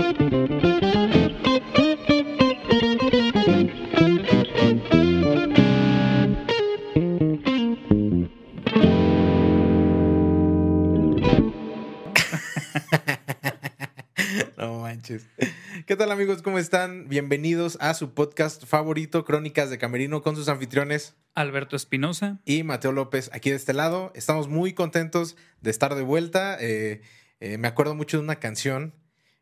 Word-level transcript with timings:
No 14.56 14.80
manches. 14.80 15.26
¿Qué 15.86 15.96
tal 15.96 16.10
amigos? 16.12 16.40
¿Cómo 16.42 16.58
están? 16.58 17.08
Bienvenidos 17.08 17.76
a 17.80 17.92
su 17.94 18.14
podcast 18.14 18.64
favorito, 18.64 19.24
Crónicas 19.24 19.68
de 19.70 19.78
Camerino, 19.78 20.22
con 20.22 20.36
sus 20.36 20.48
anfitriones 20.48 21.16
Alberto 21.34 21.76
Espinosa. 21.76 22.38
y 22.46 22.62
Mateo 22.62 22.92
López 22.92 23.30
aquí 23.34 23.50
de 23.50 23.56
este 23.56 23.74
lado. 23.74 24.12
Estamos 24.14 24.48
muy 24.48 24.72
contentos 24.72 25.36
de 25.60 25.70
estar 25.70 25.94
de 25.94 26.02
vuelta. 26.02 26.56
Eh, 26.60 27.02
eh, 27.40 27.58
me 27.58 27.68
acuerdo 27.68 27.94
mucho 27.94 28.16
de 28.18 28.22
una 28.22 28.36
canción 28.36 28.94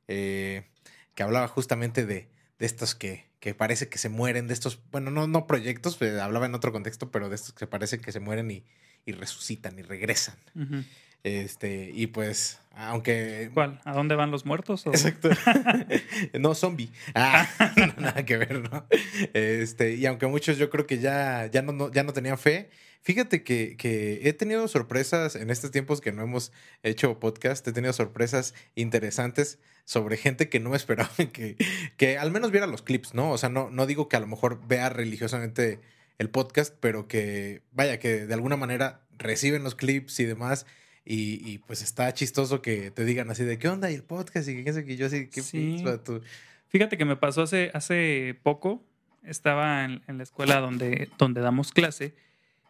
eh, 0.09 0.67
que 1.15 1.23
hablaba 1.23 1.49
justamente 1.49 2.05
de, 2.07 2.29
de 2.59 2.67
estos 2.67 2.95
que, 2.95 3.31
que 3.41 3.55
parece 3.55 3.89
que 3.89 3.99
se 3.99 4.09
mueren, 4.09 4.49
de 4.49 4.55
estos, 4.55 4.81
bueno, 4.91 5.11
no, 5.11 5.27
no 5.27 5.47
proyectos, 5.47 5.97
pues, 5.97 6.19
hablaba 6.19 6.47
en 6.47 6.55
otro 6.55 6.73
contexto, 6.73 7.11
pero 7.11 7.29
de 7.29 7.37
estos 7.37 7.53
que 7.55 7.67
parece 7.67 8.01
que 8.01 8.13
se 8.13 8.21
mueren 8.21 8.51
y, 8.51 8.65
y 9.07 9.13
resucitan 9.13 9.79
y 9.79 9.83
regresan. 9.83 10.37
Ujú. 10.55 10.85
Este, 11.25 11.91
y 11.95 12.07
pues, 12.09 12.61
aunque 12.75 13.51
¿Cuál? 13.53 13.81
¿A 13.85 13.93
dónde 13.93 14.15
van 14.15 14.31
los 14.31 14.47
muertos? 14.47 14.87
o- 14.87 14.91
Exacto. 14.91 15.29
no, 16.39 16.55
zombie. 16.55 16.91
Ah, 17.15 17.49
no, 17.77 18.03
nada 18.03 18.25
que 18.25 18.37
ver, 18.37 18.61
¿no? 18.71 18.87
Este, 19.35 19.95
y 19.95 20.07
aunque 20.07 20.27
muchos 20.27 20.59
yo 20.59 20.71
creo 20.71 20.87
que 20.87 20.99
ya, 20.99 21.47
ya, 21.47 21.63
no, 21.63 21.73
no- 21.73 21.91
ya 21.93 22.03
no 22.05 22.13
tenían 22.13 22.39
fe, 22.39 22.71
fíjate 23.03 23.43
que, 23.43 23.77
que 23.77 24.21
he 24.29 24.33
tenido 24.33 24.67
sorpresas 24.69 25.35
en 25.37 25.51
estos 25.51 25.71
tiempos 25.71 26.01
que 26.01 26.13
no 26.13 26.23
hemos 26.23 26.53
hecho 26.83 27.19
podcast, 27.19 27.67
he 27.67 27.73
tenido 27.73 27.93
sorpresas 27.93 28.55
interesantes 28.75 29.59
sobre 29.85 30.17
gente 30.17 30.49
que 30.49 30.61
no 30.61 30.71
me 30.71 30.77
esperaba 30.77 31.11
que, 31.33 31.57
que 31.97 32.19
al 32.19 32.31
menos 32.31 32.51
viera 32.51 32.67
los 32.67 32.83
clips, 32.83 33.15
¿no? 33.15 33.31
O 33.31 33.39
sea, 33.39 33.49
no, 33.49 33.71
no 33.71 33.87
digo 33.87 34.09
que 34.09 34.17
a 34.17 34.21
lo 34.21 34.27
mejor 34.27 34.61
vea 34.67 34.89
religiosamente 34.91 35.81
el 36.19 36.31
podcast, 36.31 36.75
pero 36.81 37.09
que 37.09 37.63
vaya, 37.73 37.99
que 37.99 38.27
de 38.27 38.35
alguna 38.35 38.57
manera 38.57 39.01
reciben 39.19 39.65
los 39.65 39.75
clips 39.75 40.21
y 40.21 40.25
demás. 40.25 40.67
Y, 41.11 41.41
y, 41.51 41.57
pues 41.59 41.81
está 41.81 42.13
chistoso 42.13 42.61
que 42.61 42.91
te 42.91 43.07
digan 43.07 43.31
así 43.31 43.43
de 43.43 43.59
qué 43.59 43.69
onda 43.69 43.91
y 43.91 43.95
el 43.95 44.03
podcast 44.03 44.47
y 44.47 44.63
qué 44.63 44.73
sé 44.75 44.85
que 44.85 44.97
yo 44.99 45.07
así, 45.07 45.29
qué 45.29 45.41
Sí. 45.41 45.83
tú. 46.05 46.21
Fíjate 46.69 46.99
que 46.99 47.07
me 47.07 47.17
pasó 47.17 47.41
hace, 47.43 47.71
hace 47.73 48.39
poco. 48.43 48.85
Estaba 49.25 49.85
en, 49.87 50.03
en 50.07 50.19
la 50.19 50.23
escuela 50.25 50.61
donde, 50.61 51.09
donde 51.17 51.41
damos 51.41 51.73
clase. 51.73 52.15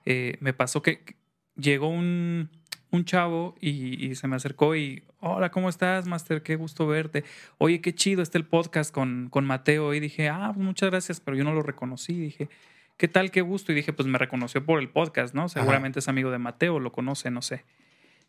eh, 0.06 0.36
me 0.39 0.53
pasó 0.53 0.83
que 0.83 1.17
llegó 1.56 1.89
un, 1.89 2.48
un 2.92 3.05
chavo 3.05 3.56
y, 3.61 4.06
y 4.06 4.14
se 4.14 4.28
me 4.28 4.36
acercó 4.36 4.77
y, 4.77 5.02
hola, 5.19 5.50
¿cómo 5.50 5.69
estás, 5.69 6.06
Master? 6.06 6.45
Qué 6.45 6.55
gusto 6.55 6.86
verte. 6.86 7.25
Oye, 7.58 7.80
qué 7.80 7.92
chido 7.92 8.23
está 8.23 8.39
el 8.39 8.45
podcast 8.47 8.95
con, 8.95 9.30
con 9.30 9.47
Mateo. 9.47 9.95
Y 9.95 10.00
dije, 10.00 10.28
ah, 10.28 10.52
pues 10.55 10.64
muchas 10.64 10.91
gracias, 10.91 11.19
pero 11.19 11.36
yo 11.36 11.42
no 11.42 11.55
lo 11.55 11.62
reconocí. 11.62 12.12
Dije, 12.19 12.48
¿qué 12.97 13.08
tal? 13.08 13.33
Qué 13.33 13.41
gusto. 13.41 13.73
Y 13.73 13.75
dije, 13.75 13.92
pues 13.92 14.06
me 14.06 14.17
reconoció 14.17 14.64
por 14.64 14.78
el 14.78 14.89
podcast, 14.91 15.34
¿no? 15.34 15.48
Seguramente 15.48 15.98
es 15.98 16.06
amigo 16.06 16.30
de 16.30 16.39
Mateo, 16.39 16.78
lo 16.78 16.92
conoce, 16.92 17.33
no 17.33 17.42
sé. 17.42 17.64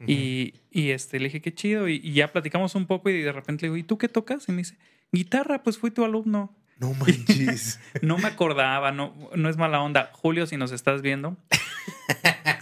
Y, 0.08 0.53
y, 0.72 0.92
este, 0.92 1.19
le 1.19 1.25
dije, 1.25 1.42
qué 1.42 1.53
chido. 1.53 1.89
Y, 1.89 1.95
y 1.95 2.14
ya 2.14 2.31
platicamos 2.31 2.75
un 2.75 2.86
poco 2.86 3.09
y 3.09 3.22
de 3.22 3.31
repente 3.31 3.64
le 3.64 3.67
digo, 3.67 3.78
¿y 3.78 3.83
tú 3.83 3.97
qué 3.97 4.08
tocas? 4.08 4.47
Y 4.47 4.52
me 4.52 4.59
dice, 4.59 4.78
guitarra, 5.11 5.64
pues 5.64 5.78
fui 5.78 5.91
tu 5.91 6.06
alumno. 6.06 6.56
No 6.80 6.94
manches. 6.94 7.80
No 8.02 8.17
me 8.17 8.28
acordaba, 8.28 8.91
no, 8.91 9.14
no 9.36 9.50
es 9.50 9.58
mala 9.58 9.81
onda. 9.81 10.11
Julio, 10.14 10.47
si 10.47 10.56
nos 10.56 10.72
estás 10.72 11.02
viendo, 11.02 11.38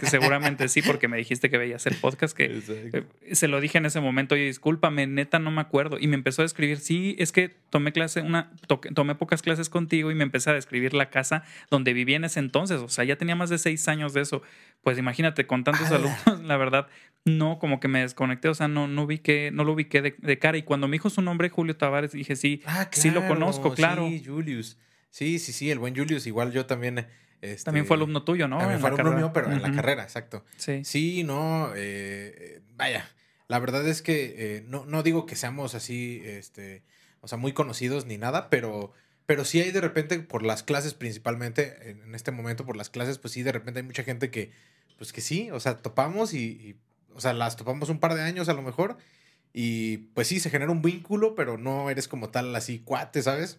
que 0.00 0.06
seguramente 0.10 0.68
sí, 0.68 0.82
porque 0.82 1.08
me 1.08 1.16
dijiste 1.16 1.50
que 1.50 1.58
veías 1.58 1.86
el 1.86 1.94
podcast, 1.96 2.36
que 2.36 2.44
Exacto. 2.44 3.04
eh, 3.22 3.34
se 3.34 3.48
lo 3.48 3.60
dije 3.60 3.78
en 3.78 3.86
ese 3.86 4.00
momento, 4.00 4.34
oye, 4.34 4.44
discúlpame, 4.44 5.06
neta, 5.06 5.38
no 5.38 5.50
me 5.50 5.60
acuerdo. 5.60 5.98
Y 6.00 6.06
me 6.06 6.14
empezó 6.14 6.42
a 6.42 6.44
describir, 6.44 6.78
sí, 6.78 7.16
es 7.18 7.32
que 7.32 7.48
tomé 7.70 7.92
clase, 7.92 8.22
una, 8.22 8.50
tomé 8.94 9.14
pocas 9.14 9.42
clases 9.42 9.68
contigo 9.68 10.10
y 10.10 10.14
me 10.14 10.24
empecé 10.24 10.50
a 10.50 10.54
describir 10.54 10.94
la 10.94 11.10
casa 11.10 11.44
donde 11.70 11.92
vivía 11.92 12.16
en 12.16 12.24
ese 12.24 12.40
entonces. 12.40 12.80
O 12.80 12.88
sea, 12.88 13.04
ya 13.04 13.16
tenía 13.16 13.36
más 13.36 13.50
de 13.50 13.58
seis 13.58 13.86
años 13.88 14.12
de 14.14 14.22
eso. 14.22 14.42
Pues 14.82 14.98
imagínate, 14.98 15.46
con 15.46 15.64
tantos 15.64 15.90
alumnos, 15.90 16.42
la 16.44 16.56
verdad, 16.56 16.86
no, 17.24 17.58
como 17.58 17.80
que 17.80 17.88
me 17.88 18.00
desconecté, 18.00 18.48
o 18.48 18.54
sea, 18.54 18.68
no, 18.68 18.86
no 18.88 19.02
ubiqué, 19.02 19.50
no 19.52 19.64
lo 19.64 19.72
ubiqué 19.72 20.02
de, 20.02 20.14
de 20.18 20.38
cara. 20.38 20.56
Y 20.56 20.62
cuando 20.62 20.88
me 20.88 20.92
dijo 20.94 21.10
su 21.10 21.20
nombre, 21.22 21.48
Julio 21.48 21.76
Tavares, 21.76 22.12
dije, 22.12 22.36
sí, 22.36 22.62
Ah, 22.64 22.88
sí 22.92 23.10
lo 23.10 23.26
conozco, 23.26 23.74
claro. 23.74 24.06
Sí, 24.08 24.22
Julius. 24.24 24.78
Sí, 25.10 25.38
sí, 25.38 25.52
sí, 25.52 25.70
el 25.70 25.78
buen 25.78 25.96
Julius. 25.96 26.26
Igual 26.26 26.52
yo 26.52 26.66
también. 26.66 27.06
Este, 27.40 27.64
también 27.64 27.86
fue 27.86 27.96
alumno 27.96 28.24
tuyo, 28.24 28.48
¿no? 28.48 28.58
También 28.58 28.80
fue 28.80 28.88
alumno 28.88 29.04
carrera. 29.04 29.20
mío, 29.20 29.32
pero 29.32 29.52
en 29.52 29.62
la 29.62 29.72
carrera, 29.72 30.02
exacto. 30.02 30.44
Sí. 30.56 30.84
Sí, 30.84 31.24
no, 31.24 31.72
eh, 31.74 32.34
eh, 32.36 32.60
vaya, 32.76 33.08
la 33.46 33.58
verdad 33.58 33.86
es 33.86 34.02
que 34.02 34.34
eh, 34.56 34.64
no, 34.66 34.84
no 34.86 35.02
digo 35.02 35.26
que 35.26 35.36
seamos 35.36 35.74
así, 35.74 36.20
este, 36.24 36.82
o 37.20 37.28
sea, 37.28 37.38
muy 37.38 37.52
conocidos 37.52 38.06
ni 38.06 38.18
nada, 38.18 38.50
pero, 38.50 38.92
pero 39.26 39.44
sí 39.44 39.60
hay 39.60 39.70
de 39.70 39.80
repente 39.80 40.18
por 40.20 40.42
las 40.42 40.62
clases 40.62 40.94
principalmente, 40.94 41.90
en, 41.90 42.02
en 42.02 42.14
este 42.14 42.30
momento 42.32 42.66
por 42.66 42.76
las 42.76 42.90
clases, 42.90 43.18
pues 43.18 43.32
sí, 43.32 43.42
de 43.42 43.52
repente 43.52 43.80
hay 43.80 43.86
mucha 43.86 44.02
gente 44.02 44.30
que, 44.30 44.50
pues 44.96 45.12
que 45.12 45.20
sí, 45.20 45.50
o 45.50 45.60
sea, 45.60 45.76
topamos 45.76 46.34
y, 46.34 46.44
y, 46.44 46.76
o 47.14 47.20
sea, 47.20 47.32
las 47.32 47.56
topamos 47.56 47.88
un 47.88 48.00
par 48.00 48.14
de 48.14 48.22
años 48.22 48.48
a 48.48 48.54
lo 48.54 48.62
mejor 48.62 48.98
y 49.52 49.98
pues 50.14 50.28
sí, 50.28 50.40
se 50.40 50.50
genera 50.50 50.70
un 50.70 50.82
vínculo, 50.82 51.34
pero 51.34 51.58
no 51.58 51.90
eres 51.90 52.08
como 52.08 52.30
tal 52.30 52.54
así 52.54 52.80
cuate, 52.80 53.22
¿sabes? 53.22 53.58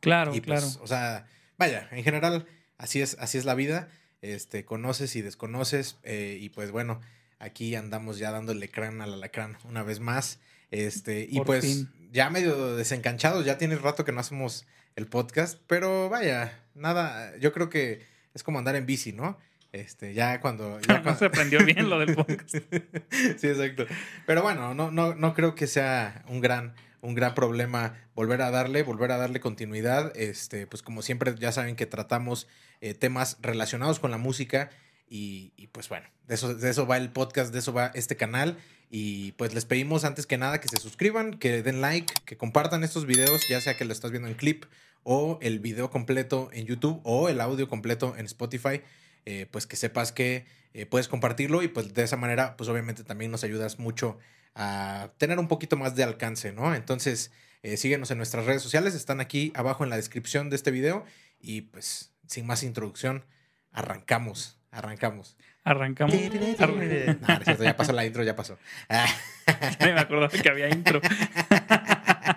Claro, 0.00 0.34
y 0.34 0.40
pues, 0.40 0.60
claro. 0.60 0.84
o 0.84 0.86
sea, 0.86 1.26
vaya, 1.58 1.88
en 1.90 2.02
general, 2.02 2.46
así 2.78 3.00
es, 3.00 3.16
así 3.20 3.38
es 3.38 3.44
la 3.44 3.54
vida. 3.54 3.88
Este, 4.22 4.64
conoces 4.64 5.14
y 5.16 5.22
desconoces. 5.22 5.98
eh, 6.02 6.38
y 6.40 6.48
pues 6.50 6.70
bueno, 6.70 7.00
aquí 7.38 7.74
andamos 7.74 8.18
ya 8.18 8.30
dándole 8.32 8.68
crán 8.70 9.00
al 9.00 9.12
alacrán 9.14 9.56
una 9.64 9.82
vez 9.82 10.00
más. 10.00 10.40
Este, 10.70 11.26
y 11.30 11.36
Por 11.36 11.46
pues 11.46 11.64
fin. 11.64 11.88
ya 12.12 12.28
medio 12.30 12.74
desencanchados, 12.76 13.44
ya 13.44 13.56
tiene 13.58 13.76
rato 13.76 14.04
que 14.04 14.12
no 14.12 14.20
hacemos 14.20 14.66
el 14.96 15.06
podcast, 15.06 15.60
pero 15.66 16.08
vaya, 16.08 16.58
nada, 16.74 17.36
yo 17.38 17.52
creo 17.52 17.68
que 17.68 18.04
es 18.34 18.42
como 18.42 18.58
andar 18.58 18.74
en 18.76 18.86
bici, 18.86 19.12
¿no? 19.12 19.38
Este, 19.72 20.14
ya 20.14 20.40
cuando. 20.40 20.80
Ya 20.80 20.94
no 20.96 21.02
cuando- 21.02 21.18
se 21.18 21.24
aprendió 21.26 21.64
bien 21.64 21.88
lo 21.90 21.98
del 22.00 22.14
podcast. 22.16 22.50
sí, 23.36 23.46
exacto. 23.46 23.84
Pero 24.26 24.42
bueno, 24.42 24.74
no, 24.74 24.90
no, 24.90 25.14
no 25.14 25.34
creo 25.34 25.54
que 25.54 25.66
sea 25.66 26.24
un 26.28 26.40
gran, 26.40 26.74
un 27.06 27.14
gran 27.14 27.34
problema 27.34 27.94
volver 28.14 28.42
a 28.42 28.50
darle, 28.50 28.82
volver 28.82 29.12
a 29.12 29.16
darle 29.16 29.40
continuidad. 29.40 30.12
Este, 30.16 30.66
pues 30.66 30.82
como 30.82 31.02
siempre, 31.02 31.34
ya 31.38 31.52
saben 31.52 31.76
que 31.76 31.86
tratamos 31.86 32.48
eh, 32.80 32.94
temas 32.94 33.38
relacionados 33.40 34.00
con 34.00 34.10
la 34.10 34.18
música. 34.18 34.70
Y, 35.08 35.52
pues 35.70 35.88
bueno, 35.88 36.08
de 36.26 36.34
eso, 36.34 36.54
de 36.54 36.68
eso 36.68 36.86
va 36.86 36.96
el 36.96 37.10
podcast, 37.10 37.52
de 37.52 37.60
eso 37.60 37.72
va 37.72 37.92
este 37.94 38.16
canal. 38.16 38.58
Y 38.90 39.32
pues 39.32 39.54
les 39.54 39.64
pedimos 39.64 40.04
antes 40.04 40.26
que 40.26 40.36
nada 40.36 40.60
que 40.60 40.68
se 40.68 40.78
suscriban, 40.78 41.38
que 41.38 41.62
den 41.62 41.80
like, 41.80 42.12
que 42.24 42.36
compartan 42.36 42.84
estos 42.84 43.06
videos, 43.06 43.46
ya 43.48 43.60
sea 43.60 43.76
que 43.76 43.84
lo 43.84 43.92
estás 43.92 44.10
viendo 44.10 44.28
en 44.28 44.34
clip 44.34 44.64
o 45.04 45.38
el 45.42 45.60
video 45.60 45.90
completo 45.90 46.50
en 46.52 46.66
YouTube 46.66 47.00
o 47.04 47.28
el 47.28 47.40
audio 47.40 47.68
completo 47.68 48.14
en 48.16 48.26
Spotify. 48.26 48.82
eh, 49.26 49.46
pues 49.50 49.66
que 49.66 49.76
sepas 49.76 50.12
que 50.12 50.46
eh, 50.72 50.86
puedes 50.86 51.08
compartirlo 51.08 51.62
y 51.62 51.68
pues 51.68 51.94
de 51.94 52.04
esa 52.04 52.16
manera 52.16 52.56
pues 52.56 52.70
obviamente 52.70 53.02
también 53.02 53.30
nos 53.30 53.44
ayudas 53.44 53.78
mucho 53.78 54.18
a 54.58 55.12
tener 55.18 55.38
un 55.38 55.46
poquito 55.48 55.76
más 55.76 55.94
de 55.94 56.02
alcance, 56.02 56.50
¿no? 56.52 56.74
Entonces 56.74 57.30
eh, 57.62 57.76
síguenos 57.76 58.10
en 58.10 58.16
nuestras 58.18 58.46
redes 58.46 58.62
sociales, 58.62 58.94
están 58.94 59.20
aquí 59.20 59.52
abajo 59.54 59.84
en 59.84 59.90
la 59.90 59.96
descripción 59.96 60.48
de 60.50 60.56
este 60.56 60.70
video 60.70 61.04
y 61.38 61.60
pues 61.62 62.12
sin 62.26 62.46
más 62.46 62.62
introducción, 62.62 63.24
arrancamos, 63.70 64.58
arrancamos. 64.70 65.36
Arrancamos. 65.62 66.14
No, 66.14 66.20
no 66.20 67.34
es 67.38 67.44
cierto, 67.44 67.64
ya 67.64 67.76
pasó 67.76 67.92
la 67.92 68.06
intro, 68.06 68.22
ya 68.22 68.36
pasó. 68.36 68.56
me 69.80 69.92
acordaba 69.98 70.28
que 70.28 70.48
había 70.48 70.68
intro. 70.70 71.00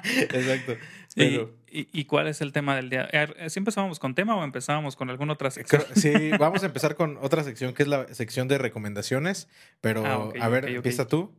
Exacto. 0.04 0.74
¿Y, 0.74 0.78
Pero 1.16 1.56
y, 1.72 1.88
y 1.92 2.06
cuál 2.06 2.28
es 2.28 2.42
el 2.42 2.52
tema 2.54 2.76
del 2.76 2.90
día? 2.90 3.08
¿Sí 3.48 3.60
empezábamos 3.60 4.00
con 4.00 4.16
tema 4.16 4.36
o 4.36 4.44
empezábamos 4.44 4.96
con 4.96 5.10
alguna 5.10 5.34
otra 5.34 5.52
sección? 5.52 5.84
creo- 5.84 5.96
sí, 5.96 6.32
vamos 6.40 6.64
a 6.64 6.68
empezar 6.68 6.96
con 6.96 7.18
otra 7.22 7.44
sección 7.44 7.74
que 7.74 7.84
es 7.84 7.90
la 7.90 8.14
sección 8.14 8.48
de 8.48 8.58
recomendaciones, 8.58 9.48
pero 9.82 10.06
Ah, 10.06 10.30
a 10.44 10.50
ver, 10.50 10.66
empieza 10.68 11.08
tú. 11.08 11.34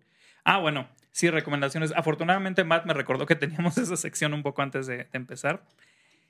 Ah, 0.44 0.58
bueno, 0.58 0.88
sí, 1.12 1.30
recomendaciones. 1.30 1.92
Afortunadamente, 1.94 2.64
Matt 2.64 2.86
me 2.86 2.94
recordó 2.94 3.26
que 3.26 3.36
teníamos 3.36 3.78
esa 3.78 3.96
sección 3.96 4.34
un 4.34 4.42
poco 4.42 4.62
antes 4.62 4.86
de, 4.86 4.98
de 4.98 5.08
empezar. 5.12 5.66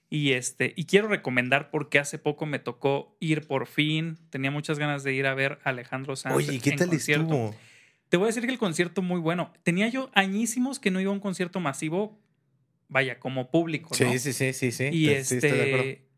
Y, 0.09 0.33
este, 0.33 0.73
y 0.77 0.87
quiero 0.87 1.07
recomendar 1.07 1.71
porque 1.71 1.99
hace 2.01 2.19
poco 2.19 2.45
me 2.45 2.59
tocó 2.59 3.17
ir 3.21 3.47
por 3.47 3.67
fin. 3.67 4.19
Tenía 4.31 4.51
muchas 4.51 4.79
ganas 4.79 5.05
de 5.05 5.13
ir 5.15 5.27
a 5.27 5.35
ver 5.35 5.61
a 5.63 5.71
Alejandro 5.71 6.17
Sanz. 6.17 6.35
Oye, 6.35 6.59
¿qué 6.59 6.71
en 6.71 6.77
tal 6.77 6.89
concierto. 6.89 7.23
estuvo? 7.35 7.55
Te 8.09 8.17
voy 8.17 8.25
a 8.25 8.27
decir 8.29 8.45
que 8.45 8.51
el 8.51 8.59
concierto 8.59 9.03
muy 9.03 9.21
bueno. 9.21 9.53
Tenía 9.63 9.89
yo 9.89 10.11
añísimos 10.15 10.81
que 10.81 10.91
no 10.91 11.01
iba 11.01 11.11
a 11.11 11.15
un 11.15 11.21
concierto 11.21 11.61
masivo, 11.61 12.19
vaya, 12.89 13.21
como 13.21 13.53
público, 13.53 13.91
¿no? 13.91 13.97
Sí, 14.13 14.19
sí, 14.19 14.33
sí, 14.33 14.53
sí, 14.53 14.73
sí. 14.73 14.89
Y 14.91 15.07
Te- 15.07 15.25
sí, 15.25 15.35
estoy 15.37 15.51
de 15.53 15.63
acuerdo. 15.63 15.85
este 15.85 16.11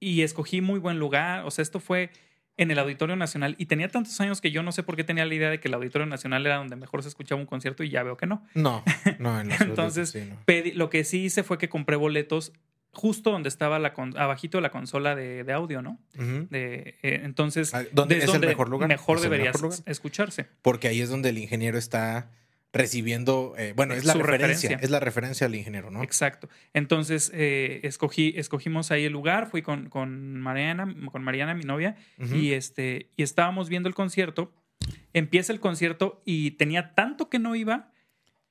y 0.00 0.20
escogí 0.22 0.60
muy 0.60 0.80
buen 0.80 0.98
lugar, 0.98 1.44
o 1.46 1.50
sea, 1.50 1.62
esto 1.62 1.80
fue 1.80 2.10
en 2.56 2.70
el 2.70 2.78
Auditorio 2.78 3.16
Nacional 3.16 3.56
y 3.58 3.66
tenía 3.66 3.88
tantos 3.88 4.20
años 4.20 4.40
que 4.40 4.50
yo 4.52 4.62
no 4.62 4.70
sé 4.72 4.82
por 4.82 4.94
qué 4.96 5.02
tenía 5.04 5.24
la 5.24 5.34
idea 5.34 5.50
de 5.50 5.58
que 5.60 5.68
el 5.68 5.74
Auditorio 5.74 6.06
Nacional 6.06 6.46
era 6.46 6.56
donde 6.56 6.76
mejor 6.76 7.02
se 7.02 7.08
escuchaba 7.08 7.40
un 7.40 7.46
concierto 7.46 7.82
y 7.82 7.90
ya 7.90 8.02
veo 8.02 8.16
que 8.16 8.26
no. 8.26 8.46
No, 8.54 8.82
no, 9.18 9.40
en 9.40 9.50
Entonces, 9.60 10.10
sí, 10.10 10.22
no. 10.28 10.36
Pedí- 10.46 10.72
lo 10.74 10.88
que 10.90 11.02
sí 11.04 11.24
hice 11.24 11.42
fue 11.42 11.58
que 11.58 11.68
compré 11.68 11.96
boletos 11.96 12.52
justo 12.92 13.32
donde 13.32 13.48
estaba 13.48 13.80
la 13.80 13.92
con- 13.92 14.16
abajito 14.16 14.58
de 14.58 14.62
la 14.62 14.70
consola 14.70 15.16
de, 15.16 15.42
de 15.42 15.52
audio, 15.52 15.82
¿no? 15.82 15.98
De, 16.14 16.96
eh, 17.02 17.22
entonces, 17.24 17.74
Ah, 17.74 17.82
¿dónde 17.90 18.18
es 18.18 18.22
es 18.22 18.28
el 18.28 18.32
donde 18.34 18.46
mejor 18.46 18.68
lugar? 18.68 18.88
Mejor 18.88 19.16
Es 19.18 19.24
el 19.24 19.30
debería 19.30 19.50
mejor 19.50 19.62
lugar. 19.62 19.78
escucharse. 19.86 20.46
Porque 20.62 20.86
ahí 20.86 21.00
es 21.00 21.08
donde 21.08 21.30
el 21.30 21.38
ingeniero 21.38 21.76
está 21.76 22.30
recibiendo, 22.74 23.54
eh, 23.56 23.72
bueno, 23.74 23.94
es 23.94 24.04
la 24.04 24.12
referencia, 24.14 24.68
referencia. 24.68 24.78
es 24.84 24.90
la 24.90 25.00
referencia 25.00 25.46
al 25.46 25.54
ingeniero, 25.54 25.90
¿no? 25.90 26.02
Exacto. 26.02 26.48
Entonces, 26.74 27.30
eh, 27.34 27.80
escogí, 27.84 28.34
escogimos 28.36 28.90
ahí 28.90 29.04
el 29.04 29.12
lugar, 29.12 29.48
fui 29.48 29.62
con, 29.62 29.88
con 29.88 30.40
Mariana, 30.40 30.94
con 31.10 31.22
Mariana, 31.24 31.54
mi 31.54 31.64
novia, 31.64 31.96
y 32.18 32.52
este, 32.52 33.08
y 33.16 33.22
estábamos 33.22 33.68
viendo 33.68 33.88
el 33.88 33.94
concierto. 33.94 34.52
Empieza 35.12 35.52
el 35.52 35.60
concierto 35.60 36.20
y 36.26 36.52
tenía 36.52 36.94
tanto 36.94 37.30
que 37.30 37.38
no 37.38 37.54
iba 37.54 37.90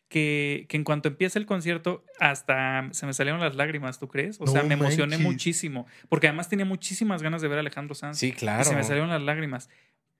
que, 0.08 0.66
que 0.70 0.78
en 0.78 0.84
cuanto 0.84 1.10
empieza 1.10 1.40
el 1.40 1.46
concierto, 1.46 2.06
hasta 2.20 2.88
se 2.92 3.06
me 3.06 3.14
salieron 3.14 3.42
las 3.42 3.56
lágrimas, 3.56 4.00
¿tú 4.00 4.08
crees? 4.08 4.40
O 4.40 4.48
sea, 4.48 4.64
me 4.64 4.76
emocioné 4.76 5.18
manches. 5.18 5.26
muchísimo. 5.26 5.88
Porque 6.08 6.28
además 6.28 6.50
tenía 6.50 6.66
muchísimas 6.66 7.22
ganas 7.24 7.42
de 7.42 7.48
ver 7.48 7.58
a 7.58 7.62
Alejandro 7.62 7.96
Sanz. 7.96 8.20
Sí, 8.20 8.28
Y 8.28 8.32
claro. 8.32 8.64
se 8.64 8.76
me 8.76 8.84
salieron 8.84 9.10
las 9.10 9.22
lágrimas. 9.24 9.70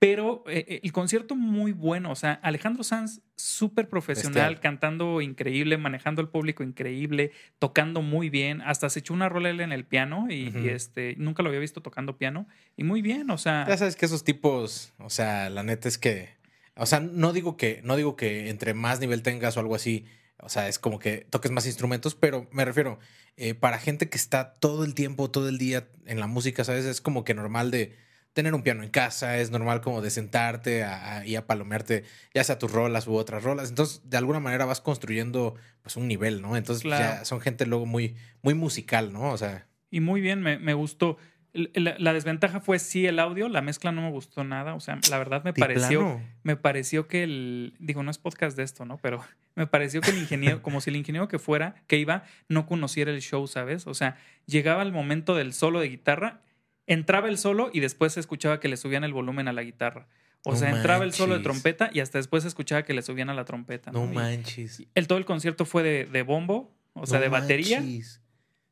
Pero 0.04 0.44
eh, 0.48 0.66
eh, 0.68 0.80
el 0.82 0.92
concierto 0.92 1.34
muy 1.34 1.72
bueno, 1.72 2.10
o 2.10 2.14
sea, 2.14 2.34
Alejandro 2.42 2.84
Sanz 2.84 3.22
súper 3.36 3.88
profesional, 3.88 4.50
Bestial. 4.50 4.60
cantando 4.60 5.22
increíble, 5.22 5.78
manejando 5.78 6.20
al 6.20 6.28
público 6.28 6.62
increíble, 6.62 7.32
tocando 7.58 8.02
muy 8.02 8.28
bien, 8.28 8.60
hasta 8.60 8.90
se 8.90 8.98
echó 8.98 9.14
una 9.14 9.30
rola 9.30 9.48
él 9.48 9.62
en 9.62 9.72
el 9.72 9.86
piano 9.86 10.26
y, 10.28 10.52
este 10.68 11.14
nunca 11.16 11.42
lo 11.42 11.48
había 11.48 11.60
visto 11.60 11.80
tocando 11.80 12.18
piano 12.18 12.46
y 12.76 12.84
muy 12.84 13.00
bien, 13.00 13.30
o 13.30 13.38
sea, 13.38 13.64
Ya 13.66 13.78
sabes 13.78 13.96
que 13.96 14.04
esos 14.04 14.24
tipos, 14.24 14.92
o 14.98 15.08
sea, 15.08 15.48
la 15.48 15.62
neta 15.62 15.88
es 15.88 15.96
que, 15.96 16.36
o 16.76 16.84
sea, 16.84 17.00
no 17.00 17.32
digo 17.32 17.56
que, 17.56 17.80
no 17.82 17.96
digo 17.96 18.14
que 18.14 18.50
entre 18.50 18.74
más 18.74 19.00
nivel 19.00 19.22
tengas 19.22 19.56
o 19.56 19.60
algo 19.60 19.74
así, 19.74 20.04
o 20.38 20.50
sea, 20.50 20.68
es 20.68 20.78
como 20.78 20.98
que 20.98 21.26
toques 21.30 21.50
más 21.50 21.64
instrumentos, 21.64 22.14
pero 22.14 22.46
me 22.52 22.66
refiero, 22.66 22.98
eh, 23.38 23.54
para 23.54 23.78
gente 23.78 24.10
que 24.10 24.18
está 24.18 24.56
todo 24.56 24.84
el 24.84 24.94
tiempo, 24.94 25.30
todo 25.30 25.48
el 25.48 25.56
día 25.56 25.88
en 26.04 26.20
la 26.20 26.26
música, 26.26 26.62
¿sabes? 26.62 26.84
Es 26.84 27.00
como 27.00 27.24
que 27.24 27.32
normal 27.32 27.70
de 27.70 27.96
tener 28.34 28.52
un 28.54 28.62
piano 28.62 28.82
en 28.82 28.90
casa, 28.90 29.38
es 29.38 29.50
normal 29.50 29.80
como 29.80 30.02
de 30.02 30.10
sentarte 30.10 30.82
a- 30.84 31.18
a- 31.18 31.26
y 31.26 31.36
a 31.36 31.46
palomearte, 31.46 32.04
ya 32.34 32.44
sea 32.44 32.58
tus 32.58 32.70
rolas 32.72 33.06
u 33.06 33.14
otras 33.14 33.42
rolas. 33.42 33.70
Entonces, 33.70 34.02
de 34.04 34.16
alguna 34.18 34.40
manera 34.40 34.66
vas 34.66 34.80
construyendo 34.82 35.54
pues 35.82 35.96
un 35.96 36.06
nivel, 36.08 36.42
¿no? 36.42 36.56
Entonces, 36.56 36.82
pues, 36.82 36.96
Claro. 36.98 37.18
ya 37.20 37.24
son 37.24 37.40
gente 37.40 37.64
luego 37.64 37.86
muy, 37.86 38.16
muy 38.42 38.54
musical, 38.54 39.12
¿no? 39.12 39.30
O 39.32 39.38
sea, 39.38 39.66
y 39.90 40.00
muy 40.00 40.20
bien, 40.20 40.42
me, 40.42 40.58
me 40.58 40.74
gustó. 40.74 41.16
La, 41.52 41.94
la 41.98 42.12
desventaja 42.12 42.58
fue 42.58 42.80
sí 42.80 43.06
el 43.06 43.20
audio, 43.20 43.48
la 43.48 43.62
mezcla 43.62 43.92
no 43.92 44.02
me 44.02 44.10
gustó 44.10 44.42
nada, 44.42 44.74
o 44.74 44.80
sea, 44.80 44.98
la 45.08 45.18
verdad 45.18 45.44
me 45.44 45.52
pareció 45.52 46.00
plano. 46.00 46.22
me 46.42 46.56
pareció 46.56 47.06
que 47.06 47.22
el, 47.22 47.76
digo, 47.78 48.02
no 48.02 48.10
es 48.10 48.18
podcast 48.18 48.56
de 48.56 48.64
esto, 48.64 48.84
¿no? 48.84 48.96
Pero 48.98 49.22
me 49.54 49.68
pareció 49.68 50.00
que 50.00 50.10
el 50.10 50.18
ingeniero, 50.18 50.62
como 50.62 50.80
si 50.80 50.90
el 50.90 50.96
ingeniero 50.96 51.28
que 51.28 51.38
fuera, 51.38 51.76
que 51.86 51.96
iba, 51.98 52.24
no 52.48 52.66
conociera 52.66 53.12
el 53.12 53.20
show, 53.22 53.46
¿sabes? 53.46 53.86
O 53.86 53.94
sea, 53.94 54.16
llegaba 54.46 54.82
el 54.82 54.90
momento 54.90 55.36
del 55.36 55.52
solo 55.52 55.78
de 55.78 55.90
guitarra, 55.90 56.40
entraba 56.86 57.28
el 57.28 57.38
solo 57.38 57.70
y 57.72 57.80
después 57.80 58.12
se 58.12 58.20
escuchaba 58.20 58.60
que 58.60 58.68
le 58.68 58.76
subían 58.76 59.04
el 59.04 59.12
volumen 59.12 59.48
a 59.48 59.52
la 59.52 59.62
guitarra. 59.62 60.06
O 60.46 60.52
No 60.52 60.58
sea, 60.58 60.70
entraba 60.70 61.04
el 61.04 61.12
solo 61.14 61.36
de 61.38 61.42
trompeta 61.42 61.88
y 61.92 62.00
hasta 62.00 62.18
después 62.18 62.42
se 62.42 62.48
escuchaba 62.48 62.82
que 62.84 62.92
le 62.92 63.00
subían 63.02 63.30
a 63.30 63.34
la 63.34 63.44
trompeta. 63.46 63.90
No 63.92 64.06
manches. 64.06 64.82
el, 64.94 65.06
todo 65.06 65.16
el 65.18 65.24
concierto 65.24 65.64
fue 65.64 65.82
de, 65.82 66.04
de 66.04 66.22
bombo, 66.22 66.76
o 66.92 67.06
sea, 67.06 67.18
No 67.18 67.22
de 67.22 67.28
batería, 67.30 67.80
manches. 67.80 68.20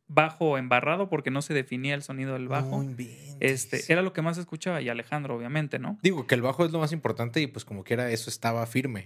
bajo 0.07 0.59
embarrado 0.59 1.09
porque 1.09 1.31
no 1.31 1.41
se 1.41 1.55
definía 1.55 1.95
el 1.95 2.03
sonido 2.03 2.35
del 2.35 2.49
bajo. 2.49 2.85
Este, 3.41 3.91
era 3.91 4.03
lo 4.03 4.13
que 4.13 4.21
más 4.21 4.37
escuchaba 4.37 4.83
y 4.83 4.91
Alejandro, 4.91 5.35
obviamente, 5.35 5.79
¿no? 5.79 5.99
Digo 6.03 6.27
que 6.27 6.35
el 6.35 6.43
bajo 6.43 6.67
es 6.67 6.73
lo 6.73 6.79
más 6.79 6.93
importante 6.93 7.41
y 7.41 7.47
pues 7.47 7.65
como 7.65 7.85
quiera 7.85 8.11
eso 8.11 8.29
estaba 8.29 8.67
firme, 8.67 9.05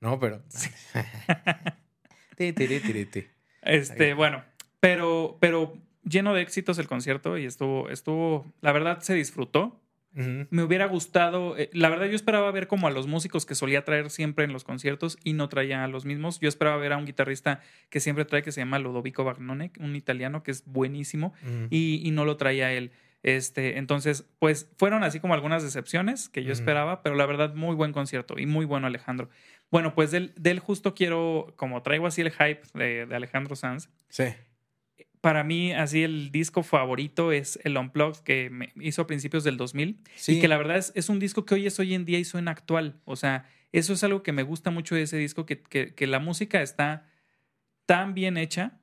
¿no? 0.00 0.18
Pero... 0.18 0.42
Ti, 2.36 2.52
tiri, 2.52 2.80
tiri, 2.80 3.04
ti. 3.06 3.26
Este, 3.62 4.14
bueno, 4.14 4.44
pero, 4.80 5.36
pero 5.40 5.76
lleno 6.04 6.34
de 6.34 6.42
éxitos 6.42 6.78
el 6.78 6.86
concierto 6.88 7.38
y 7.38 7.44
estuvo, 7.44 7.88
estuvo, 7.90 8.52
la 8.60 8.72
verdad 8.72 9.00
se 9.00 9.14
disfrutó. 9.14 9.80
Me 10.50 10.64
hubiera 10.64 10.86
gustado, 10.86 11.56
eh, 11.56 11.70
la 11.72 11.90
verdad 11.90 12.06
yo 12.06 12.16
esperaba 12.16 12.50
ver 12.50 12.66
como 12.66 12.88
a 12.88 12.90
los 12.90 13.06
músicos 13.06 13.46
que 13.46 13.54
solía 13.54 13.84
traer 13.84 14.10
siempre 14.10 14.44
en 14.44 14.52
los 14.52 14.64
conciertos 14.64 15.16
y 15.22 15.32
no 15.34 15.48
traía 15.48 15.84
a 15.84 15.86
los 15.86 16.06
mismos. 16.06 16.40
Yo 16.40 16.48
esperaba 16.48 16.76
ver 16.78 16.92
a 16.92 16.96
un 16.96 17.04
guitarrista 17.04 17.60
que 17.88 18.00
siempre 18.00 18.24
trae 18.24 18.42
que 18.42 18.50
se 18.50 18.60
llama 18.60 18.80
Ludovico 18.80 19.22
Bagnone, 19.22 19.70
un 19.78 19.94
italiano 19.94 20.42
que 20.42 20.50
es 20.50 20.64
buenísimo 20.66 21.34
y, 21.70 22.00
y 22.04 22.10
no 22.10 22.24
lo 22.24 22.36
traía 22.36 22.72
él. 22.72 22.90
Este, 23.22 23.78
entonces, 23.78 24.24
pues 24.40 24.70
fueron 24.76 25.04
así 25.04 25.20
como 25.20 25.34
algunas 25.34 25.62
decepciones 25.62 26.28
que 26.28 26.42
yo 26.42 26.52
esperaba, 26.52 27.02
pero 27.02 27.14
la 27.14 27.26
verdad 27.26 27.54
muy 27.54 27.76
buen 27.76 27.92
concierto 27.92 28.38
y 28.38 28.46
muy 28.46 28.64
bueno 28.64 28.88
Alejandro. 28.88 29.28
Bueno, 29.70 29.94
pues 29.94 30.10
del, 30.10 30.32
del 30.36 30.58
justo 30.58 30.94
quiero, 30.94 31.52
como 31.56 31.82
traigo 31.82 32.06
así 32.06 32.22
el 32.22 32.30
hype 32.32 32.62
de, 32.74 33.06
de 33.06 33.14
Alejandro 33.14 33.54
Sanz, 33.54 33.88
Sí. 34.08 34.24
Para 35.20 35.44
mí 35.44 35.72
así 35.72 36.02
el 36.02 36.30
disco 36.30 36.62
favorito 36.62 37.32
es 37.32 37.58
el 37.64 37.76
Unplugged 37.76 38.22
que 38.22 38.50
me 38.50 38.72
hizo 38.80 39.02
a 39.02 39.06
principios 39.06 39.44
del 39.44 39.56
2000 39.56 40.00
Sí. 40.16 40.32
y 40.36 40.40
que 40.40 40.48
la 40.48 40.56
verdad 40.58 40.76
es, 40.78 40.92
es 40.94 41.08
un 41.08 41.18
disco 41.18 41.44
que 41.44 41.54
hoy 41.54 41.66
es 41.66 41.78
hoy 41.78 41.94
en 41.94 42.04
día 42.04 42.18
y 42.18 42.24
suena 42.24 42.50
actual. 42.52 43.00
O 43.04 43.16
sea, 43.16 43.46
eso 43.72 43.92
es 43.92 44.02
algo 44.04 44.22
que 44.22 44.32
me 44.32 44.42
gusta 44.42 44.70
mucho 44.70 44.94
de 44.94 45.02
ese 45.02 45.16
disco, 45.18 45.44
que, 45.46 45.60
que, 45.62 45.94
que 45.94 46.06
la 46.06 46.18
música 46.20 46.62
está 46.62 47.06
tan 47.86 48.14
bien 48.14 48.36
hecha 48.36 48.80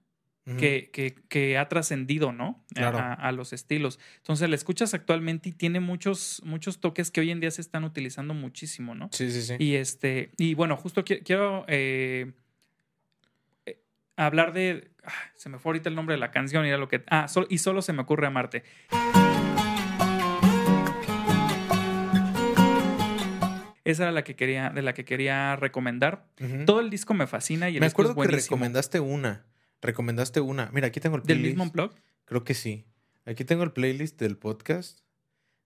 que, 0.59 0.91
que, 0.93 1.15
que 1.27 1.57
ha 1.57 1.67
trascendido, 1.69 2.31
¿no? 2.31 2.63
A- 2.75 2.75
Claro. 2.75 2.97
A, 2.99 3.13
a 3.13 3.31
los 3.31 3.51
estilos. 3.51 3.99
Entonces, 4.17 4.47
la 4.47 4.55
escuchas 4.55 4.93
actualmente 4.93 5.49
y 5.49 5.53
tiene 5.53 5.79
muchos, 5.79 6.39
muchos 6.45 6.79
toques 6.79 7.09
que 7.09 7.19
hoy 7.21 7.31
en 7.31 7.39
día 7.39 7.49
se 7.49 7.61
están 7.61 7.83
utilizando 7.83 8.35
muchísimo, 8.35 8.93
¿no? 8.93 9.09
Sí, 9.11 9.31
sí, 9.31 9.41
sí. 9.41 9.55
Y 9.57 9.73
este, 9.73 10.29
y 10.37 10.53
bueno, 10.53 10.77
justo 10.77 11.03
qui- 11.03 11.23
quiero 11.23 11.65
eh, 11.67 12.33
hablar 14.17 14.53
de. 14.53 14.89
ah, 15.03 15.11
se 15.35 15.49
me 15.49 15.59
fue 15.59 15.71
ahorita 15.71 15.89
el 15.89 15.95
nombre 15.95 16.15
de 16.15 16.19
la 16.19 16.31
canción 16.31 16.65
y 16.65 16.69
era 16.69 16.77
lo 16.77 16.87
que. 16.87 17.03
Ah, 17.09 17.27
sol- 17.27 17.47
y 17.49 17.57
solo 17.59 17.81
se 17.81 17.93
me 17.93 18.01
ocurre 18.01 18.27
amarte. 18.27 18.63
Esa 23.83 24.03
era 24.03 24.11
la 24.11 24.23
que 24.23 24.35
quería, 24.35 24.71
de 24.71 24.81
la 24.81 24.93
que 24.93 25.05
quería 25.05 25.55
recomendar. 25.57 26.25
Todo 26.65 26.79
el 26.79 26.89
disco 26.89 27.13
me 27.13 27.27
fascina 27.27 27.69
y 27.69 27.75
el 27.75 27.81
Me 27.81 27.85
disco 27.87 28.01
es 28.01 28.09
acuerdo 28.09 28.21
que 28.23 28.27
buenísimo. 28.29 28.55
recomendaste 28.55 28.99
una. 28.99 29.45
Recomendaste 29.81 30.41
una. 30.41 30.71
Mira, 30.73 30.87
aquí 30.87 30.99
tengo 30.99 31.17
el 31.17 31.21
¿Del 31.21 31.37
playlist. 31.37 31.57
mismo 31.57 31.71
blog? 31.71 31.93
Creo 32.25 32.43
que 32.43 32.55
sí. 32.55 32.85
Aquí 33.27 33.45
tengo 33.45 33.63
el 33.63 33.71
playlist 33.73 34.19
del 34.19 34.37
podcast. 34.37 35.01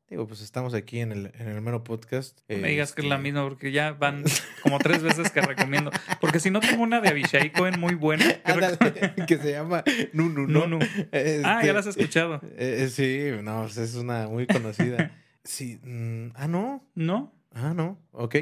Digo, 0.09 0.25
pues 0.27 0.41
estamos 0.41 0.73
aquí 0.73 1.01
en 1.01 1.11
el, 1.11 1.31
en 1.37 1.49
el 1.49 1.61
mero 1.61 1.83
podcast. 1.83 2.39
No 2.49 2.57
me 2.57 2.69
digas 2.69 2.93
que 2.93 3.01
es 3.01 3.07
la 3.07 3.15
Este, 3.15 3.23
misma, 3.23 3.47
porque 3.47 3.71
ya 3.71 3.91
van 3.91 4.23
como 4.63 4.79
tres 4.79 5.03
veces 5.03 5.29
que 5.29 5.39
recomiendo. 5.41 5.91
Porque 6.19 6.39
si 6.39 6.49
no 6.49 6.61
tengo 6.61 6.81
una 6.81 6.99
de 6.99 7.09
Abishai 7.09 7.51
Cohen 7.53 7.79
muy 7.79 7.93
buena. 7.93 8.25
que 8.43 8.51
Ándale, 8.51 8.77
rec- 8.79 9.25
que 9.27 9.37
se 9.37 9.51
llama 9.51 9.83
Nunu, 10.13 10.47
No, 10.47 10.67
¿no? 10.67 10.79
no. 10.79 10.85
Ah, 10.85 11.07
Este, 11.11 11.67
ya 11.67 11.73
la 11.73 11.79
has 11.81 11.85
escuchado. 11.87 12.41
eh, 12.57 12.85
eh, 12.85 12.89
sí, 12.89 13.29
no, 13.43 13.61
pues 13.63 13.77
es 13.77 13.93
una 13.95 14.27
muy 14.27 14.47
conocida. 14.47 15.11
Sí, 15.43 15.79
mm, 15.83 16.29
ah, 16.35 16.47
no. 16.47 16.83
¿No? 16.95 17.31
Ah, 17.53 17.73
no. 17.75 17.99
Ok. 18.11 18.35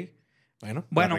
Bueno, 0.60 0.86
Bueno. 0.90 1.16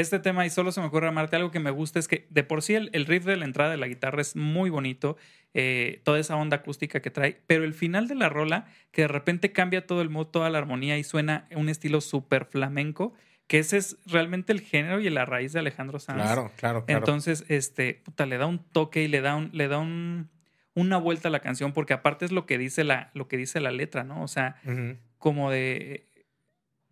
Este 0.00 0.18
tema, 0.18 0.44
y 0.44 0.50
solo 0.50 0.72
se 0.72 0.80
me 0.80 0.88
ocurre 0.88 1.08
amarte, 1.08 1.36
algo 1.36 1.50
que 1.50 1.58
me 1.58 1.70
gusta 1.70 1.98
es 1.98 2.06
que 2.06 2.26
de 2.28 2.44
por 2.44 2.60
sí 2.60 2.74
el, 2.74 2.90
el 2.92 3.06
riff 3.06 3.24
de 3.24 3.36
la 3.36 3.46
entrada 3.46 3.70
de 3.70 3.78
la 3.78 3.88
guitarra 3.88 4.20
es 4.20 4.36
muy 4.36 4.68
bonito, 4.68 5.16
eh, 5.54 6.02
toda 6.04 6.18
esa 6.18 6.36
onda 6.36 6.58
acústica 6.58 7.00
que 7.00 7.10
trae, 7.10 7.40
pero 7.46 7.64
el 7.64 7.72
final 7.72 8.08
de 8.08 8.14
la 8.14 8.28
rola, 8.28 8.66
que 8.90 9.02
de 9.02 9.08
repente 9.08 9.52
cambia 9.52 9.86
todo 9.86 10.02
el 10.02 10.10
mood, 10.10 10.26
toda 10.26 10.50
la 10.50 10.58
armonía 10.58 10.98
y 10.98 11.04
suena 11.04 11.48
un 11.50 11.70
estilo 11.70 12.02
súper 12.02 12.44
flamenco, 12.44 13.14
que 13.46 13.58
ese 13.58 13.78
es 13.78 13.96
realmente 14.04 14.52
el 14.52 14.60
género 14.60 15.00
y 15.00 15.08
la 15.08 15.24
raíz 15.24 15.54
de 15.54 15.60
Alejandro 15.60 15.98
Sanz. 15.98 16.22
Claro, 16.22 16.52
claro, 16.56 16.84
claro. 16.84 16.98
Entonces, 16.98 17.46
este, 17.48 17.94
puta, 18.04 18.26
le 18.26 18.36
da 18.36 18.44
un 18.44 18.58
toque 18.58 19.02
y 19.02 19.08
le 19.08 19.22
da 19.22 19.34
un, 19.34 19.50
le 19.54 19.68
da 19.68 19.78
un, 19.78 20.28
una 20.74 20.98
vuelta 20.98 21.28
a 21.28 21.30
la 21.30 21.40
canción, 21.40 21.72
porque 21.72 21.94
aparte 21.94 22.26
es 22.26 22.32
lo 22.32 22.44
que 22.44 22.58
dice 22.58 22.84
la, 22.84 23.10
lo 23.14 23.28
que 23.28 23.38
dice 23.38 23.60
la 23.60 23.70
letra, 23.70 24.04
¿no? 24.04 24.22
O 24.22 24.28
sea, 24.28 24.56
como 25.18 25.50
de 25.50 26.05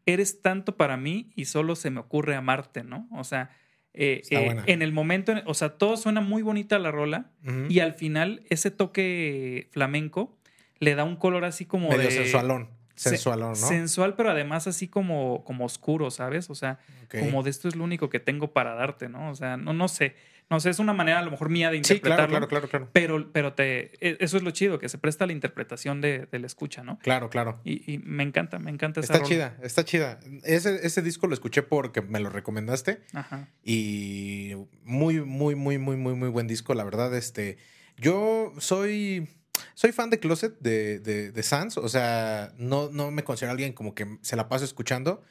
eres 0.06 0.42
tanto 0.42 0.76
para 0.76 0.96
mí 0.96 1.32
y 1.34 1.46
solo 1.46 1.76
se 1.76 1.90
me 1.90 2.00
ocurre 2.00 2.34
amarte, 2.34 2.84
¿no? 2.84 3.08
O 3.12 3.24
sea, 3.24 3.50
eh, 3.92 4.22
eh, 4.30 4.56
en 4.66 4.82
el 4.82 4.92
momento, 4.92 5.32
o 5.46 5.54
sea, 5.54 5.78
todo 5.78 5.96
suena 5.96 6.20
muy 6.20 6.42
bonita 6.42 6.78
la 6.78 6.90
rola 6.90 7.30
y 7.68 7.78
al 7.78 7.94
final 7.94 8.42
ese 8.50 8.70
toque 8.70 9.68
flamenco 9.70 10.36
le 10.78 10.94
da 10.94 11.04
un 11.04 11.16
color 11.16 11.44
así 11.44 11.64
como 11.64 11.88
Medio 11.88 12.02
de 12.02 12.10
sensualón. 12.10 12.70
Se- 12.94 13.10
Sensualón, 13.10 13.50
¿no? 13.50 13.54
sensual, 13.56 14.14
pero 14.16 14.30
además 14.30 14.66
así 14.66 14.88
como 14.88 15.42
como 15.44 15.64
oscuro, 15.64 16.10
¿sabes? 16.10 16.50
O 16.50 16.54
sea, 16.54 16.78
como 17.20 17.42
de 17.42 17.50
esto 17.50 17.68
es 17.68 17.76
lo 17.76 17.84
único 17.84 18.08
que 18.10 18.20
tengo 18.20 18.52
para 18.52 18.74
darte, 18.74 19.08
¿no? 19.08 19.30
O 19.30 19.34
sea, 19.34 19.56
no 19.56 19.72
no 19.72 19.88
sé, 19.88 20.14
no 20.50 20.60
sé, 20.60 20.70
es 20.70 20.78
una 20.78 20.92
manera 20.92 21.18
a 21.20 21.22
lo 21.22 21.30
mejor 21.30 21.48
mía 21.48 21.70
de 21.70 21.78
Sí, 21.78 21.98
claro, 22.00 22.24
interpretarlo. 22.24 22.28
claro, 22.28 22.48
claro, 22.48 22.68
claro. 22.68 22.88
Pero, 22.92 23.32
pero 23.32 23.54
te, 23.54 23.92
e- 24.06 24.18
eso 24.20 24.36
es 24.36 24.42
lo 24.42 24.50
chido, 24.50 24.78
que 24.78 24.88
se 24.88 24.98
presta 24.98 25.24
a 25.24 25.26
la 25.26 25.32
interpretación 25.32 26.00
de, 26.00 26.26
de 26.30 26.38
la 26.38 26.46
escucha, 26.46 26.84
¿no? 26.84 26.98
Claro, 27.00 27.30
claro. 27.30 27.60
Y, 27.64 27.90
y 27.92 27.98
me 27.98 28.22
encanta, 28.22 28.58
me 28.58 28.70
encanta 28.70 29.00
esa 29.00 29.14
Está 29.14 29.18
rola. 29.24 29.28
chida, 29.28 29.56
está 29.62 29.84
chida. 29.84 30.20
Ese, 30.44 30.86
ese 30.86 31.00
disco 31.02 31.26
lo 31.26 31.34
escuché 31.34 31.62
porque 31.62 32.02
me 32.02 32.20
lo 32.20 32.28
recomendaste 32.30 33.00
Ajá. 33.14 33.48
y 33.64 34.52
muy, 34.84 35.20
muy, 35.22 35.54
muy, 35.56 35.78
muy, 35.78 35.96
muy, 35.96 36.14
muy 36.14 36.28
buen 36.28 36.46
disco. 36.46 36.74
La 36.74 36.84
verdad, 36.84 37.14
este, 37.16 37.56
yo 37.96 38.52
soy, 38.58 39.28
soy 39.74 39.92
fan 39.92 40.10
de 40.10 40.18
Closet 40.20 40.58
de, 40.60 40.98
de, 41.00 41.30
de 41.32 41.42
Sans. 41.42 41.76
O 41.78 41.88
sea, 41.88 42.52
no, 42.56 42.90
no 42.90 43.10
me 43.10 43.24
considero 43.24 43.52
alguien 43.52 43.72
como 43.72 43.94
que 43.94 44.18
se 44.22 44.36
la 44.36 44.48
paso 44.48 44.64
escuchando, 44.64 45.22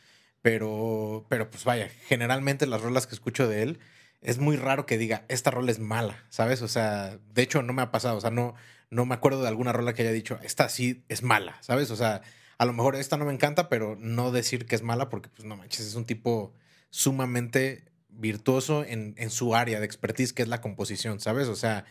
pero, 0.42 1.26
pero 1.30 1.50
pues 1.50 1.64
vaya, 1.64 1.90
generalmente 2.08 2.68
las 2.68 2.82
rolas 2.82 3.08
que 3.08 3.16
escucho 3.16 3.48
de 3.48 3.64
él 3.64 3.80
es 4.22 4.38
muy 4.40 4.56
raro 4.56 4.86
que 4.86 4.98
diga, 4.98 5.26
esta 5.28 5.52
rola 5.52 5.72
es 5.72 5.80
mala, 5.80 6.24
¿sabes? 6.30 6.62
O 6.62 6.68
sea, 6.68 7.18
de 7.34 7.42
hecho 7.42 7.62
no 7.62 7.74
me 7.74 7.82
ha 7.82 7.92
pasado, 7.92 8.18
o 8.18 8.22
sea, 8.22 8.32
no, 8.32 8.56
no 8.90 9.06
me 9.06 9.16
acuerdo 9.16 9.42
de 9.42 9.48
alguna 9.48 9.74
rola 9.74 9.94
que 9.94 10.02
haya 10.02 10.12
dicho, 10.12 10.40
esta 10.44 10.70
sí 10.70 11.04
es 11.10 11.24
mala, 11.24 11.58
¿sabes? 11.62 11.92
O 11.92 11.96
sea, 11.96 12.22
a 12.58 12.66
lo 12.66 12.74
mejor 12.74 12.96
esta 12.96 13.18
no 13.18 13.26
me 13.26 13.34
encanta, 13.34 13.68
pero 13.68 13.98
no 14.00 14.32
decir 14.32 14.66
que 14.66 14.76
es 14.76 14.82
mala 14.82 15.10
porque, 15.10 15.30
pues 15.30 15.46
no 15.46 15.58
manches, 15.58 15.86
es 15.86 15.96
un 15.96 16.06
tipo 16.06 16.54
sumamente 16.90 17.92
virtuoso 18.10 18.86
en, 18.86 19.16
en 19.18 19.30
su 19.30 19.56
área 19.56 19.80
de 19.80 19.86
expertise, 19.86 20.34
que 20.34 20.44
es 20.44 20.48
la 20.48 20.62
composición, 20.62 21.20
¿sabes? 21.20 21.48
O 21.48 21.56
sea, 21.56 21.86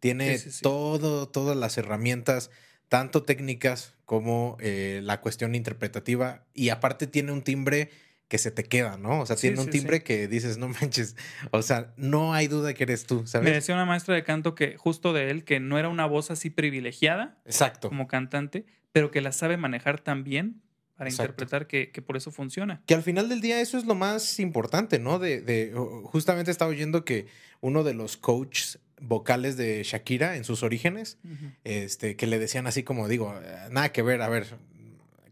tiene 0.00 0.38
Sí, 0.38 0.44
sí, 0.44 0.50
sí. 0.58 0.62
todo, 0.62 1.28
todas 1.28 1.56
las 1.56 1.76
herramientas, 1.78 2.50
tanto 2.88 3.22
técnicas 3.22 3.94
como 4.04 4.56
eh, 4.60 5.00
la 5.02 5.20
cuestión 5.20 5.54
interpretativa, 5.54 6.44
y 6.54 6.68
aparte 6.68 7.06
tiene 7.06 7.32
un 7.32 7.42
timbre 7.42 7.90
que 8.28 8.38
se 8.38 8.50
te 8.50 8.64
queda, 8.64 8.96
¿no? 8.96 9.20
O 9.20 9.26
sea, 9.26 9.36
tiene 9.36 9.60
un 9.60 9.70
timbre 9.70 10.02
que 10.02 10.26
dices, 10.26 10.58
no 10.58 10.68
manches, 10.68 11.14
o 11.52 11.62
sea, 11.62 11.92
no 11.96 12.34
hay 12.34 12.48
duda 12.48 12.74
que 12.74 12.82
eres 12.84 13.06
tú, 13.06 13.20
Me 13.22 13.26
¿sabes? 13.28 13.52
decía 13.52 13.74
una 13.76 13.84
maestra 13.84 14.14
de 14.16 14.24
canto 14.24 14.54
que 14.56 14.76
justo 14.76 15.12
de 15.12 15.30
él, 15.30 15.44
que 15.44 15.60
no 15.60 15.78
era 15.78 15.88
una 15.88 16.06
voz 16.06 16.30
así 16.32 16.50
privilegiada 16.50 17.40
Exacto. 17.44 17.88
como 17.88 18.08
cantante, 18.08 18.66
pero 18.92 19.10
que 19.12 19.20
la 19.20 19.30
sabe 19.32 19.56
manejar 19.56 20.00
tan 20.00 20.24
bien 20.24 20.62
para 20.96 21.08
Exacto. 21.10 21.32
interpretar 21.32 21.66
que, 21.68 21.92
que 21.92 22.02
por 22.02 22.16
eso 22.16 22.30
funciona. 22.32 22.82
Que 22.86 22.94
al 22.94 23.02
final 23.02 23.28
del 23.28 23.40
día 23.40 23.60
eso 23.60 23.78
es 23.78 23.84
lo 23.84 23.94
más 23.94 24.40
importante, 24.40 24.98
¿no? 24.98 25.18
De, 25.20 25.40
de 25.40 25.72
justamente 26.04 26.50
estaba 26.50 26.70
oyendo 26.70 27.04
que 27.04 27.26
uno 27.60 27.84
de 27.84 27.94
los 27.94 28.16
coaches 28.16 28.80
vocales 29.00 29.56
de 29.56 29.82
Shakira 29.82 30.36
en 30.36 30.44
sus 30.44 30.62
orígenes, 30.62 31.18
este, 31.64 32.16
que 32.16 32.26
le 32.26 32.38
decían 32.38 32.66
así 32.66 32.82
como 32.82 33.08
digo, 33.08 33.34
eh, 33.42 33.56
nada 33.70 33.90
que 33.90 34.02
ver, 34.02 34.22
a 34.22 34.28
ver, 34.28 34.46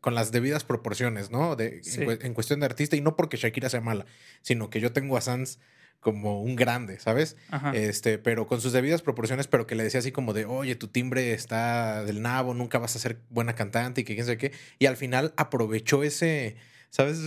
con 0.00 0.14
las 0.14 0.32
debidas 0.32 0.64
proporciones, 0.64 1.30
¿no? 1.30 1.56
De, 1.56 1.82
Sí. 1.82 2.02
en, 2.02 2.08
cue- 2.08 2.24
en 2.24 2.34
cuestión 2.34 2.60
de 2.60 2.66
artista, 2.66 2.94
y 2.96 3.00
no 3.00 3.16
porque 3.16 3.36
Shakira 3.38 3.70
sea 3.70 3.80
mala, 3.80 4.04
sino 4.42 4.68
que 4.68 4.80
yo 4.80 4.92
tengo 4.92 5.16
a 5.16 5.20
Sans 5.22 5.58
como 6.00 6.42
un 6.42 6.54
grande, 6.56 6.98
¿sabes? 6.98 7.38
Ajá. 7.48 7.72
Este, 7.74 8.18
pero 8.18 8.46
con 8.46 8.60
sus 8.60 8.74
debidas 8.74 9.00
proporciones, 9.00 9.46
pero 9.46 9.66
que 9.66 9.74
le 9.74 9.82
decía 9.84 10.00
así 10.00 10.12
como 10.12 10.34
de, 10.34 10.44
oye, 10.44 10.74
tu 10.74 10.88
timbre 10.88 11.32
está 11.32 12.04
del 12.04 12.20
nabo, 12.20 12.52
nunca 12.52 12.78
vas 12.78 12.94
a 12.96 12.98
ser 12.98 13.20
buena 13.30 13.54
cantante 13.54 14.02
y 14.02 14.04
que 14.04 14.14
quién 14.14 14.26
sabe 14.26 14.36
qué. 14.36 14.52
Y 14.78 14.84
al 14.84 14.98
final 14.98 15.32
aprovechó 15.38 16.02
ese, 16.02 16.56
¿sabes? 16.94 17.18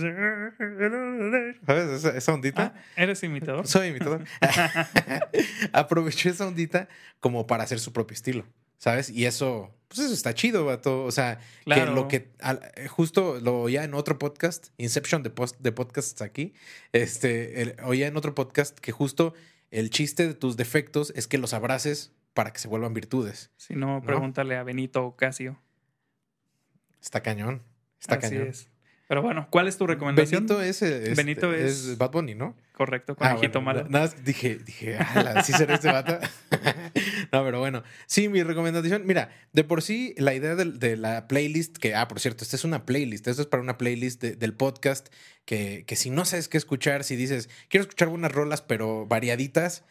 ¿Sabes? 1.66 1.88
Esa, 1.90 2.16
esa 2.16 2.32
ondita. 2.32 2.72
Ah, 2.74 2.80
¿Eres 2.96 3.22
imitador? 3.22 3.66
Soy 3.66 3.88
imitador. 3.88 4.24
aprovechó 5.72 6.30
esa 6.30 6.46
ondita 6.46 6.88
como 7.20 7.46
para 7.46 7.64
hacer 7.64 7.78
su 7.78 7.92
propio 7.92 8.14
estilo, 8.14 8.46
¿sabes? 8.78 9.10
Y 9.10 9.26
eso, 9.26 9.74
pues 9.88 10.00
eso 10.00 10.14
está 10.14 10.32
chido, 10.32 10.64
vato. 10.64 11.04
O 11.04 11.10
sea, 11.10 11.38
que 11.66 11.84
lo 11.84 12.08
que 12.08 12.30
al- 12.40 12.62
eh, 12.76 12.88
justo 12.88 13.40
lo 13.40 13.60
oía 13.60 13.84
en 13.84 13.92
otro 13.92 14.18
podcast, 14.18 14.68
Inception 14.78 15.22
de, 15.22 15.28
post, 15.28 15.56
de 15.60 15.70
podcasts 15.72 16.22
aquí, 16.22 16.54
este, 16.92 17.60
el- 17.60 17.76
oía 17.84 18.06
en 18.06 18.16
otro 18.16 18.34
podcast 18.34 18.78
que 18.78 18.90
justo 18.92 19.34
el 19.70 19.90
chiste 19.90 20.26
de 20.26 20.32
tus 20.32 20.56
defectos 20.56 21.12
es 21.14 21.28
que 21.28 21.36
los 21.36 21.52
abraces 21.52 22.12
para 22.32 22.54
que 22.54 22.58
se 22.58 22.68
vuelvan 22.68 22.94
virtudes. 22.94 23.50
Si 23.58 23.74
no, 23.74 24.00
pregúntale 24.02 24.56
a 24.56 24.62
Benito 24.62 25.04
Ocasio. 25.04 25.60
Está 27.02 27.20
cañón. 27.22 27.62
Está 28.00 28.14
Así 28.14 28.28
cañón. 28.30 28.48
es. 28.48 28.70
Pero 29.08 29.22
bueno, 29.22 29.48
¿cuál 29.50 29.66
es 29.68 29.76
tu 29.78 29.86
recomendación? 29.86 30.46
Benito 30.46 30.62
es, 30.62 30.82
es- 30.82 31.16
Benito 31.16 31.52
es 31.54 31.86
es- 31.86 31.98
Bad 31.98 32.10
Bunny, 32.12 32.34
¿no? 32.34 32.54
Correcto, 32.72 33.16
Ah, 33.18 33.30
conejito 33.34 33.60
bueno, 33.62 33.80
malo. 33.80 33.88
Nada 33.90 34.04
más 34.04 34.24
dije, 34.24 34.56
dije, 34.56 34.96
"Ala, 34.98 35.42
¿sí 35.42 35.52
será 35.52 35.74
este 35.76 35.88
vato? 35.90 36.18
no, 37.32 37.44
pero 37.44 37.58
bueno. 37.58 37.82
Sí, 38.06 38.28
mi 38.28 38.42
recomendación, 38.42 39.02
mira, 39.06 39.30
de 39.52 39.64
por 39.64 39.82
sí, 39.82 40.14
la 40.18 40.34
idea 40.34 40.54
de, 40.54 40.96
la 40.96 41.26
playlist, 41.26 41.76
que, 41.78 41.94
ah, 41.94 42.06
por 42.06 42.20
cierto, 42.20 42.44
esta 42.44 42.54
es 42.56 42.64
una 42.64 42.84
playlist, 42.86 43.26
esto 43.26 43.42
es 43.42 43.48
para 43.48 43.62
una 43.62 43.78
playlist 43.78 44.20
de- 44.22 44.36
del 44.36 44.54
podcast, 44.54 45.08
que, 45.44 45.84
que 45.86 45.96
si 45.96 46.10
no 46.10 46.24
sabes 46.24 46.48
qué 46.48 46.58
escuchar, 46.58 47.02
si 47.02 47.16
dices, 47.16 47.48
quiero 47.68 47.82
escuchar 47.82 48.08
buenas 48.08 48.30
rolas, 48.32 48.62
pero 48.62 49.06
variaditas, 49.06 49.84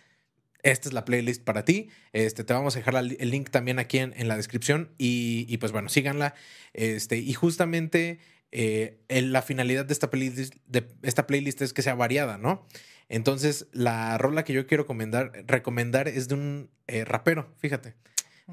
esta 0.63 0.89
es 0.89 0.93
la 0.93 1.05
playlist 1.05 1.43
para 1.43 1.65
ti. 1.65 1.89
Este, 2.13 2.43
te 2.43 2.53
vamos 2.53 2.75
a 2.75 2.79
dejar 2.79 2.95
el 2.95 3.29
link 3.31 3.49
también 3.49 3.79
aquí 3.79 3.97
en, 3.99 4.13
en 4.15 4.27
la 4.27 4.35
descripción 4.37 4.91
y, 4.97 5.45
y, 5.49 5.57
pues 5.57 5.71
bueno, 5.71 5.89
síganla. 5.89 6.35
Este, 6.73 7.17
y 7.17 7.33
justamente 7.33 8.19
eh, 8.51 8.99
el- 9.07 9.33
la 9.33 9.41
finalidad 9.41 9.85
de 9.85 9.93
esta, 9.93 10.09
playlist, 10.09 10.55
de 10.65 10.87
esta 11.03 11.27
playlist 11.27 11.61
es 11.61 11.73
que 11.73 11.81
sea 11.81 11.95
variada, 11.95 12.37
¿no? 12.37 12.65
Entonces, 13.09 13.67
la 13.71 14.17
rola 14.17 14.43
que 14.43 14.53
yo 14.53 14.67
quiero 14.67 14.83
recomendar, 14.83 15.31
recomendar 15.45 16.07
es 16.07 16.27
de 16.27 16.35
un 16.35 16.69
eh, 16.87 17.05
rapero, 17.05 17.53
fíjate. 17.57 17.95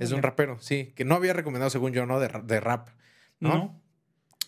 Es 0.00 0.08
de 0.10 0.16
un 0.16 0.22
rapero, 0.22 0.58
sí, 0.60 0.92
que 0.96 1.04
no 1.04 1.14
había 1.14 1.32
recomendado 1.32 1.70
según 1.70 1.92
yo, 1.92 2.04
¿no? 2.04 2.18
De, 2.18 2.28
de 2.44 2.58
rap, 2.60 2.88
¿no? 3.38 3.54
No. 3.54 3.80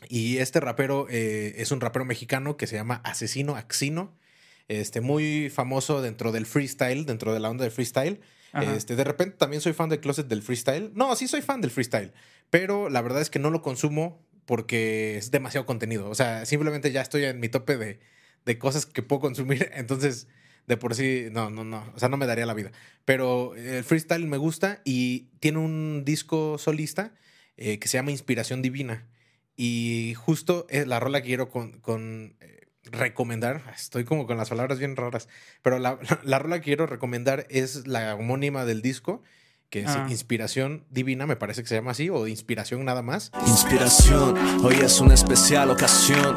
Y 0.09 0.39
este 0.39 0.59
rapero 0.61 1.07
eh, 1.09 1.55
es 1.59 1.71
un 1.71 1.81
rapero 1.81 2.05
mexicano 2.05 2.57
que 2.57 2.67
se 2.67 2.75
llama 2.77 3.01
Asesino 3.05 3.55
Axino. 3.57 4.17
Este, 4.69 5.01
muy 5.01 5.49
famoso 5.49 6.03
dentro 6.03 6.33
del 6.33 6.45
freestyle, 6.47 7.07
dentro 7.07 7.33
de 7.33 7.39
la 7.39 7.49
onda 7.49 7.63
del 7.63 7.71
freestyle. 7.73 8.21
Ajá. 8.53 8.75
Este, 8.75 8.97
de 8.97 9.05
repente 9.05 9.37
también 9.37 9.61
soy 9.63 9.73
fan 9.73 9.89
del 9.89 10.01
closet 10.01 10.27
del 10.27 10.43
freestyle. 10.43 10.91
No, 10.95 11.15
sí 11.15 11.29
soy 11.29 11.43
fan 11.43 11.61
del 11.61 11.71
freestyle, 11.71 12.13
pero 12.51 12.89
la 12.91 13.01
verdad 13.01 13.23
es 13.23 13.31
que 13.31 13.39
no 13.39 13.51
lo 13.51 13.63
consumo 13.63 14.26
porque 14.47 15.19
es 15.19 15.31
demasiado 15.31 15.67
contenido. 15.67 16.09
O 16.09 16.15
sea, 16.15 16.47
simplemente 16.47 16.93
ya 16.93 17.03
estoy 17.03 17.25
en 17.25 17.41
mi 17.41 17.49
tope 17.49 17.77
de, 17.77 18.01
de 18.45 18.59
cosas 18.59 18.87
que 18.87 19.03
puedo 19.03 19.21
consumir. 19.21 19.71
Entonces, 19.75 20.29
de 20.67 20.77
por 20.77 20.95
sí, 20.95 21.27
no, 21.31 21.51
no, 21.51 21.65
no. 21.65 21.93
O 21.95 21.99
sea, 21.99 22.09
no 22.09 22.17
me 22.17 22.27
daría 22.27 22.47
la 22.47 22.55
vida. 22.55 22.73
Pero 23.05 23.55
el 23.55 23.85
freestyle 23.85 24.27
me 24.27 24.37
gusta 24.39 24.81
y 24.85 25.29
tiene 25.41 25.59
un 25.59 26.05
disco 26.05 26.59
solista 26.59 27.13
eh, 27.57 27.79
que 27.79 27.89
se 27.89 27.99
llama 27.99 28.13
Inspiración 28.13 28.63
Divina. 28.63 29.07
Y 29.57 30.15
justo 30.17 30.67
es 30.69 30.87
la 30.87 31.01
rola 31.01 31.21
que 31.23 31.29
quiero 31.29 31.49
con, 31.49 31.81
con, 31.81 32.37
eh, 32.41 32.69
recomendar. 32.85 33.63
Estoy 33.75 34.05
como 34.05 34.27
con 34.27 34.37
las 34.37 34.49
palabras 34.49 34.79
bien 34.79 34.97
raras. 34.97 35.29
Pero 35.63 35.79
la, 35.79 35.99
la, 36.03 36.21
la 36.25 36.39
rola 36.39 36.59
que 36.59 36.65
quiero 36.65 36.87
recomendar 36.87 37.47
es 37.51 37.87
la 37.87 38.15
homónima 38.15 38.65
del 38.65 38.83
disco, 38.83 39.23
que 39.77 39.83
es 39.83 39.95
Ah. 39.95 40.07
Inspiración 40.09 40.87
Divina, 40.89 41.27
me 41.27 41.37
parece 41.37 41.61
que 41.63 41.69
se 41.69 41.75
llama 41.75 41.91
así, 41.91 42.09
o 42.09 42.27
Inspiración 42.27 42.83
nada 42.87 43.03
más. 43.03 43.31
Inspiración, 43.47 44.35
hoy 44.65 44.77
es 44.77 45.01
una 45.03 45.13
especial 45.13 45.71
ocasión. 45.71 46.35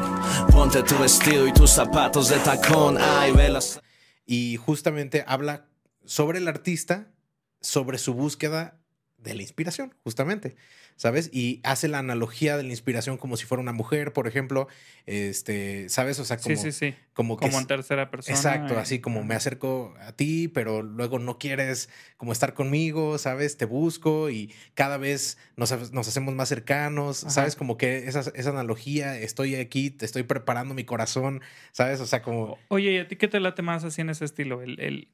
Ponte 0.52 0.82
tu 0.82 0.98
vestido 0.98 1.46
y 1.46 1.52
tus 1.54 1.70
zapatos 1.70 2.28
de 2.28 2.36
tacón. 2.40 2.98
Ay, 3.00 3.32
velas. 3.32 3.80
Y 4.26 4.56
justamente 4.56 5.24
habla 5.26 5.64
sobre 6.04 6.36
el 6.36 6.48
artista, 6.48 7.12
sobre 7.62 7.96
su 7.96 8.12
búsqueda 8.12 8.78
de 9.22 9.34
la 9.34 9.42
inspiración, 9.42 9.94
justamente, 10.02 10.56
¿sabes? 10.96 11.28
Y 11.32 11.60
hace 11.62 11.88
la 11.88 11.98
analogía 11.98 12.56
de 12.56 12.62
la 12.62 12.70
inspiración 12.70 13.18
como 13.18 13.36
si 13.36 13.44
fuera 13.46 13.60
una 13.62 13.72
mujer, 13.72 14.12
por 14.12 14.26
ejemplo, 14.26 14.66
este, 15.06 15.88
¿sabes? 15.88 16.18
O 16.20 16.24
sea, 16.24 16.38
como, 16.38 16.56
sí, 16.56 16.72
sí, 16.72 16.90
sí. 16.90 16.94
como 17.12 17.36
que 17.36 17.46
Como 17.46 17.58
en 17.60 17.66
tercera 17.66 18.10
persona. 18.10 18.36
Exacto, 18.36 18.78
así 18.78 19.00
como 19.00 19.22
me 19.24 19.34
acerco 19.34 19.94
a 20.00 20.12
ti, 20.12 20.48
pero 20.48 20.82
luego 20.82 21.18
no 21.18 21.38
quieres 21.38 21.88
como 22.16 22.32
estar 22.32 22.54
conmigo, 22.54 23.18
¿sabes? 23.18 23.56
Te 23.56 23.64
busco 23.64 24.30
y 24.30 24.52
cada 24.74 24.96
vez 24.96 25.36
nos, 25.56 25.92
nos 25.92 26.08
hacemos 26.08 26.34
más 26.34 26.48
cercanos, 26.48 27.24
Ajá. 27.24 27.30
¿sabes? 27.30 27.56
Como 27.56 27.76
que 27.76 28.08
esa, 28.08 28.20
esa 28.34 28.50
analogía, 28.50 29.18
estoy 29.18 29.56
aquí, 29.56 29.90
te 29.90 30.04
estoy 30.06 30.22
preparando 30.22 30.74
mi 30.74 30.84
corazón, 30.84 31.40
¿sabes? 31.72 32.00
O 32.00 32.06
sea, 32.06 32.22
como... 32.22 32.58
Oye, 32.68 32.92
¿y 32.92 32.98
a 32.98 33.08
ti 33.08 33.16
qué 33.16 33.28
te 33.28 33.40
late 33.40 33.62
más 33.62 33.84
así 33.84 34.00
en 34.00 34.10
ese 34.10 34.24
estilo? 34.24 34.62
El, 34.62 34.80
el- 34.80 35.08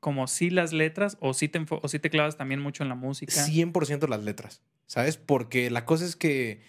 como 0.00 0.26
sí 0.26 0.50
las 0.50 0.72
letras 0.72 1.16
o 1.20 1.34
sí 1.34 1.48
te, 1.48 1.64
o 1.68 1.88
sí 1.88 1.98
te 1.98 2.10
clavas 2.10 2.36
también 2.36 2.60
mucho 2.60 2.82
en 2.82 2.88
la 2.88 2.94
música. 2.94 3.32
100% 3.32 4.08
las 4.08 4.22
letras, 4.22 4.62
¿sabes? 4.86 5.16
Porque 5.16 5.70
la 5.70 5.84
cosa 5.84 6.04
es 6.04 6.16
que 6.16 6.60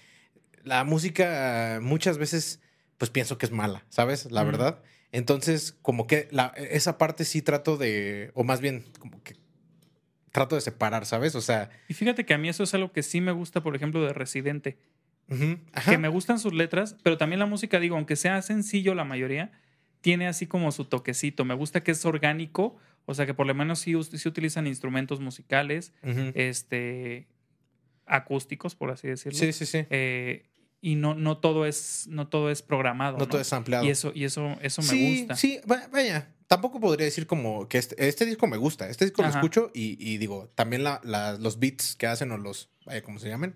la 0.63 0.83
música 0.83 1.79
muchas 1.81 2.17
veces, 2.17 2.61
pues 2.97 3.11
pienso 3.11 3.37
que 3.37 3.45
es 3.45 3.51
mala, 3.51 3.85
¿sabes? 3.89 4.31
La 4.31 4.43
verdad. 4.43 4.81
Entonces, 5.11 5.77
como 5.81 6.07
que 6.07 6.27
la, 6.31 6.47
esa 6.57 6.97
parte 6.97 7.25
sí 7.25 7.41
trato 7.41 7.77
de, 7.77 8.31
o 8.33 8.43
más 8.43 8.59
bien, 8.59 8.83
como 8.99 9.23
que 9.23 9.35
trato 10.31 10.55
de 10.55 10.61
separar, 10.61 11.05
¿sabes? 11.05 11.35
O 11.35 11.41
sea, 11.41 11.69
Y 11.87 11.93
fíjate 11.93 12.25
que 12.25 12.33
a 12.33 12.37
mí 12.37 12.49
eso 12.49 12.63
es 12.63 12.73
algo 12.73 12.91
que 12.91 13.03
sí 13.03 13.21
me 13.21 13.31
gusta, 13.31 13.63
por 13.63 13.75
ejemplo, 13.75 14.03
de 14.05 14.13
Residente. 14.13 14.77
ajá. 15.73 15.91
Que 15.91 15.97
me 15.97 16.09
gustan 16.09 16.39
sus 16.39 16.53
letras, 16.53 16.95
pero 17.03 17.17
también 17.17 17.39
la 17.39 17.45
música, 17.45 17.79
digo, 17.79 17.95
aunque 17.95 18.15
sea 18.15 18.41
sencillo 18.41 18.93
la 18.93 19.03
mayoría, 19.03 19.51
tiene 20.01 20.27
así 20.27 20.45
como 20.45 20.71
su 20.71 20.85
toquecito. 20.85 21.45
Me 21.45 21.53
gusta 21.53 21.81
que 21.83 21.91
es 21.91 22.05
orgánico, 22.05 22.77
o 23.07 23.13
sea 23.15 23.25
que 23.25 23.33
por 23.33 23.47
lo 23.47 23.55
menos 23.55 23.79
sí, 23.79 23.95
sí 24.03 24.27
utilizan 24.29 24.67
instrumentos 24.67 25.19
musicales, 25.19 25.93
Ujú. 26.03 26.31
este, 26.35 27.27
acústicos, 28.05 28.75
por 28.75 28.91
así 28.91 29.07
decirlo. 29.07 29.39
Sí, 29.39 29.51
sí, 29.53 29.65
sí. 29.65 29.85
Eh, 29.89 30.45
y 30.81 30.95
no, 30.95 31.15
no 31.15 31.37
todo 31.39 31.65
es, 31.65 32.05
no 32.07 32.27
todo 32.27 32.51
es 32.51 32.61
programado. 32.61 33.13
no, 33.17 33.23
¿no? 33.25 33.27
todo 33.29 33.41
es 33.41 33.51
ampliado. 33.51 33.83
Y 33.85 33.89
eso, 33.89 34.11
y 34.13 34.25
eso, 34.25 34.57
eso 34.61 34.81
me 34.83 34.87
sí, 34.89 35.17
gusta. 35.19 35.35
Sí, 35.35 35.59
va- 35.69 35.87
vaya. 35.91 36.33
Tampoco 36.47 36.79
podría 36.79 37.05
decir 37.05 37.27
como 37.27 37.67
que 37.67 37.77
este, 37.77 38.07
este 38.07 38.25
disco 38.25 38.47
me 38.47 38.55
gusta. 38.57 38.87
Este 38.87 39.03
disco 39.05 39.21
lo 39.21 39.27
Ajá. 39.29 39.39
escucho 39.39 39.71
y, 39.73 39.97
y 39.99 40.17
digo, 40.17 40.49
también 40.55 40.83
la- 40.83 41.01
la- 41.03 41.33
los 41.37 41.59
beats 41.59 41.95
que 41.95 42.07
hacen 42.07 42.31
o 42.31 42.37
los, 42.37 42.69
vaya, 42.85 43.01
¿cómo 43.01 43.19
se 43.19 43.27
llaman? 43.27 43.55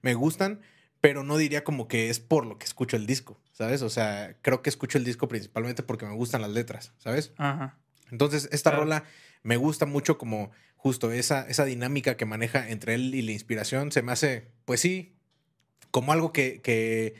Me 0.00 0.14
gustan, 0.14 0.60
pero 1.00 1.22
no 1.24 1.36
diría 1.36 1.64
como 1.64 1.88
que 1.88 2.08
es 2.08 2.20
por 2.20 2.46
lo 2.46 2.58
que 2.58 2.64
escucho 2.64 2.96
el 2.96 3.06
disco, 3.06 3.38
¿sabes? 3.52 3.82
O 3.82 3.90
sea, 3.90 4.36
creo 4.42 4.62
que 4.62 4.70
escucho 4.70 4.96
el 4.98 5.04
disco 5.04 5.28
principalmente 5.28 5.82
porque 5.82 6.06
me 6.06 6.14
gustan 6.14 6.40
las 6.40 6.50
letras, 6.50 6.92
¿sabes? 6.98 7.32
Ajá. 7.36 7.78
Entonces, 8.10 8.48
esta 8.52 8.70
Claro. 8.70 8.84
rola 8.84 9.04
me 9.42 9.56
gusta 9.56 9.86
mucho 9.86 10.18
como 10.18 10.50
justo 10.76 11.12
esa, 11.12 11.48
esa 11.48 11.64
dinámica 11.64 12.16
que 12.16 12.24
maneja 12.26 12.68
entre 12.68 12.94
él 12.94 13.14
y 13.14 13.22
la 13.22 13.32
inspiración. 13.32 13.92
Se 13.92 14.02
me 14.02 14.12
hace, 14.12 14.48
pues 14.64 14.80
sí, 14.80 15.14
como 15.90 16.12
algo 16.12 16.32
que, 16.32 16.60
que 16.62 17.14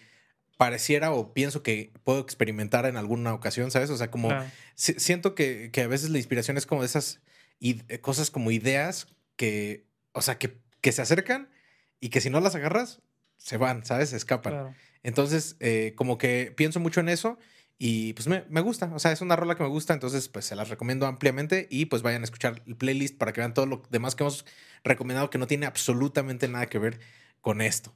pareciera 0.56 1.10
o 1.12 1.34
pienso 1.34 1.62
que 1.62 1.92
puedo 2.04 2.20
experimentar 2.20 2.86
en 2.86 2.96
alguna 2.96 3.34
ocasión, 3.34 3.70
¿sabes? 3.70 3.90
O 3.90 3.96
sea, 3.96 4.10
como 4.10 4.30
si- 4.74 4.94
siento 4.98 5.34
que, 5.34 5.70
que 5.72 5.82
a 5.82 5.86
veces 5.88 6.10
la 6.10 6.18
inspiración 6.18 6.56
es 6.56 6.66
como 6.66 6.80
de 6.82 6.86
esas 6.86 7.20
eh, 7.60 7.98
cosas 8.00 8.30
como 8.30 8.50
ideas 8.50 9.08
que, 9.36 9.84
o 10.12 10.22
sea, 10.22 10.38
que, 10.38 10.58
que 10.80 10.92
se 10.92 11.02
acercan 11.02 11.48
y 12.00 12.08
que 12.10 12.20
si 12.20 12.30
no 12.30 12.40
las 12.40 12.54
agarras, 12.54 13.00
se 13.36 13.56
van, 13.58 13.84
¿sabes? 13.84 14.10
Se 14.10 14.16
escapan. 14.16 14.52
Claro. 14.54 14.74
Entonces, 15.02 15.56
eh, 15.60 15.92
como 15.94 16.16
que 16.18 16.52
pienso 16.56 16.80
mucho 16.80 17.00
en 17.00 17.08
eso 17.10 17.38
Y 17.78 18.14
pues 18.14 18.26
me, 18.26 18.44
me, 18.48 18.62
gusta, 18.62 18.90
o 18.94 18.98
sea, 18.98 19.12
es 19.12 19.20
una 19.20 19.36
rola 19.36 19.54
que 19.54 19.62
me 19.62 19.68
gusta, 19.68 19.92
entonces 19.92 20.28
pues 20.28 20.46
se 20.46 20.56
las 20.56 20.70
recomiendo 20.70 21.06
ampliamente 21.06 21.68
y 21.70 21.86
pues 21.86 22.02
vayan 22.02 22.22
a 22.22 22.24
escuchar 22.24 22.62
el 22.66 22.76
playlist 22.76 23.18
para 23.18 23.32
que 23.34 23.42
vean 23.42 23.52
todo 23.52 23.66
lo 23.66 23.82
demás 23.90 24.14
que 24.14 24.22
hemos 24.22 24.46
recomendado 24.82 25.28
que 25.28 25.36
no 25.36 25.46
tiene 25.46 25.66
absolutamente 25.66 26.48
nada 26.48 26.66
que 26.66 26.78
ver 26.78 27.00
con 27.42 27.60
esto. 27.60 27.92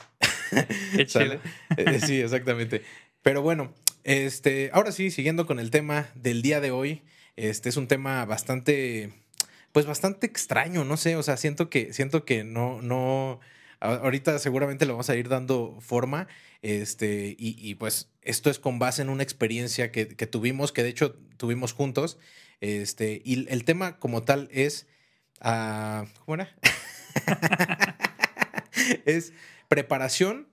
Qué 0.97 1.07
chido. 1.07 1.41
Eh, 1.77 2.01
sí, 2.01 2.21
exactamente. 2.21 2.83
Pero 3.23 3.41
bueno, 3.43 3.75
este, 4.05 4.71
ahora 4.73 4.93
sí, 4.93 5.11
siguiendo 5.11 5.47
con 5.47 5.59
el 5.59 5.71
tema 5.71 6.09
del 6.15 6.43
día 6.43 6.61
de 6.61 6.71
hoy, 6.71 7.03
este 7.37 7.69
es 7.69 7.77
un 7.77 7.89
tema 7.89 8.25
bastante, 8.27 9.13
pues 9.73 9.87
bastante 9.87 10.27
extraño, 10.27 10.85
no 10.85 10.97
sé, 10.97 11.17
o 11.17 11.23
sea, 11.23 11.37
siento 11.37 11.71
que, 11.71 11.93
siento 11.93 12.25
que 12.25 12.45
no, 12.45 12.83
no, 12.83 13.41
ahorita 13.81 14.39
seguramente 14.39 14.87
le 14.87 14.93
vamos 14.93 15.11
a 15.11 15.17
ir 15.17 15.29
dando 15.29 15.77
forma, 15.81 16.29
este, 16.63 17.35
y, 17.39 17.57
y 17.59 17.75
pues 17.75 18.11
esto 18.23 18.51
es 18.51 18.59
con 18.59 18.79
base 18.79 19.03
en 19.03 19.09
una 19.09 19.23
experiencia 19.23 19.91
que, 19.91 20.09
que, 20.09 20.27
tuvimos, 20.27 20.73
que 20.73 20.83
de 20.83 20.91
hecho 20.91 21.15
tuvimos 21.37 21.73
juntos, 21.73 22.19
este, 22.61 23.23
y 23.25 23.49
el 23.51 23.65
tema 23.65 23.99
como 23.99 24.23
tal 24.23 24.49
es, 24.53 24.87
uh, 25.43 26.05
¿cómo 26.25 26.35
era? 26.35 26.55
es 29.05 29.33
preparación 29.69 30.49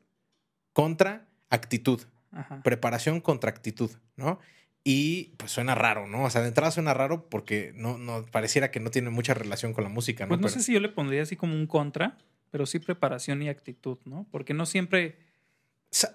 contra 0.73 1.27
actitud. 1.49 2.01
Ajá. 2.31 2.61
Preparación 2.63 3.19
contra 3.21 3.49
actitud, 3.49 3.91
¿no? 4.15 4.39
Y 4.83 5.33
pues 5.37 5.51
suena 5.51 5.75
raro, 5.75 6.07
¿no? 6.07 6.23
O 6.23 6.29
sea, 6.29 6.41
de 6.41 6.47
entrada 6.49 6.71
suena 6.71 6.93
raro 6.93 7.29
porque 7.29 7.73
no, 7.75 7.97
no 7.97 8.25
pareciera 8.25 8.71
que 8.71 8.79
no 8.79 8.89
tiene 8.89 9.09
mucha 9.09 9.33
relación 9.33 9.73
con 9.73 9.83
la 9.83 9.89
música, 9.89 10.25
¿no? 10.25 10.29
Pues 10.29 10.39
no 10.39 10.47
Pero- 10.47 10.53
sé 10.59 10.63
si 10.65 10.73
yo 10.73 10.79
le 10.79 10.89
pondría 10.89 11.23
así 11.23 11.35
como 11.35 11.55
un 11.55 11.67
contra, 11.67 12.17
pero 12.51 12.65
sí 12.65 12.79
preparación 12.79 13.41
y 13.41 13.49
actitud, 13.49 13.97
¿no? 14.05 14.27
Porque 14.31 14.53
no 14.53 14.65
siempre. 14.65 15.17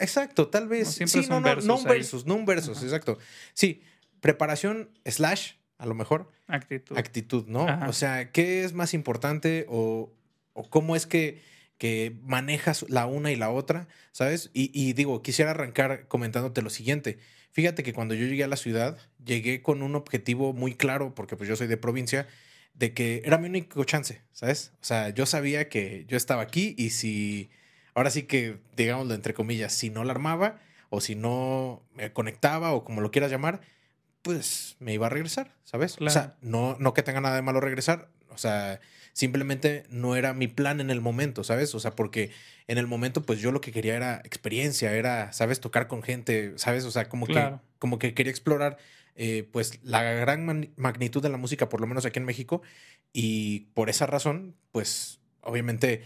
Exacto, 0.01 0.49
tal 0.49 0.69
vez. 0.69 0.87
No, 0.87 0.93
siempre 0.93 1.23
sí, 1.23 1.27
son 1.29 1.43
no, 1.43 1.49
no, 1.49 1.55
versus 1.55 1.67
no 1.67 1.75
un 1.79 1.89
ahí. 1.89 1.97
versus, 1.99 2.27
no 2.27 2.35
un 2.35 2.45
versus, 2.45 2.77
Ajá. 2.77 2.87
exacto. 2.87 3.19
Sí, 3.55 3.83
preparación 4.21 4.91
slash, 5.07 5.53
a 5.79 5.87
lo 5.87 5.95
mejor, 5.95 6.31
Actitud. 6.47 6.97
actitud, 6.99 7.47
¿no? 7.49 7.67
Ajá. 7.69 7.89
O 7.89 7.93
sea, 7.93 8.31
¿qué 8.33 8.65
es 8.65 8.73
más 8.75 8.93
importante 8.95 9.67
o, 9.69 10.13
o 10.53 10.69
cómo 10.69 10.95
es 10.95 11.07
que, 11.07 11.41
que 11.79 12.19
manejas 12.23 12.85
la 12.89 13.07
una 13.07 13.33
y 13.33 13.37
la 13.37 13.51
otra, 13.51 13.89
¿sabes? 14.13 14.51
Y, 14.53 14.71
y 14.79 14.93
digo, 14.93 15.23
quisiera 15.23 15.51
arrancar 15.53 16.07
comentándote 16.07 16.61
lo 16.63 16.71
siguiente. 16.71 17.19
Fíjate 17.51 17.83
que 17.83 17.93
cuando 17.93 18.15
yo 18.15 18.27
llegué 18.27 18.45
a 18.45 18.49
la 18.49 18.57
ciudad, 18.57 18.99
llegué 19.25 19.63
con 19.63 19.83
un 19.83 19.95
objetivo 19.97 20.53
muy 20.53 20.75
claro, 20.75 21.15
porque 21.15 21.37
pues 21.37 21.49
yo 21.49 21.57
soy 21.57 21.67
de 21.67 21.77
provincia, 21.77 22.27
de 22.75 22.95
que 22.95 23.23
era 23.25 23.39
mi 23.39 23.49
único 23.49 23.85
chance, 23.85 24.23
¿sabes? 24.33 24.73
O 24.81 24.85
sea, 24.85 25.11
yo 25.11 25.27
sabía 25.27 25.69
que 25.69 26.05
yo 26.09 26.17
estaba 26.17 26.43
aquí 26.43 26.75
y 26.79 26.91
si, 26.91 27.51
ahora 27.95 28.11
sí 28.11 28.25
que, 28.25 28.59
digámoslo 28.77 29.15
entre 29.15 29.35
comillas, 29.35 29.73
si 29.73 29.91
no 29.91 30.05
la 30.05 30.13
armaba 30.13 30.61
o 30.91 31.01
si 31.01 31.15
no 31.15 31.83
me 31.95 32.13
conectaba 32.13 32.73
o 32.73 32.85
como 32.85 33.01
lo 33.01 33.11
quieras 33.11 33.31
llamar, 33.31 33.61
pues 34.23 34.77
me 34.79 34.95
iba 34.95 35.07
a 35.07 35.11
regresar, 35.11 35.55
¿sabes? 35.65 35.97
Claro. 35.97 36.11
O 36.11 36.13
sea, 36.13 36.37
no, 36.41 36.77
no 36.79 36.95
que 36.95 37.03
tenga 37.03 37.21
nada 37.21 37.37
de 37.37 37.43
malo 37.43 37.61
regresar, 37.61 38.09
o 38.31 38.39
sea, 38.39 38.81
simplemente 39.13 39.85
no 39.91 40.17
era 40.17 40.33
mi 40.33 40.49
plan 40.49 40.81
en 40.81 40.91
el 40.91 41.01
momento, 41.01 41.45
¿sabes? 41.45 41.75
O 41.75 41.81
sea, 41.81 41.95
porque 41.95 42.31
en 42.67 42.79
el 42.79 42.87
momento, 42.87 43.23
pues 43.23 43.41
yo 43.41 43.53
lo 43.53 43.61
que 43.61 43.73
quería 43.73 43.97
era 43.97 44.23
experiencia, 44.25 44.93
era, 44.93 45.33
¿sabes? 45.33 45.61
Tocar 45.61 45.87
con 45.89 46.03
gente, 46.03 46.55
¿sabes? 46.57 46.85
O 46.85 46.91
sea, 46.91 47.09
como, 47.09 47.27
Claro. 47.27 47.61
que, 47.61 47.79
como 47.79 47.99
que 47.99 48.15
quería 48.15 48.31
explorar, 48.31 48.79
eh, 49.15 49.49
pues, 49.51 49.81
la 49.83 50.03
gran 50.03 50.73
magnitud 50.77 51.23
de 51.23 51.29
la 51.29 51.37
música, 51.37 51.69
por 51.69 51.81
lo 51.81 51.87
menos 51.87 52.05
aquí 52.05 52.19
en 52.19 52.25
México, 52.25 52.63
y 53.13 53.61
por 53.75 53.91
esa 53.91 54.07
razón, 54.07 54.57
pues, 54.71 55.21
obviamente 55.41 56.03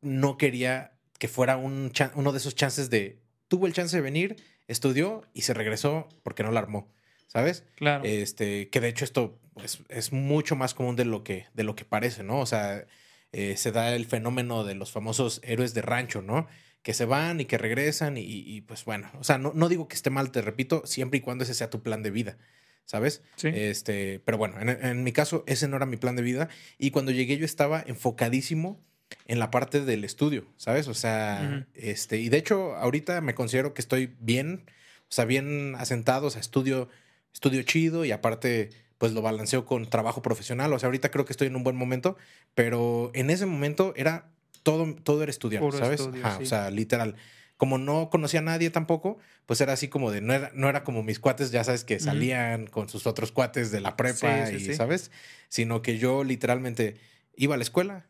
no 0.00 0.36
quería 0.36 0.92
que 1.18 1.28
fuera 1.28 1.56
un 1.56 1.92
uno 2.14 2.32
de 2.32 2.38
esos 2.38 2.54
chances 2.54 2.90
de, 2.90 3.20
tuvo 3.48 3.66
el 3.66 3.72
chance 3.72 3.94
de 3.96 4.02
venir, 4.02 4.36
estudió 4.68 5.22
y 5.34 5.42
se 5.42 5.54
regresó 5.54 6.08
porque 6.22 6.42
no 6.42 6.50
la 6.50 6.60
armó, 6.60 6.88
¿sabes? 7.26 7.64
Claro. 7.76 8.04
Este, 8.04 8.70
que 8.70 8.80
de 8.80 8.88
hecho 8.88 9.04
esto 9.04 9.38
pues, 9.54 9.82
es 9.88 10.12
mucho 10.12 10.56
más 10.56 10.74
común 10.74 10.96
de 10.96 11.04
lo 11.04 11.22
que, 11.24 11.46
de 11.52 11.64
lo 11.64 11.76
que 11.76 11.84
parece, 11.84 12.22
¿no? 12.22 12.40
O 12.40 12.46
sea, 12.46 12.86
eh, 13.32 13.56
se 13.56 13.72
da 13.72 13.94
el 13.94 14.06
fenómeno 14.06 14.64
de 14.64 14.74
los 14.74 14.90
famosos 14.90 15.40
héroes 15.44 15.74
de 15.74 15.82
rancho, 15.82 16.22
¿no? 16.22 16.48
Que 16.82 16.94
se 16.94 17.04
van 17.04 17.40
y 17.40 17.44
que 17.44 17.58
regresan 17.58 18.16
y, 18.16 18.22
y, 18.22 18.60
pues 18.62 18.84
bueno, 18.84 19.10
o 19.18 19.24
sea, 19.24 19.36
no, 19.36 19.52
no 19.54 19.68
digo 19.68 19.86
que 19.86 19.96
esté 19.96 20.08
mal, 20.08 20.30
te 20.30 20.40
repito, 20.40 20.82
siempre 20.86 21.18
y 21.18 21.20
cuando 21.20 21.44
ese 21.44 21.54
sea 21.54 21.68
tu 21.68 21.82
plan 21.82 22.02
de 22.02 22.10
vida, 22.10 22.38
¿sabes? 22.86 23.22
sí. 23.36 23.48
Este, 23.48 24.20
pero 24.24 24.38
bueno, 24.38 24.58
en, 24.60 24.68
en 24.68 25.04
mi 25.04 25.12
caso 25.12 25.44
ese 25.46 25.68
no 25.68 25.76
era 25.76 25.84
mi 25.84 25.98
plan 25.98 26.16
de 26.16 26.22
vida 26.22 26.48
y 26.78 26.90
cuando 26.90 27.12
llegué 27.12 27.36
yo 27.36 27.44
estaba 27.44 27.84
enfocadísimo 27.86 28.80
en 29.26 29.38
la 29.38 29.50
parte 29.50 29.84
del 29.84 30.04
estudio, 30.04 30.46
¿sabes? 30.56 30.88
O 30.88 30.94
sea, 30.94 31.66
este, 31.74 32.18
y 32.18 32.28
de 32.28 32.38
hecho 32.38 32.74
ahorita 32.76 33.20
me 33.20 33.34
considero 33.34 33.74
que 33.74 33.80
estoy 33.80 34.14
bien, 34.20 34.64
o 35.02 35.12
sea, 35.12 35.24
bien 35.24 35.74
asentado, 35.76 36.28
o 36.28 36.30
sea, 36.30 36.40
estudio, 36.40 36.88
estudio 37.32 37.62
chido 37.62 38.04
y 38.04 38.12
aparte 38.12 38.70
pues 38.98 39.12
lo 39.12 39.22
balanceo 39.22 39.64
con 39.64 39.88
trabajo 39.88 40.20
profesional, 40.20 40.72
o 40.72 40.78
sea, 40.78 40.88
ahorita 40.88 41.10
creo 41.10 41.24
que 41.24 41.32
estoy 41.32 41.46
en 41.46 41.56
un 41.56 41.64
buen 41.64 41.76
momento, 41.76 42.16
pero 42.54 43.10
en 43.14 43.30
ese 43.30 43.46
momento 43.46 43.94
era 43.96 44.30
todo, 44.62 44.94
todo 45.02 45.22
era 45.22 45.30
estudiar, 45.30 45.60
Puro 45.62 45.78
¿sabes? 45.78 46.00
estudio, 46.00 46.24
Ajá, 46.26 46.38
sí. 46.38 46.44
O 46.44 46.46
sea, 46.46 46.70
literal. 46.70 47.16
Como 47.56 47.76
no 47.76 48.08
conocía 48.08 48.40
a 48.40 48.42
nadie 48.42 48.70
tampoco, 48.70 49.18
pues 49.44 49.60
era 49.60 49.74
así 49.74 49.88
como 49.88 50.10
de, 50.10 50.20
no 50.22 50.32
era, 50.32 50.50
no 50.54 50.68
era 50.68 50.82
como 50.82 51.02
mis 51.02 51.18
cuates, 51.20 51.50
ya 51.50 51.62
sabes, 51.62 51.84
que 51.84 52.00
salían 52.00 52.66
con 52.66 52.88
sus 52.88 53.06
otros 53.06 53.32
cuates 53.32 53.70
de 53.70 53.80
la 53.82 53.96
prepa 53.96 54.46
Sí, 54.46 54.60
sí, 54.60 54.70
y. 54.70 54.74
¿sabes? 54.74 55.10
Sino 55.50 55.82
que 55.82 55.98
yo 55.98 56.24
literalmente 56.24 56.96
iba 57.36 57.54
a 57.54 57.58
la 57.58 57.62
escuela, 57.62 58.06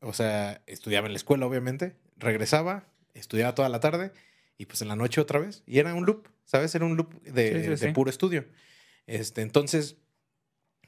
o 0.00 0.12
sea, 0.12 0.62
estudiaba 0.66 1.06
en 1.08 1.14
la 1.14 1.16
escuela, 1.16 1.46
obviamente, 1.46 1.96
regresaba, 2.16 2.86
estudiaba 3.14 3.54
toda 3.56 3.68
la 3.68 3.80
tarde 3.80 4.12
y 4.56 4.66
pues 4.66 4.82
en 4.82 4.88
la 4.88 4.94
noche 4.96 5.20
otra 5.20 5.40
vez. 5.40 5.64
Y 5.66 5.80
era 5.80 5.94
un 5.94 6.06
loop, 6.06 6.28
¿sabes? 6.44 6.72
Era 6.76 6.84
un 6.84 6.96
loop 6.96 7.20
de, 7.24 7.48
Sí, 7.54 7.62
sí, 7.62 7.68
de 7.70 7.76
sí. 7.78 7.88
puro 7.88 8.08
estudio. 8.08 8.44
Este, 9.08 9.42
entonces, 9.42 9.96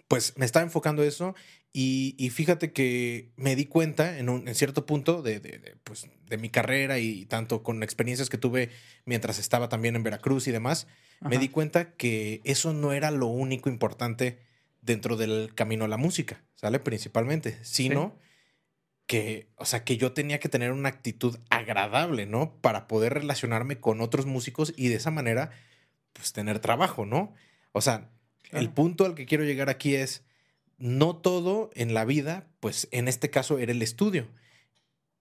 pues 0.06 0.34
me 0.38 0.44
estaba 0.44 0.62
enfocando 0.64 1.02
eso 1.02 1.34
y, 1.76 2.14
y 2.18 2.30
fíjate 2.30 2.72
que 2.72 3.32
me 3.36 3.56
di 3.56 3.66
cuenta 3.66 4.16
en, 4.18 4.28
un, 4.30 4.46
en 4.48 4.54
cierto 4.54 4.86
punto 4.86 5.20
de, 5.22 5.40
de- 5.40 5.58
de, 5.58 5.76
pues, 5.84 6.06
de 6.26 6.38
mi 6.38 6.48
carrera 6.48 6.98
y 7.00 7.26
tanto 7.26 7.62
con 7.64 7.82
experiencias 7.82 8.30
que 8.30 8.38
tuve 8.38 8.70
mientras 9.04 9.38
estaba 9.40 9.68
también 9.68 9.96
en 9.96 10.04
Veracruz 10.04 10.46
y 10.46 10.52
demás, 10.52 10.86
me 11.20 11.36
di 11.38 11.48
cuenta 11.48 11.92
que 11.94 12.40
eso 12.44 12.72
no 12.72 12.92
era 12.92 13.10
lo 13.10 13.26
único 13.26 13.68
importante 13.68 14.38
dentro 14.82 15.16
del 15.16 15.52
camino 15.54 15.84
a 15.84 15.88
la 15.88 15.96
música, 15.96 16.42
¿sale? 16.54 16.78
Principalmente, 16.78 17.58
sino 17.62 18.18
que, 19.06 19.48
o 19.56 19.64
sea, 19.64 19.84
que 19.84 19.96
yo 19.96 20.12
tenía 20.12 20.38
que 20.40 20.48
tener 20.48 20.70
una 20.72 20.88
actitud 20.88 21.38
agradable, 21.50 22.26
¿no? 22.26 22.56
Para 22.60 22.86
poder 22.86 23.14
relacionarme 23.14 23.78
con 23.80 24.00
otros 24.00 24.26
músicos 24.26 24.72
y 24.76 24.88
de 24.88 24.94
esa 24.96 25.10
manera, 25.10 25.50
pues 26.12 26.32
tener 26.32 26.58
trabajo, 26.60 27.04
¿no? 27.04 27.34
O 27.72 27.80
sea, 27.80 28.10
el 28.52 28.70
punto 28.70 29.04
al 29.04 29.14
que 29.14 29.26
quiero 29.26 29.44
llegar 29.44 29.68
aquí 29.70 29.94
es, 29.94 30.22
no 30.78 31.16
todo 31.16 31.70
en 31.74 31.94
la 31.94 32.04
vida, 32.04 32.46
pues 32.60 32.88
en 32.90 33.08
este 33.08 33.30
caso 33.30 33.58
era 33.58 33.72
el 33.72 33.82
estudio. 33.82 34.26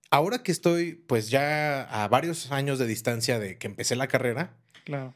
Ahora 0.10 0.44
que 0.44 0.52
estoy, 0.52 0.94
pues 0.94 1.30
ya 1.30 1.82
a 1.84 2.08
varios 2.08 2.52
años 2.52 2.78
de 2.80 2.86
distancia 2.88 3.40
de 3.40 3.58
que 3.58 3.68
empecé 3.68 3.96
la 3.96 4.08
carrera, 4.08 4.56
Claro. 4.84 5.14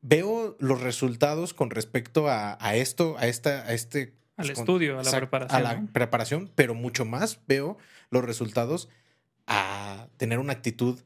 veo 0.00 0.56
los 0.60 0.80
resultados 0.80 1.52
con 1.54 1.70
respecto 1.70 2.28
a, 2.28 2.56
a 2.60 2.76
esto, 2.76 3.16
a 3.18 3.26
esta, 3.26 3.62
a 3.66 3.74
este 3.74 4.14
Al 4.36 4.46
pues, 4.46 4.52
con- 4.52 4.62
estudio, 4.62 4.98
a 5.00 5.02
la 5.02 5.10
preparación. 5.10 5.56
A 5.56 5.62
la 5.62 5.80
¿no? 5.80 5.92
preparación, 5.92 6.50
pero 6.54 6.74
mucho 6.74 7.04
más 7.04 7.40
veo 7.46 7.76
los 8.10 8.24
resultados 8.24 8.88
a 9.46 10.08
tener 10.16 10.38
una 10.38 10.52
actitud 10.54 11.00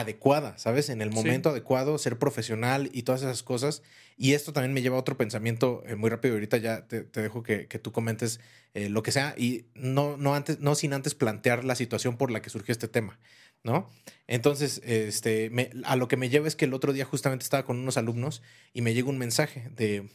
adecuada, 0.00 0.56
¿sabes? 0.58 0.88
En 0.90 1.00
el 1.02 1.08
Sí. 1.10 1.14
momento 1.14 1.50
adecuado, 1.50 1.96
ser 1.98 2.18
profesional 2.18 2.90
y 2.92 3.02
todas 3.02 3.22
esas 3.22 3.42
cosas. 3.42 3.82
Y 4.16 4.32
esto 4.34 4.52
también 4.52 4.72
me 4.72 4.82
lleva 4.82 4.96
a 4.96 5.00
otro 5.00 5.16
pensamiento 5.16 5.82
eh, 5.86 5.94
muy 5.96 6.10
rápido. 6.10 6.34
Ahorita 6.34 6.56
ya 6.58 6.86
te, 6.86 7.02
te 7.02 7.22
dejo 7.22 7.42
que, 7.42 7.66
que 7.66 7.78
tú 7.78 7.92
comentes 7.92 8.40
eh, 8.74 8.88
lo 8.88 9.02
que 9.02 9.12
sea 9.12 9.34
y 9.36 9.66
no, 9.74 10.16
no, 10.16 10.34
antes, 10.34 10.60
no 10.60 10.74
sin 10.74 10.92
antes 10.92 11.14
plantear 11.14 11.64
la 11.64 11.74
situación 11.74 12.16
por 12.16 12.30
la 12.30 12.40
que 12.42 12.50
surgió 12.50 12.72
este 12.72 12.88
tema, 12.88 13.18
¿no? 13.62 13.90
Entonces, 14.26 14.80
este, 14.84 15.50
me- 15.50 15.70
a 15.84 15.96
lo 15.96 16.08
que 16.08 16.16
me 16.16 16.28
lleva 16.28 16.46
es 16.48 16.56
que 16.56 16.64
el 16.66 16.74
otro 16.74 16.92
día 16.92 17.04
justamente 17.04 17.42
estaba 17.44 17.64
con 17.64 17.78
unos 17.78 17.96
alumnos 17.96 18.42
y 18.72 18.82
me 18.82 18.92
llega 18.94 19.08
un 19.08 19.18
mensaje 19.18 19.68
de, 19.74 20.08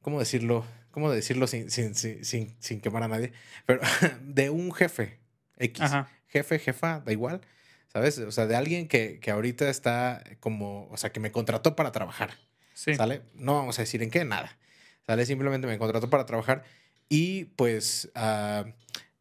¿cómo 0.00 0.18
decirlo? 0.18 0.64
¿Cómo 0.90 1.10
decirlo 1.10 1.46
sin, 1.46 1.70
sin, 1.70 1.94
sin, 1.94 2.24
sin, 2.24 2.54
sin 2.60 2.80
quemar 2.80 3.02
a 3.02 3.08
nadie? 3.08 3.32
Pero 3.66 3.80
de 4.22 4.50
un 4.50 4.72
jefe 4.72 5.18
X. 5.58 5.80
Ajá. 5.82 6.08
Jefe, 6.28 6.58
jefa, 6.58 7.00
da 7.00 7.12
igual. 7.12 7.40
¿Sabes? 7.94 8.18
O 8.18 8.32
sea, 8.32 8.46
de 8.46 8.56
alguien 8.56 8.88
que, 8.88 9.20
que 9.20 9.30
ahorita 9.30 9.70
está 9.70 10.22
como, 10.40 10.88
o 10.90 10.96
sea, 10.96 11.12
que 11.12 11.20
me 11.20 11.30
contrató 11.30 11.76
para 11.76 11.92
trabajar. 11.92 12.34
Sí. 12.74 12.96
¿Sale? 12.96 13.22
No 13.34 13.54
vamos 13.54 13.78
a 13.78 13.82
decir 13.82 14.02
en 14.02 14.10
qué, 14.10 14.24
nada. 14.24 14.58
¿Sale? 15.06 15.24
Simplemente 15.26 15.68
me 15.68 15.78
contrató 15.78 16.10
para 16.10 16.26
trabajar 16.26 16.64
y 17.08 17.44
pues 17.56 18.10
ah, 18.16 18.64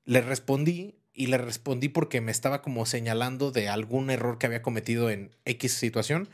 le 0.05 0.21
respondí 0.21 0.95
y 1.13 1.27
le 1.27 1.37
respondí 1.37 1.87
porque 1.87 2.19
me 2.19 2.31
estaba 2.31 2.63
como 2.63 2.87
señalando 2.87 3.51
de 3.51 3.69
algún 3.69 4.09
error 4.09 4.39
que 4.39 4.47
había 4.47 4.63
cometido 4.63 5.11
en 5.11 5.35
X 5.45 5.73
situación 5.73 6.27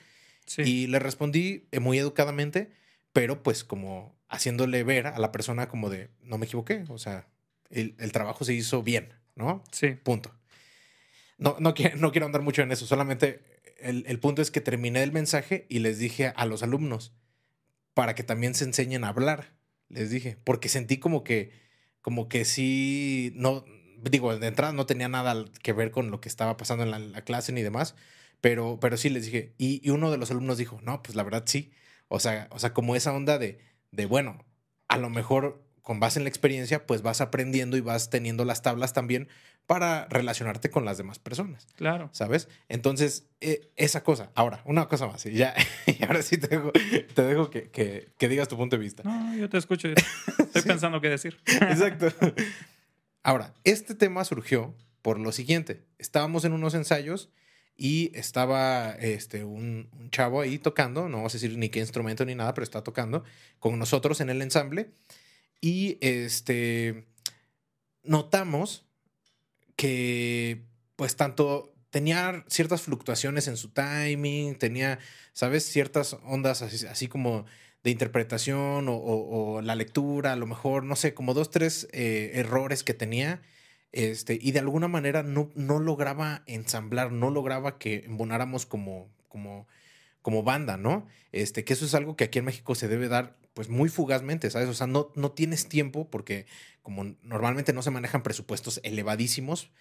Sí. 0.46 0.62
y 0.64 0.88
le 0.88 0.98
respondí 0.98 1.68
eh, 1.72 1.80
muy 1.80 2.00
educadamente, 2.00 2.72
pero 3.12 3.44
pues 3.44 3.64
como 3.66 4.16
haciéndole 4.30 4.84
ver 4.84 5.06
a 5.08 5.20
la 5.20 5.32
persona 5.32 5.68
como 5.68 5.90
de, 5.90 6.10
no 6.24 6.38
me 6.40 6.46
equivoqué, 6.46 6.86
o 6.88 6.98
sea, 6.98 7.28
el, 7.70 7.96
el 8.00 8.12
trabajo 8.14 8.46
se 8.46 8.54
hizo 8.54 8.82
bien, 8.82 9.14
¿no? 9.36 9.64
Sí. 9.72 9.90
Punto. 10.02 10.32
No, 11.40 11.56
no, 11.60 11.74
quiero, 11.74 11.98
no 11.98 12.12
quiero 12.12 12.28
andar 12.28 12.42
mucho 12.42 12.62
en 12.62 12.72
eso, 12.72 12.86
solamente 12.86 13.42
el, 13.78 14.04
el 14.08 14.20
punto 14.20 14.42
es 14.42 14.52
que 14.52 14.62
terminé 14.62 15.02
el 15.04 15.12
mensaje 15.12 15.66
y 15.70 15.80
les 15.80 15.98
dije 15.98 16.34
a 16.36 16.46
los 16.46 16.64
alumnos, 16.64 17.14
para 17.94 18.14
que 18.14 18.24
también 18.24 18.54
se 18.54 18.66
enseñen 18.66 19.04
a 19.04 19.10
hablar, 19.10 19.54
les 19.88 20.10
dije, 20.10 20.38
porque 20.44 20.70
sentí 20.70 20.98
como 20.98 21.24
que, 21.24 21.52
como 22.02 22.30
que 22.30 22.46
sí, 22.46 23.32
no, 23.36 23.66
digo, 24.02 24.38
de 24.38 24.48
entrada 24.48 24.74
no 24.74 24.86
tenía 24.86 25.08
nada 25.08 25.46
que 25.64 25.74
ver 25.74 25.92
con 25.92 26.12
lo 26.12 26.22
que 26.22 26.30
estaba 26.30 26.58
pasando 26.58 26.84
en 26.84 26.92
la, 26.92 27.00
la 27.00 27.22
clase 27.24 27.52
ni 27.52 27.62
demás, 27.62 27.96
pero, 28.42 28.80
pero 28.80 28.98
sí 28.98 29.10
les 29.10 29.26
dije, 29.26 29.54
y, 29.58 29.82
y, 29.86 29.92
uno 29.92 30.12
de 30.12 30.18
los 30.18 30.32
alumnos 30.32 30.58
dijo, 30.58 30.80
no, 30.84 31.02
pues 31.02 31.16
la 31.16 31.24
verdad 31.24 31.44
sí, 31.46 31.72
o 32.08 32.20
sea, 32.20 32.48
o 32.52 32.60
sea, 32.60 32.74
como 32.74 32.96
esa 32.96 33.14
onda 33.14 33.38
de, 33.38 33.60
de, 33.92 34.06
bueno, 34.06 34.46
a 34.88 34.98
lo 34.98 35.10
mejor 35.10 35.64
con 35.82 36.00
base 36.00 36.20
en 36.20 36.24
la 36.26 36.30
experiencia, 36.30 36.86
pues 36.86 37.02
vas 37.02 37.22
aprendiendo 37.22 37.78
y 37.78 37.82
vas 37.82 38.10
teniendo 38.10 38.46
las 38.46 38.62
tablas 38.62 38.94
también 38.94 39.28
para 39.70 40.08
relacionarte 40.10 40.72
con 40.72 40.84
las 40.84 40.98
demás 40.98 41.20
personas. 41.20 41.68
Claro. 41.76 42.10
¿Sabes? 42.12 42.48
Entonces, 42.70 43.28
eh, 43.40 43.70
esa 43.76 44.04
cosa. 44.04 44.32
Ahora, 44.34 44.64
una 44.66 44.88
cosa 44.88 45.06
más. 45.06 45.24
Y 45.28 45.34
ya, 45.34 45.54
y 45.86 46.04
ahora 46.04 46.24
sí 46.24 46.40
te 46.40 46.48
dejo, 46.48 46.72
te 46.72 47.22
dejo 47.22 47.52
que, 47.52 47.70
que, 47.70 48.08
que, 48.18 48.28
digas 48.28 48.48
tu 48.48 48.58
punto 48.58 48.78
de 48.78 48.82
vista. 48.82 49.04
No, 49.04 49.36
yo 49.38 49.48
te 49.48 49.60
escucho. 49.60 49.88
Estoy 50.40 50.64
sí. 50.64 50.68
pensando 50.68 51.00
qué 51.02 51.10
decir. 51.10 51.40
Exacto. 51.46 52.08
Ahora, 53.22 53.54
este 53.64 53.94
tema 53.94 54.26
surgió 54.26 54.74
por 55.04 55.20
lo 55.20 55.32
siguiente. 55.32 55.86
Estábamos 56.00 56.46
en 56.46 56.54
unos 56.54 56.74
ensayos 56.74 57.30
y 57.78 58.10
estaba 58.18 58.94
este, 58.94 59.44
un, 59.44 59.88
un, 60.00 60.10
chavo 60.10 60.42
ahí 60.42 60.58
tocando, 60.58 61.10
no 61.10 61.18
vamos 61.18 61.36
a 61.36 61.38
decir 61.38 61.56
ni 61.60 61.70
qué 61.70 61.78
instrumento 61.78 62.26
ni 62.26 62.34
nada, 62.34 62.56
pero 62.56 62.64
está 62.64 62.84
tocando 62.84 63.24
con 63.60 63.78
nosotros 63.78 64.20
en 64.20 64.32
el 64.32 64.42
ensamble. 64.42 64.90
Y 65.62 66.00
este, 66.02 67.06
notamos 68.02 68.89
que 69.80 70.66
pues 70.98 71.16
tanto 71.16 71.74
tenía 71.90 72.44
ciertas 72.50 72.82
fluctuaciones 72.82 73.48
en 73.48 73.56
su 73.56 73.70
timing, 73.70 74.56
tenía, 74.56 75.00
¿sabes? 75.32 75.64
Ciertas 75.64 76.18
ondas 76.26 76.62
así, 76.62 77.08
como 77.08 77.46
de 77.82 77.92
interpretación 77.92 78.88
o, 78.90 79.62
la 79.64 79.76
lectura, 79.76 80.34
a 80.34 80.36
lo 80.36 80.48
mejor, 80.48 80.84
no 80.84 80.98
sé, 80.98 81.14
como 81.14 81.34
dos, 81.34 81.50
tres 81.50 81.88
eh, 81.94 82.32
errores 82.34 82.84
que 82.84 82.94
tenía. 82.94 83.42
Este, 83.94 84.38
y 84.42 84.52
de 84.52 84.60
alguna 84.60 84.90
manera 84.90 85.24
no, 85.24 85.50
no 85.56 85.80
lograba 85.80 86.44
ensamblar, 86.46 87.14
no 87.14 87.32
lograba 87.32 87.80
que 87.80 88.04
embonáramos 88.06 88.66
como, 88.66 89.10
como, 89.30 89.66
como 90.22 90.44
banda, 90.44 90.76
¿no? 90.76 91.08
Este, 91.32 91.64
que 91.64 91.72
eso 91.72 91.86
es 91.86 91.96
algo 91.96 92.18
que 92.18 92.26
aquí 92.26 92.40
en 92.40 92.46
México 92.46 92.76
se 92.76 92.90
debe 92.90 93.08
dar 93.08 93.38
pues 93.54 93.70
muy 93.70 93.88
fugazmente, 93.88 94.50
¿sabes? 94.50 94.68
O 94.68 94.74
sea, 94.74 94.88
no, 94.88 95.12
no 95.16 95.32
tienes 95.32 95.70
tiempo 95.70 96.10
porque 96.10 96.48
como 96.82 97.16
normalmente 97.22 97.74
no 97.74 97.82
se 97.82 97.92
manejan 97.92 98.24
presupuestos 98.24 98.80
elevadísimos, 98.84 99.72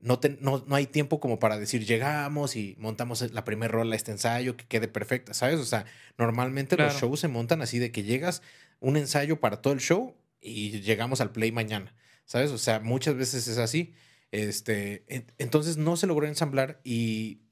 no, 0.00 0.18
te, 0.18 0.36
no, 0.40 0.62
no, 0.66 0.74
hay 0.74 0.86
tiempo 0.86 1.20
como 1.20 1.38
para 1.38 1.58
decir 1.58 1.86
llegamos 1.86 2.54
y 2.54 2.76
montamos 2.78 3.32
la 3.32 3.44
primera 3.44 3.72
rola 3.72 3.96
este 3.96 4.12
ensayo 4.12 4.56
que 4.56 4.66
quede 4.66 4.88
perfecta, 4.88 5.32
¿sabes? 5.32 5.58
O 5.58 5.64
sea, 5.64 5.86
normalmente 6.18 6.76
claro. 6.76 6.92
los 6.92 7.00
shows 7.00 7.20
se 7.20 7.28
montan 7.28 7.62
así 7.62 7.78
de 7.78 7.90
que 7.92 8.02
llegas 8.02 8.42
un 8.80 8.96
ensayo 8.96 9.40
para 9.40 9.62
todo 9.62 9.72
el 9.72 9.80
show 9.80 10.14
y 10.40 10.80
llegamos 10.80 11.20
al 11.20 11.32
play 11.32 11.50
mañana, 11.50 11.94
¿sabes? 12.24 12.50
O 12.50 12.58
sea, 12.58 12.80
muchas 12.80 13.16
veces 13.16 13.48
es 13.48 13.58
así. 13.58 13.94
Este, 14.32 15.04
entonces 15.38 15.76
no 15.76 15.96
se 15.96 16.06
logró 16.06 16.26
ensamblar 16.26 16.80
y 16.84 17.42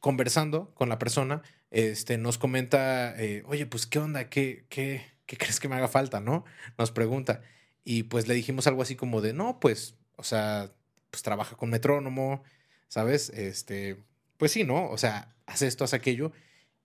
conversando 0.00 0.72
con 0.74 0.88
la 0.88 0.98
persona, 0.98 1.42
este, 1.70 2.16
nos 2.18 2.38
comenta, 2.38 3.20
eh, 3.20 3.42
oye, 3.46 3.66
pues, 3.66 3.86
¿qué 3.86 3.98
onda? 3.98 4.28
¿Qué, 4.28 4.66
qué, 4.68 5.04
¿qué 5.26 5.36
crees 5.36 5.60
que 5.60 5.68
me 5.68 5.76
haga 5.76 5.88
falta, 5.88 6.20
no? 6.20 6.44
Nos 6.78 6.90
pregunta. 6.92 7.42
Y 7.84 8.04
pues 8.04 8.26
le 8.26 8.34
dijimos 8.34 8.66
algo 8.66 8.82
así 8.82 8.96
como 8.96 9.20
de, 9.20 9.32
no, 9.32 9.60
pues, 9.60 9.96
o 10.16 10.24
sea, 10.24 10.72
pues 11.10 11.22
trabaja 11.22 11.56
con 11.56 11.70
metrónomo, 11.70 12.42
¿sabes? 12.88 13.30
Este, 13.30 14.02
pues 14.38 14.52
sí, 14.52 14.64
¿no? 14.64 14.90
O 14.90 14.98
sea, 14.98 15.34
hace 15.46 15.66
esto, 15.66 15.84
hace 15.84 15.96
aquello. 15.96 16.32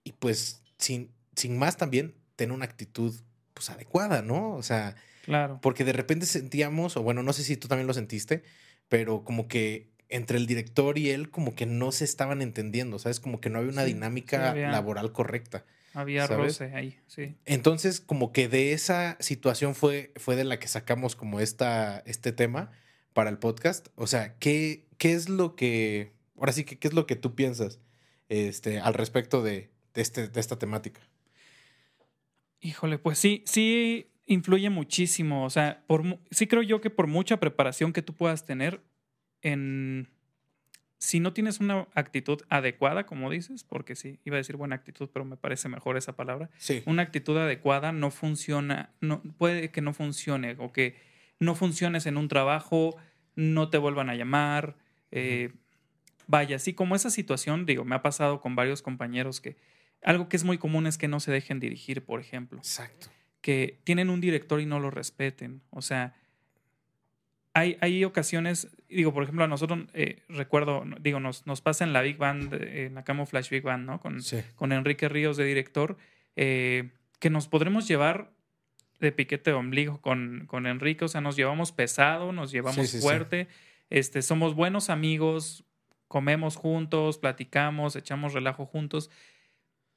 Y 0.04 0.14
pues, 0.14 0.62
sin, 0.78 1.12
sin 1.36 1.58
más 1.58 1.78
también, 1.78 2.16
tener 2.36 2.54
una 2.54 2.66
actitud, 2.66 3.16
pues, 3.54 3.70
adecuada, 3.70 4.22
¿no? 4.22 4.56
O 4.56 4.64
sea, 4.64 4.96
claro. 5.26 5.60
Porque 5.62 5.84
de 5.84 5.94
repente 5.94 6.26
sentíamos, 6.26 6.98
o 6.98 7.04
bueno, 7.04 7.24
no 7.24 7.34
sé 7.34 7.44
si 7.44 7.58
tú 7.58 7.68
también 7.68 7.88
lo 7.88 7.94
sentiste, 7.94 8.44
pero 8.90 9.24
como 9.24 9.48
que 9.48 9.92
entre 10.10 10.38
el 10.38 10.46
director 10.46 10.98
y 10.98 11.10
él 11.10 11.30
como 11.32 11.56
que 11.56 11.66
no 11.66 11.92
se 11.92 12.04
estaban 12.04 12.42
entendiendo, 12.42 13.00
¿sabes? 13.00 13.20
Como 13.20 13.40
que 13.40 13.50
no 13.50 13.60
había 13.60 13.72
una 13.72 13.86
sí, 13.86 13.94
dinámica 13.94 14.54
sí 14.54 14.60
laboral 14.60 15.14
correcta. 15.14 15.66
Había 15.94 16.28
¿sabes? 16.28 16.60
roce 16.60 16.76
ahí, 16.76 17.00
sí. 17.08 17.36
Entonces, 17.46 18.00
como 18.00 18.32
que 18.32 18.48
de 18.48 18.74
esa 18.74 19.18
situación 19.20 19.76
fue, 19.76 20.14
fue 20.16 20.36
de 20.36 20.44
la 20.44 20.60
que 20.60 20.68
sacamos 20.68 21.16
como 21.16 21.40
esta, 21.40 22.00
este 22.06 22.32
tema 22.32 22.72
para 23.14 23.30
el 23.30 23.38
podcast. 23.38 23.88
O 23.96 24.08
sea, 24.08 24.38
¿qué, 24.38 24.88
qué 24.98 25.14
es 25.14 25.28
lo 25.28 25.56
que, 25.56 26.14
ahora 26.38 26.54
sí, 26.54 26.64
que, 26.64 26.80
¿qué 26.80 26.88
es 26.88 26.94
lo 26.94 27.06
que 27.06 27.16
tú 27.16 27.36
piensas 27.36 27.80
este, 28.30 28.80
al 28.80 28.94
respecto 28.94 29.44
de, 29.44 29.70
de, 29.94 30.02
este, 30.02 30.28
de 30.30 30.40
esta 30.40 30.58
temática? 30.58 31.02
Híjole, 32.62 32.98
pues 32.98 33.18
sí, 33.18 33.44
sí 33.46 34.12
influye 34.26 34.70
muchísimo. 34.70 35.46
O 35.46 35.50
sea, 35.50 35.84
por, 35.88 36.20
sí 36.32 36.48
creo 36.48 36.62
yo 36.62 36.80
que 36.80 36.90
por 36.90 37.08
mucha 37.08 37.40
preparación 37.40 37.92
que 37.92 38.02
tú 38.02 38.14
puedas 38.16 38.46
tener 38.46 38.82
en 39.42 40.10
si 41.02 41.20
no 41.20 41.34
tienes 41.34 41.60
una 41.60 41.88
actitud 41.96 42.44
adecuada, 42.48 43.08
como 43.08 43.32
dices, 43.32 43.64
porque 43.64 43.96
sí, 43.96 44.20
iba 44.24 44.36
a 44.36 44.38
decir 44.38 44.56
buena 44.56 44.76
actitud, 44.76 45.10
pero 45.12 45.26
me 45.26 45.36
parece 45.36 45.68
mejor 45.68 45.98
esa 45.98 46.16
palabra. 46.16 46.52
Sí. 46.60 46.84
Una 46.86 47.02
actitud 47.02 47.36
adecuada 47.40 47.92
no 47.92 48.12
funciona, 48.12 48.92
no, 49.02 49.24
puede 49.40 49.72
que 49.72 49.82
no 49.82 49.94
funcione 49.94 50.56
o 50.60 50.72
que 50.72 50.96
no 51.40 51.56
funciones 51.56 52.06
en 52.06 52.18
un 52.18 52.28
trabajo, 52.28 52.98
no 53.36 53.72
te 53.72 53.80
vuelvan 53.80 54.12
a 54.12 54.16
llamar. 54.16 54.78
Eh, 55.10 55.54
vaya, 56.28 56.58
así 56.58 56.76
como 56.76 56.96
esa 56.96 57.10
situación, 57.10 57.66
digo, 57.66 57.84
me 57.84 57.96
ha 57.96 58.04
pasado 58.04 58.40
con 58.40 58.56
varios 58.56 58.84
compañeros 58.84 59.42
que 59.42 59.58
algo 60.04 60.30
que 60.30 60.38
es 60.38 60.44
muy 60.44 60.60
común 60.60 60.86
es 60.86 61.00
que 61.00 61.08
no 61.08 61.20
se 61.20 61.32
dejen 61.32 61.60
dirigir, 61.60 62.06
por 62.06 62.20
ejemplo. 62.20 62.60
Exacto. 62.60 63.08
Que 63.42 63.80
tienen 63.86 64.12
un 64.12 64.22
director 64.22 64.62
y 64.62 64.68
no 64.68 64.80
lo 64.80 64.92
respeten. 64.92 65.64
O 65.72 65.82
sea, 65.82 66.14
hay, 67.54 67.78
hay 67.82 68.04
ocasiones, 68.06 68.70
digo, 68.90 69.14
por 69.14 69.24
ejemplo, 69.24 69.44
a 69.44 69.48
nosotros, 69.48 69.86
eh, 69.94 70.24
recuerdo, 70.30 70.84
digo, 71.02 71.20
nos, 71.20 71.46
nos 71.46 71.62
pasa 71.62 71.84
en 71.84 71.94
la 71.94 72.02
Big 72.02 72.18
Band, 72.18 72.54
en 72.54 72.96
la 72.96 73.04
Camouflage 73.04 73.50
Big 73.50 73.64
Band, 73.64 73.86
¿no? 73.86 74.00
Con, 74.00 74.22
sí. 74.22 74.42
con 74.56 74.72
Enrique 74.72 75.10
Ríos 75.10 75.38
de 75.38 75.46
director, 75.46 75.98
eh, 76.36 76.92
que 77.20 77.30
nos 77.30 77.48
podremos 77.48 77.88
llevar 77.88 78.32
de 79.00 79.12
piquete 79.12 79.52
de 79.52 79.56
ombligo 79.56 80.00
con, 80.00 80.46
con 80.48 80.66
Enrique, 80.66 81.06
o 81.06 81.08
sea, 81.08 81.22
nos 81.22 81.36
llevamos 81.36 81.72
pesado, 81.72 82.32
nos 82.32 82.52
llevamos 82.52 82.88
Sí, 82.88 83.00
sí, 83.00 83.02
fuerte, 83.02 83.48
este, 83.90 84.22
somos 84.22 84.56
buenos 84.56 84.90
amigos, 84.90 85.66
comemos 86.08 86.56
juntos, 86.56 87.18
platicamos, 87.18 87.96
echamos 87.96 88.34
relajo 88.34 88.66
juntos, 88.66 89.10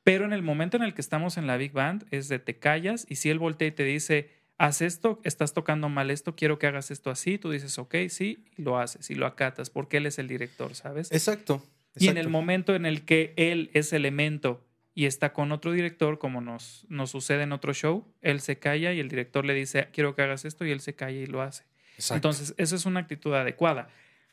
pero 0.03 0.25
en 0.25 0.33
el 0.33 0.43
momento 0.43 0.77
en 0.77 0.83
el 0.83 0.95
que 0.95 1.01
estamos 1.01 1.37
en 1.39 1.47
la 1.47 1.57
Big 1.57 1.73
Band 1.73 2.07
es 2.11 2.29
de 2.29 2.39
te 2.39 2.59
callas 2.59 3.07
y 3.09 3.17
si 3.17 3.31
él 3.31 3.39
voltea 3.39 3.69
y 3.69 3.73
te 3.73 3.85
dice, 3.85 4.31
haz 4.59 4.83
esto, 4.83 5.21
estás 5.25 5.53
tocando 5.53 5.89
mal 5.89 6.11
esto, 6.11 6.37
quiero 6.37 6.59
que 6.59 6.67
hagas 6.67 6.91
esto 6.91 7.11
así, 7.11 7.39
tú 7.39 7.51
dices, 7.51 7.79
ok, 7.79 7.95
sí, 8.09 8.45
y 8.57 8.63
lo 8.63 8.79
haces 8.79 9.11
y 9.11 9.15
lo 9.15 9.27
acatas, 9.27 9.71
porque 9.71 9.99
él 9.99 10.07
es 10.07 10.19
el 10.19 10.29
director, 10.29 10.75
¿sabes? 10.75 11.11
Exacto. 11.13 11.55
exacto. 11.55 12.05
Y 12.05 12.09
en 12.09 12.19
el 12.19 12.29
momento 12.29 12.75
en 12.75 12.87
el 12.87 13.05
que 13.05 13.35
él 13.37 13.71
es 13.75 13.93
elemento 13.93 14.65
y 14.95 15.07
está 15.07 15.33
con 15.33 15.51
otro 15.51 15.73
director, 15.73 16.19
como 16.19 16.41
nos, 16.41 16.87
nos 16.89 17.11
sucede 17.11 17.43
en 17.43 17.53
otro 17.53 17.75
show, 17.75 18.07
él 18.23 18.41
se 18.41 18.59
calla 18.59 18.93
y 18.93 19.01
el 19.01 19.09
director 19.09 19.45
le 19.45 19.55
dice, 19.55 19.89
quiero 19.93 20.15
que 20.15 20.23
hagas 20.23 20.45
esto, 20.45 20.65
y 20.65 20.71
él 20.71 20.81
se 20.81 20.95
calla 20.95 21.19
y 21.19 21.27
lo 21.27 21.43
hace. 21.43 21.65
Exacto. 21.97 22.15
Entonces, 22.15 22.55
eso 22.57 22.77
es 22.77 22.87
una 22.87 23.01
actitud 23.01 23.35
adecuada. 23.35 23.89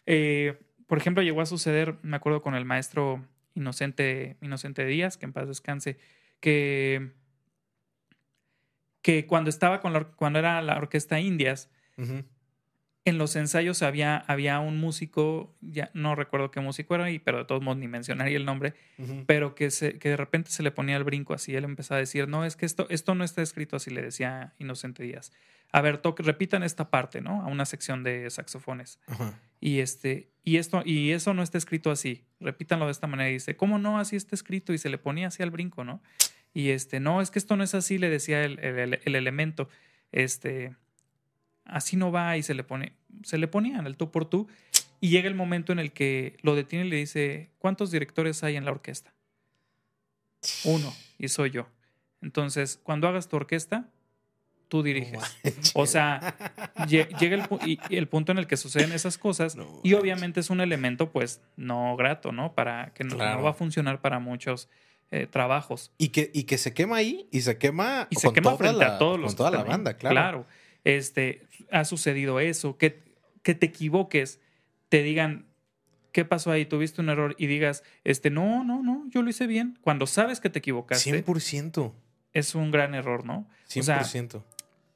Eh, 0.05 0.57
por 0.87 0.97
ejemplo, 0.97 1.23
llegó 1.23 1.41
a 1.41 1.45
suceder, 1.45 1.95
me 2.03 2.17
acuerdo 2.17 2.41
con 2.41 2.53
el 2.53 2.65
maestro 2.65 3.25
Inocente, 3.55 4.37
Inocente 4.41 4.85
Díaz, 4.85 5.17
que 5.17 5.25
en 5.25 5.33
paz 5.33 5.47
descanse, 5.47 5.97
que 6.39 7.11
que 9.01 9.25
cuando 9.25 9.49
estaba 9.49 9.79
con 9.79 9.93
la, 9.93 10.03
cuando 10.03 10.39
era 10.39 10.61
la 10.61 10.77
orquesta 10.77 11.19
Indias, 11.19 11.69
uh 11.97 12.03
-huh. 12.03 12.25
en 13.05 13.17
los 13.17 13.35
ensayos 13.35 13.81
había, 13.81 14.17
había 14.17 14.59
un 14.59 14.79
músico, 14.79 15.55
ya 15.61 15.89
no 15.93 16.13
recuerdo 16.15 16.51
qué 16.51 16.59
músico 16.59 16.93
era, 16.95 17.09
y, 17.09 17.17
pero 17.17 17.39
de 17.39 17.45
todos 17.45 17.61
modos 17.63 17.79
ni 17.79 17.87
mencionaría 17.87 18.37
el 18.37 18.45
nombre, 18.45 18.75
uh 18.99 19.03
-huh. 19.03 19.23
pero 19.25 19.55
que, 19.55 19.71
se, 19.71 19.97
que 19.97 20.09
de 20.09 20.17
repente 20.17 20.51
se 20.51 20.61
le 20.61 20.71
ponía 20.71 20.97
el 20.97 21.03
brinco 21.03 21.33
así. 21.33 21.55
Él 21.55 21.63
empezaba 21.63 21.97
a 21.97 21.99
decir, 22.01 22.27
no, 22.27 22.45
es 22.45 22.55
que 22.55 22.65
esto, 22.65 22.85
esto 22.89 23.15
no 23.15 23.23
está 23.23 23.41
escrito 23.41 23.75
así, 23.75 23.89
le 23.89 24.01
decía 24.03 24.53
Inocente 24.59 25.03
Díaz. 25.03 25.31
A 25.73 25.81
ver, 25.81 25.99
toque, 25.99 26.21
repitan 26.21 26.63
esta 26.63 26.89
parte, 26.89 27.21
¿no? 27.21 27.41
A 27.41 27.47
una 27.47 27.65
sección 27.65 28.03
de 28.03 28.29
saxofones. 28.29 28.99
Uh 29.07 29.13
-huh. 29.13 29.33
Y 29.61 29.79
este, 29.79 30.29
y 30.43 30.57
esto, 30.57 30.81
y 30.83 31.11
eso 31.11 31.33
no 31.33 31.43
está 31.43 31.57
escrito 31.57 31.91
así. 31.91 32.25
Repítanlo 32.41 32.87
de 32.87 32.91
esta 32.91 33.07
manera. 33.07 33.29
Y 33.29 33.33
dice, 33.33 33.55
¿cómo 33.55 33.79
no? 33.79 33.97
Así 33.97 34.17
está 34.17 34.35
escrito. 34.35 34.73
Y 34.73 34.77
se 34.77 34.89
le 34.89 34.97
ponía 34.97 35.27
así 35.27 35.41
al 35.43 35.49
brinco, 35.49 35.85
¿no? 35.85 36.01
Y 36.53 36.69
este, 36.69 36.99
no, 36.99 37.21
es 37.21 37.31
que 37.31 37.39
esto 37.39 37.55
no 37.55 37.63
es 37.63 37.73
así, 37.75 37.97
le 37.97 38.09
decía 38.09 38.43
el, 38.43 38.59
el, 38.59 38.99
el, 39.03 39.15
elemento. 39.15 39.69
Este, 40.11 40.75
así 41.65 41.95
no 41.95 42.11
va 42.11 42.35
y 42.37 42.43
se 42.43 42.53
le 42.53 42.63
pone, 42.63 42.93
se 43.23 43.37
le 43.37 43.47
ponían 43.47 43.87
el 43.87 43.97
tú 43.97 44.11
por 44.11 44.25
tú. 44.25 44.47
Y 44.99 45.09
llega 45.09 45.27
el 45.27 45.35
momento 45.35 45.71
en 45.71 45.79
el 45.79 45.93
que 45.93 46.37
lo 46.41 46.55
detiene 46.55 46.85
y 46.85 46.89
le 46.89 46.97
dice, 46.97 47.49
¿cuántos 47.57 47.89
directores 47.89 48.43
hay 48.43 48.55
en 48.55 48.65
la 48.65 48.71
orquesta? 48.71 49.13
Uno, 50.65 50.93
y 51.17 51.27
soy 51.29 51.51
yo. 51.51 51.67
Entonces, 52.21 52.79
cuando 52.83 53.07
hagas 53.07 53.27
tu 53.27 53.35
orquesta, 53.35 53.89
tú 54.71 54.83
diriges. 54.83 55.37
No 55.75 55.81
o 55.81 55.85
sea, 55.85 56.35
llega 56.87 57.35
el, 57.35 57.67
y, 57.67 57.79
el, 57.95 58.07
punto 58.07 58.31
en 58.31 58.37
el 58.37 58.47
que 58.47 58.55
suceden 58.57 58.93
esas 58.93 59.17
cosas 59.17 59.55
no 59.57 59.81
y 59.83 59.93
obviamente 59.95 60.39
es 60.39 60.49
un 60.49 60.61
elemento 60.61 61.11
pues 61.11 61.41
no 61.57 61.95
grato, 61.97 62.31
¿no? 62.31 62.53
Para 62.53 62.93
que 62.93 63.03
no, 63.03 63.15
claro. 63.15 63.39
no 63.39 63.43
va 63.43 63.49
a 63.49 63.53
funcionar 63.53 63.99
para 63.99 64.19
muchos 64.19 64.69
eh, 65.11 65.27
trabajos. 65.27 65.91
Y 65.97 66.09
que, 66.09 66.31
y 66.33 66.43
que 66.43 66.57
se 66.57 66.73
quema 66.73 66.95
ahí 66.95 67.27
y 67.31 67.41
se 67.41 67.57
quema, 67.57 68.07
y 68.09 68.15
se 68.15 68.27
con 68.27 68.33
quema 68.33 68.51
toda 68.51 68.57
frente 68.57 68.77
la, 68.79 68.95
a 68.95 68.97
todos 68.97 69.13
con 69.13 69.21
los 69.21 69.33
que 69.33 69.37
toda 69.37 69.51
la 69.51 69.63
banda, 69.63 69.97
claro. 69.97 70.13
Claro. 70.13 70.45
Este, 70.85 71.45
ha 71.69 71.83
sucedido 71.83 72.39
eso, 72.39 72.77
que, 72.77 73.03
que 73.43 73.53
te 73.53 73.65
equivoques, 73.65 74.39
te 74.87 75.03
digan, 75.03 75.45
¿qué 76.13 76.23
pasó 76.23 76.49
ahí? 76.51 76.65
¿Tuviste 76.65 77.01
un 77.01 77.09
error? 77.09 77.35
Y 77.37 77.47
digas, 77.47 77.83
este, 78.05 78.29
no, 78.29 78.63
no, 78.63 78.81
no, 78.81 79.05
yo 79.09 79.21
lo 79.21 79.29
hice 79.29 79.47
bien. 79.47 79.77
Cuando 79.81 80.07
sabes 80.07 80.39
que 80.39 80.49
te 80.49 80.59
equivocaste, 80.59 81.25
100%. 81.25 81.91
es 82.33 82.55
un 82.55 82.71
gran 82.71 82.95
error, 82.95 83.25
¿no? 83.25 83.47
100%. 83.69 84.43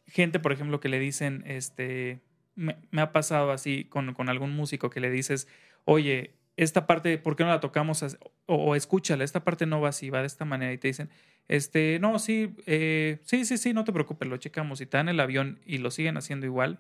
gente, 0.07 0.39
por 0.39 0.53
ejemplo, 0.53 0.79
que 0.79 0.87
le 0.89 0.97
dicen, 0.97 1.43
este, 1.45 2.21
me, 2.55 2.77
me 2.89 3.01
ha 3.01 3.11
pasado 3.11 3.51
así 3.51 3.83
con, 3.83 4.13
con 4.13 4.29
algún 4.29 4.55
músico 4.55 4.89
que 4.89 5.01
le 5.01 5.09
dices, 5.11 5.47
oye, 5.83 6.35
esta 6.57 6.87
parte, 6.87 7.17
¿por 7.17 7.35
qué 7.35 7.43
no 7.43 7.49
la 7.49 7.59
tocamos? 7.59 8.03
O, 8.47 8.55
o 8.55 8.75
escúchala, 8.75 9.23
esta 9.23 9.43
parte 9.43 9.65
no 9.65 9.81
va 9.81 9.89
así, 9.89 10.09
va 10.09 10.21
de 10.21 10.27
esta 10.27 10.45
manera. 10.45 10.71
Y 10.71 10.77
te 10.77 10.87
dicen, 10.87 11.09
este, 11.47 11.99
no, 11.99 12.19
sí, 12.19 12.55
eh, 12.65 13.19
sí, 13.23 13.45
sí, 13.45 13.57
sí, 13.57 13.73
no 13.73 13.83
te 13.83 13.93
preocupes, 13.93 14.27
lo 14.27 14.37
checamos. 14.37 14.81
Y 14.81 14.85
te 14.85 14.97
dan 14.97 15.09
el 15.09 15.19
avión 15.19 15.59
y 15.65 15.77
lo 15.77 15.91
siguen 15.91 16.17
haciendo 16.17 16.45
igual, 16.45 16.79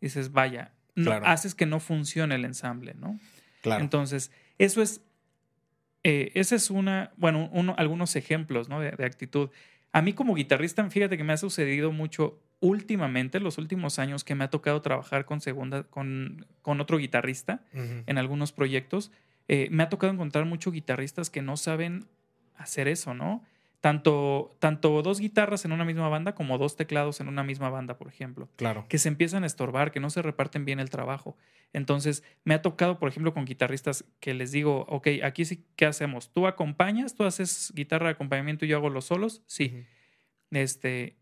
dices, 0.00 0.32
vaya, 0.32 0.72
no, 0.94 1.12
haces 1.12 1.54
que 1.54 1.66
no 1.66 1.80
funcione 1.80 2.34
el 2.34 2.44
ensamble, 2.44 2.94
¿no? 2.94 3.18
claro. 3.62 3.82
Entonces, 3.82 4.30
eso 4.58 4.82
es, 4.82 5.00
eh, 6.04 6.30
esa 6.34 6.54
es 6.54 6.70
una, 6.70 7.12
bueno, 7.16 7.50
uno, 7.52 7.74
algunos 7.78 8.16
ejemplos 8.16 8.68
¿no? 8.68 8.80
de, 8.80 8.92
de 8.92 9.04
actitud. 9.04 9.50
A 9.92 10.02
mí 10.02 10.12
como 10.12 10.34
guitarrista, 10.34 10.88
fíjate 10.88 11.16
que 11.16 11.24
me 11.24 11.32
ha 11.32 11.36
sucedido 11.36 11.92
mucho 11.92 12.40
últimamente, 12.60 13.40
los 13.40 13.58
últimos 13.58 13.98
años, 13.98 14.24
que 14.24 14.34
me 14.34 14.44
ha 14.44 14.50
tocado 14.50 14.80
trabajar 14.82 15.24
con, 15.24 15.40
segunda, 15.40 15.84
con, 15.84 16.46
con 16.62 16.80
otro 16.80 16.98
guitarrista 16.98 17.62
en 17.72 18.18
algunos 18.18 18.52
proyectos. 18.52 19.10
Eh, 19.48 19.68
me 19.70 19.82
ha 19.82 19.88
tocado 19.88 20.12
encontrar 20.12 20.44
muchos 20.44 20.72
guitarristas 20.72 21.30
que 21.30 21.42
no 21.42 21.56
saben 21.56 22.06
hacer 22.56 22.88
eso, 22.88 23.14
¿no? 23.14 23.44
Tanto, 23.80 24.56
tanto 24.58 25.00
dos 25.02 25.20
guitarras 25.20 25.64
en 25.64 25.70
una 25.72 25.84
misma 25.84 26.08
banda 26.08 26.34
como 26.34 26.58
dos 26.58 26.74
teclados 26.74 27.20
en 27.20 27.28
una 27.28 27.44
misma 27.44 27.68
banda, 27.70 27.98
por 27.98 28.08
ejemplo 28.08 28.48
Claro. 28.56 28.86
que 28.88 28.98
se 28.98 29.08
empiezan 29.08 29.44
a 29.44 29.46
estorbar, 29.46 29.92
que 29.92 30.00
no 30.00 30.10
se 30.10 30.22
reparten 30.22 30.64
bien 30.64 30.80
el 30.80 30.90
trabajo. 30.90 31.36
Entonces, 31.72 32.24
me 32.42 32.54
ha 32.54 32.62
tocado, 32.62 32.98
por 32.98 33.08
ejemplo, 33.08 33.32
con 33.34 33.44
guitarristas 33.44 34.04
que 34.18 34.34
les 34.34 34.50
digo, 34.50 34.86
ok, 34.88 35.08
aquí 35.22 35.44
sí, 35.44 35.64
¿qué 35.76 35.86
hacemos? 35.86 36.32
¿Tú 36.32 36.46
acompañas? 36.48 37.14
¿Tú 37.14 37.24
haces 37.24 37.72
guitarra 37.76 38.06
de 38.06 38.12
acompañamiento 38.12 38.64
y 38.64 38.68
yo 38.68 38.76
hago 38.78 38.90
los 38.90 39.04
solos? 39.04 39.42
Sí. 39.46 39.84
Este, 40.50 41.16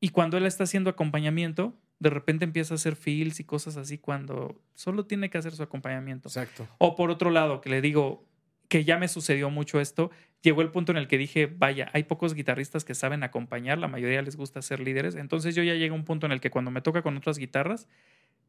y 0.00 0.10
cuando 0.10 0.38
él 0.38 0.46
está 0.46 0.64
haciendo 0.64 0.88
acompañamiento, 0.88 1.74
de 1.98 2.10
repente 2.10 2.44
empieza 2.44 2.74
a 2.74 2.76
hacer 2.76 2.96
feels 2.96 3.40
y 3.40 3.44
cosas 3.44 3.76
así 3.76 3.98
cuando 3.98 4.60
solo 4.74 5.06
tiene 5.06 5.30
que 5.30 5.38
hacer 5.38 5.54
su 5.54 5.62
acompañamiento. 5.62 6.28
Exacto. 6.28 6.68
O 6.78 6.94
por 6.96 7.10
otro 7.10 7.30
lado, 7.30 7.60
que 7.60 7.70
le 7.70 7.80
digo 7.80 8.26
que 8.68 8.84
ya 8.84 8.98
me 8.98 9.08
sucedió 9.08 9.48
mucho 9.50 9.80
esto, 9.80 10.10
llegó 10.42 10.62
el 10.62 10.70
punto 10.70 10.92
en 10.92 10.98
el 10.98 11.08
que 11.08 11.18
dije, 11.18 11.46
vaya, 11.46 11.90
hay 11.92 12.04
pocos 12.04 12.34
guitarristas 12.34 12.84
que 12.84 12.94
saben 12.94 13.22
acompañar, 13.22 13.78
la 13.78 13.88
mayoría 13.88 14.22
les 14.22 14.36
gusta 14.36 14.60
ser 14.62 14.80
líderes, 14.80 15.14
entonces 15.14 15.54
yo 15.54 15.62
ya 15.62 15.74
llegué 15.74 15.90
a 15.90 15.92
un 15.92 16.04
punto 16.04 16.26
en 16.26 16.32
el 16.32 16.40
que 16.40 16.50
cuando 16.50 16.70
me 16.70 16.80
toca 16.80 17.02
con 17.02 17.16
otras 17.16 17.38
guitarras, 17.38 17.88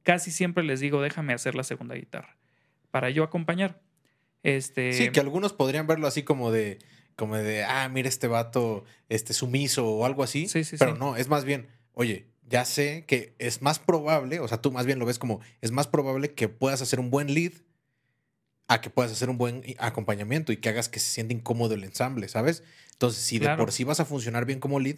casi 0.03 0.31
siempre 0.31 0.63
les 0.63 0.79
digo, 0.79 1.01
déjame 1.01 1.33
hacer 1.33 1.55
la 1.55 1.63
segunda 1.63 1.95
guitarra, 1.95 2.37
para 2.91 3.09
yo 3.09 3.23
acompañar. 3.23 3.79
Este, 4.43 4.93
Sí, 4.93 5.09
que 5.09 5.19
algunos 5.19 5.53
podrían 5.53 5.87
verlo 5.87 6.07
así 6.07 6.23
como 6.23 6.51
de, 6.51 6.79
como 7.15 7.35
de, 7.35 7.63
ah, 7.63 7.89
mira 7.89 8.09
este 8.09 8.27
vato, 8.27 8.85
este 9.09 9.33
sumiso 9.33 9.87
o 9.87 10.05
algo 10.05 10.23
así. 10.23 10.47
Sí, 10.47 10.63
sí, 10.63 10.77
pero 10.77 10.93
sí. 10.93 10.99
no, 10.99 11.15
es 11.15 11.27
más 11.27 11.45
bien, 11.45 11.67
oye, 11.93 12.27
ya 12.47 12.65
sé 12.65 13.05
que 13.07 13.35
es 13.39 13.61
más 13.61 13.79
probable, 13.79 14.39
o 14.39 14.47
sea, 14.47 14.61
tú 14.61 14.71
más 14.71 14.85
bien 14.85 14.99
lo 14.99 15.05
ves 15.05 15.19
como, 15.19 15.41
es 15.61 15.71
más 15.71 15.87
probable 15.87 16.33
que 16.33 16.47
puedas 16.47 16.81
hacer 16.81 16.99
un 16.99 17.09
buen 17.09 17.33
lead 17.33 17.53
a 18.67 18.81
que 18.81 18.89
puedas 18.89 19.11
hacer 19.11 19.29
un 19.29 19.37
buen 19.37 19.63
acompañamiento 19.79 20.51
y 20.51 20.57
que 20.57 20.69
hagas 20.69 20.89
que 20.89 20.99
se 20.99 21.09
sienta 21.09 21.33
incómodo 21.33 21.73
el 21.73 21.83
ensamble, 21.83 22.27
¿sabes? 22.27 22.63
Entonces, 22.93 23.23
si 23.23 23.39
de 23.39 23.55
por 23.55 23.71
sí 23.71 23.83
vas 23.83 23.99
a 23.99 24.05
funcionar 24.05 24.45
bien 24.45 24.59
como 24.59 24.79
lead, 24.79 24.97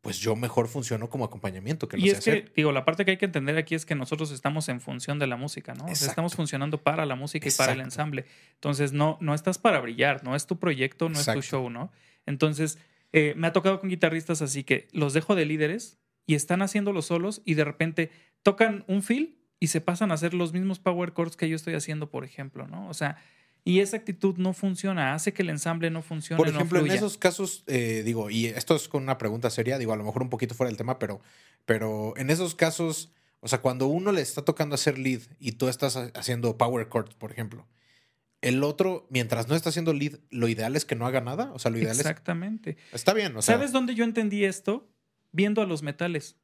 pues 0.00 0.18
yo 0.18 0.34
mejor 0.36 0.68
funciono 0.68 1.10
como 1.10 1.24
acompañamiento 1.24 1.86
que 1.86 1.98
lo 1.98 2.06
y 2.06 2.10
sé 2.10 2.16
es 2.16 2.24
que, 2.24 2.52
digo, 2.56 2.72
la 2.72 2.86
parte 2.86 3.04
que 3.04 3.10
hay 3.10 3.16
que 3.18 3.26
entender 3.26 3.58
aquí 3.58 3.74
es 3.74 3.84
que 3.84 3.94
nosotros 3.94 4.30
estamos 4.30 4.68
en 4.70 4.80
función 4.80 5.18
de 5.18 5.26
la 5.26 5.36
música, 5.36 5.74
¿no? 5.74 5.84
O 5.84 5.94
sea, 5.94 6.08
estamos 6.08 6.34
funcionando 6.34 6.82
para 6.82 7.04
la 7.04 7.16
música 7.16 7.46
y 7.46 7.52
para 7.52 7.72
el 7.72 7.80
ensamble. 7.80 8.24
Entonces, 8.54 8.92
no, 8.92 9.18
no 9.20 9.34
estás 9.34 9.58
para 9.58 9.80
brillar, 9.80 10.24
no 10.24 10.34
es 10.34 10.46
tu 10.46 10.58
proyecto, 10.58 11.10
no 11.10 11.20
es 11.20 11.26
tu 11.26 11.42
show, 11.42 11.68
¿no? 11.68 11.92
Entonces, 12.24 12.78
eh, 13.12 13.34
me 13.36 13.46
ha 13.46 13.52
tocado 13.52 13.80
con 13.80 13.90
guitarristas 13.90 14.40
así 14.40 14.64
que 14.64 14.88
los 14.92 15.12
dejo 15.12 15.34
de 15.34 15.44
líderes 15.44 15.98
y 16.30 16.34
están 16.36 16.62
haciendo 16.62 16.92
los 16.92 17.06
solos 17.06 17.42
y 17.44 17.54
de 17.54 17.64
repente 17.64 18.10
tocan 18.44 18.84
un 18.86 19.02
fill 19.02 19.36
y 19.58 19.66
se 19.66 19.80
pasan 19.80 20.12
a 20.12 20.14
hacer 20.14 20.32
los 20.32 20.52
mismos 20.52 20.78
power 20.78 21.12
chords 21.12 21.36
que 21.36 21.48
yo 21.48 21.56
estoy 21.56 21.74
haciendo, 21.74 22.08
por 22.08 22.24
ejemplo, 22.24 22.68
¿no? 22.68 22.88
O 22.88 22.94
sea, 22.94 23.16
y 23.64 23.80
esa 23.80 23.96
actitud 23.96 24.36
no 24.38 24.52
funciona, 24.52 25.12
hace 25.12 25.32
que 25.32 25.42
el 25.42 25.50
ensamble 25.50 25.90
no 25.90 26.02
funcione. 26.02 26.38
Por 26.38 26.46
no 26.52 26.54
ejemplo, 26.56 26.78
en 26.78 26.92
esos 26.92 27.18
casos, 27.18 27.64
eh, 27.66 28.02
digo, 28.04 28.30
y 28.30 28.46
esto 28.46 28.76
es 28.76 28.86
con 28.88 29.02
una 29.02 29.18
pregunta 29.18 29.50
seria, 29.50 29.76
digo, 29.76 29.92
a 29.92 29.96
lo 29.96 30.04
mejor 30.04 30.22
un 30.22 30.30
poquito 30.30 30.54
fuera 30.54 30.68
del 30.68 30.76
tema, 30.76 31.00
pero, 31.00 31.20
pero 31.66 32.14
en 32.16 32.30
esos 32.30 32.54
casos, 32.54 33.12
o 33.40 33.48
sea, 33.48 33.60
cuando 33.60 33.88
uno 33.88 34.12
le 34.12 34.20
está 34.20 34.42
tocando 34.44 34.76
hacer 34.76 34.98
lead 34.98 35.22
y 35.40 35.52
tú 35.52 35.66
estás 35.68 35.96
ha- 35.96 36.12
haciendo 36.14 36.56
power 36.56 36.88
chords, 36.88 37.14
por 37.16 37.32
ejemplo, 37.32 37.66
el 38.40 38.62
otro, 38.62 39.08
mientras 39.10 39.48
no 39.48 39.56
está 39.56 39.68
haciendo 39.70 39.92
lead, 39.92 40.20
lo 40.30 40.46
ideal 40.48 40.76
es 40.76 40.84
que 40.86 40.94
no 40.94 41.06
haga 41.06 41.20
nada. 41.20 41.50
O 41.54 41.58
sea, 41.58 41.70
lo 41.72 41.78
ideal 41.78 41.96
Exactamente. 41.96 42.76
es. 42.92 42.94
Está 43.00 43.14
bien, 43.14 43.36
o 43.36 43.42
sea. 43.42 43.56
¿Sabes 43.56 43.72
dónde 43.72 43.94
yo 43.94 44.04
entendí 44.04 44.44
esto? 44.44 44.88
Viendo 45.32 45.62
a 45.62 45.66
los 45.66 45.82
metales. 45.82 46.36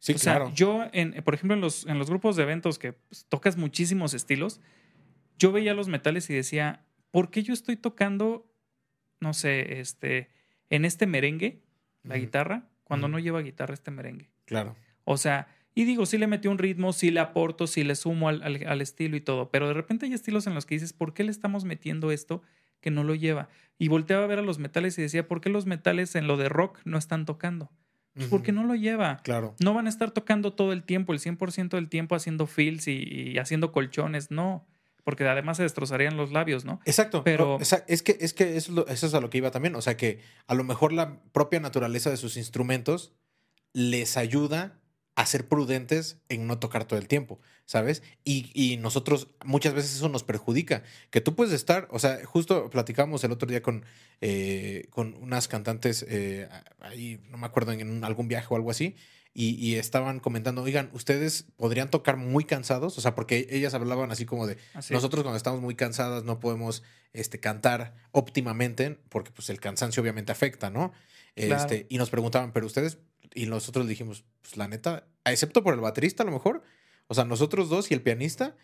Sí, 0.00 0.12
o 0.12 0.18
sea, 0.18 0.36
claro. 0.36 0.52
yo, 0.54 0.84
en, 0.92 1.12
por 1.24 1.34
ejemplo, 1.34 1.54
en 1.54 1.60
los, 1.60 1.86
en 1.86 1.98
los 1.98 2.08
grupos 2.08 2.36
de 2.36 2.44
eventos 2.44 2.78
que 2.78 2.92
pues, 2.92 3.26
tocas 3.28 3.56
muchísimos 3.56 4.14
estilos, 4.14 4.60
yo 5.38 5.50
veía 5.52 5.74
los 5.74 5.88
metales 5.88 6.28
y 6.30 6.34
decía, 6.34 6.84
¿por 7.10 7.30
qué 7.30 7.42
yo 7.42 7.52
estoy 7.52 7.76
tocando, 7.76 8.52
no 9.20 9.34
sé, 9.34 9.80
este, 9.80 10.30
en 10.70 10.84
este 10.84 11.06
merengue, 11.06 11.62
la 12.04 12.16
guitarra, 12.16 12.68
cuando 12.84 13.08
no 13.08 13.18
lleva 13.18 13.40
guitarra 13.40 13.74
este 13.74 13.90
merengue? 13.90 14.30
Claro. 14.44 14.76
O 15.04 15.16
sea, 15.16 15.48
y 15.74 15.84
digo, 15.84 16.06
sí 16.06 16.16
le 16.18 16.26
metí 16.28 16.48
un 16.48 16.58
ritmo, 16.58 16.92
sí 16.92 17.10
le 17.10 17.20
aporto, 17.20 17.66
sí 17.66 17.82
le 17.84 17.94
sumo 17.96 18.28
al, 18.28 18.42
al- 18.42 18.66
al 18.66 18.80
estilo 18.80 19.16
y 19.16 19.20
todo, 19.20 19.50
pero 19.50 19.66
de 19.68 19.74
repente 19.74 20.06
hay 20.06 20.12
estilos 20.12 20.46
en 20.46 20.54
los 20.54 20.64
que 20.66 20.74
dices, 20.76 20.92
¿por 20.92 21.12
qué 21.12 21.24
le 21.24 21.30
estamos 21.30 21.64
metiendo 21.64 22.10
esto 22.12 22.42
que 22.80 22.90
no 22.92 23.02
lo 23.04 23.14
lleva? 23.16 23.48
Y 23.78 23.88
volteaba 23.88 24.24
a 24.24 24.26
ver 24.28 24.38
a 24.38 24.42
los 24.42 24.58
metales 24.58 24.96
y 24.98 25.02
decía, 25.02 25.26
¿por 25.26 25.40
qué 25.40 25.50
los 25.50 25.66
metales 25.66 26.14
en 26.14 26.26
lo 26.28 26.36
de 26.36 26.48
rock 26.48 26.80
no 26.84 26.98
están 26.98 27.26
tocando? 27.26 27.70
Pues 28.18 28.28
porque 28.30 28.52
no 28.52 28.64
lo 28.64 28.74
lleva. 28.74 29.18
Claro. 29.22 29.54
No 29.60 29.74
van 29.74 29.86
a 29.86 29.88
estar 29.88 30.10
tocando 30.10 30.52
todo 30.52 30.72
el 30.72 30.82
tiempo, 30.82 31.12
el 31.12 31.20
100% 31.20 31.70
del 31.70 31.88
tiempo 31.88 32.14
haciendo 32.14 32.46
fills 32.46 32.88
y, 32.88 32.92
y 33.32 33.38
haciendo 33.38 33.72
colchones, 33.72 34.30
no. 34.30 34.66
Porque 35.04 35.26
además 35.26 35.56
se 35.56 35.62
destrozarían 35.62 36.16
los 36.18 36.32
labios, 36.32 36.64
¿no? 36.66 36.80
Exacto, 36.84 37.24
Pero- 37.24 37.58
es 37.60 38.02
que, 38.02 38.18
es 38.20 38.34
que 38.34 38.56
eso, 38.58 38.86
eso 38.88 39.06
es 39.06 39.14
a 39.14 39.20
lo 39.20 39.30
que 39.30 39.38
iba 39.38 39.50
también. 39.50 39.74
O 39.76 39.80
sea 39.80 39.96
que 39.96 40.20
a 40.46 40.54
lo 40.54 40.64
mejor 40.64 40.92
la 40.92 41.20
propia 41.32 41.60
naturaleza 41.60 42.10
de 42.10 42.18
sus 42.18 42.36
instrumentos 42.36 43.14
les 43.72 44.16
ayuda 44.18 44.78
a 45.18 45.26
ser 45.26 45.48
prudentes 45.48 46.18
en 46.28 46.46
no 46.46 46.60
tocar 46.60 46.84
todo 46.84 46.96
el 46.96 47.08
tiempo, 47.08 47.40
¿sabes? 47.66 48.04
Y, 48.22 48.52
y 48.54 48.76
nosotros 48.76 49.26
muchas 49.44 49.74
veces 49.74 49.96
eso 49.96 50.08
nos 50.08 50.22
perjudica. 50.22 50.84
Que 51.10 51.20
tú 51.20 51.34
puedes 51.34 51.52
estar, 51.52 51.88
o 51.90 51.98
sea, 51.98 52.24
justo 52.24 52.70
platicamos 52.70 53.24
el 53.24 53.32
otro 53.32 53.48
día 53.48 53.60
con, 53.60 53.84
eh, 54.20 54.86
con 54.90 55.14
unas 55.14 55.48
cantantes 55.48 56.06
eh, 56.08 56.48
ahí, 56.78 57.20
no 57.30 57.36
me 57.36 57.46
acuerdo, 57.46 57.72
en 57.72 58.04
algún 58.04 58.28
viaje 58.28 58.46
o 58.48 58.54
algo 58.54 58.70
así. 58.70 58.94
Y, 59.34 59.56
y 59.56 59.74
estaban 59.74 60.20
comentando, 60.20 60.62
oigan, 60.62 60.88
ustedes 60.92 61.46
podrían 61.56 61.90
tocar 61.90 62.16
muy 62.16 62.44
cansados, 62.44 62.96
o 62.96 63.00
sea, 63.00 63.16
porque 63.16 63.48
ellas 63.50 63.74
hablaban 63.74 64.12
así 64.12 64.24
como 64.24 64.46
de, 64.46 64.56
Así. 64.72 64.94
nosotros 64.94 65.24
cuando 65.24 65.36
estamos 65.36 65.60
muy 65.60 65.74
cansadas 65.74 66.22
no 66.22 66.38
podemos 66.38 66.84
este, 67.12 67.40
cantar 67.40 67.96
óptimamente 68.12 69.00
porque 69.08 69.32
pues 69.32 69.50
el 69.50 69.58
cansancio 69.58 70.00
obviamente 70.00 70.30
afecta, 70.30 70.70
¿no? 70.70 70.92
Claro. 71.34 71.60
Este, 71.60 71.86
y 71.88 71.98
nos 71.98 72.10
preguntaban, 72.10 72.52
pero 72.52 72.66
ustedes, 72.66 72.98
y 73.34 73.46
nosotros 73.46 73.86
dijimos, 73.88 74.24
pues 74.42 74.56
la 74.56 74.68
neta, 74.68 75.06
excepto 75.24 75.62
por 75.62 75.74
el 75.74 75.80
baterista 75.80 76.22
a 76.22 76.26
lo 76.26 76.32
mejor, 76.32 76.62
o 77.06 77.14
sea, 77.14 77.24
nosotros 77.24 77.68
dos 77.68 77.90
y 77.90 77.94
el 77.94 78.02
pianista, 78.02 78.56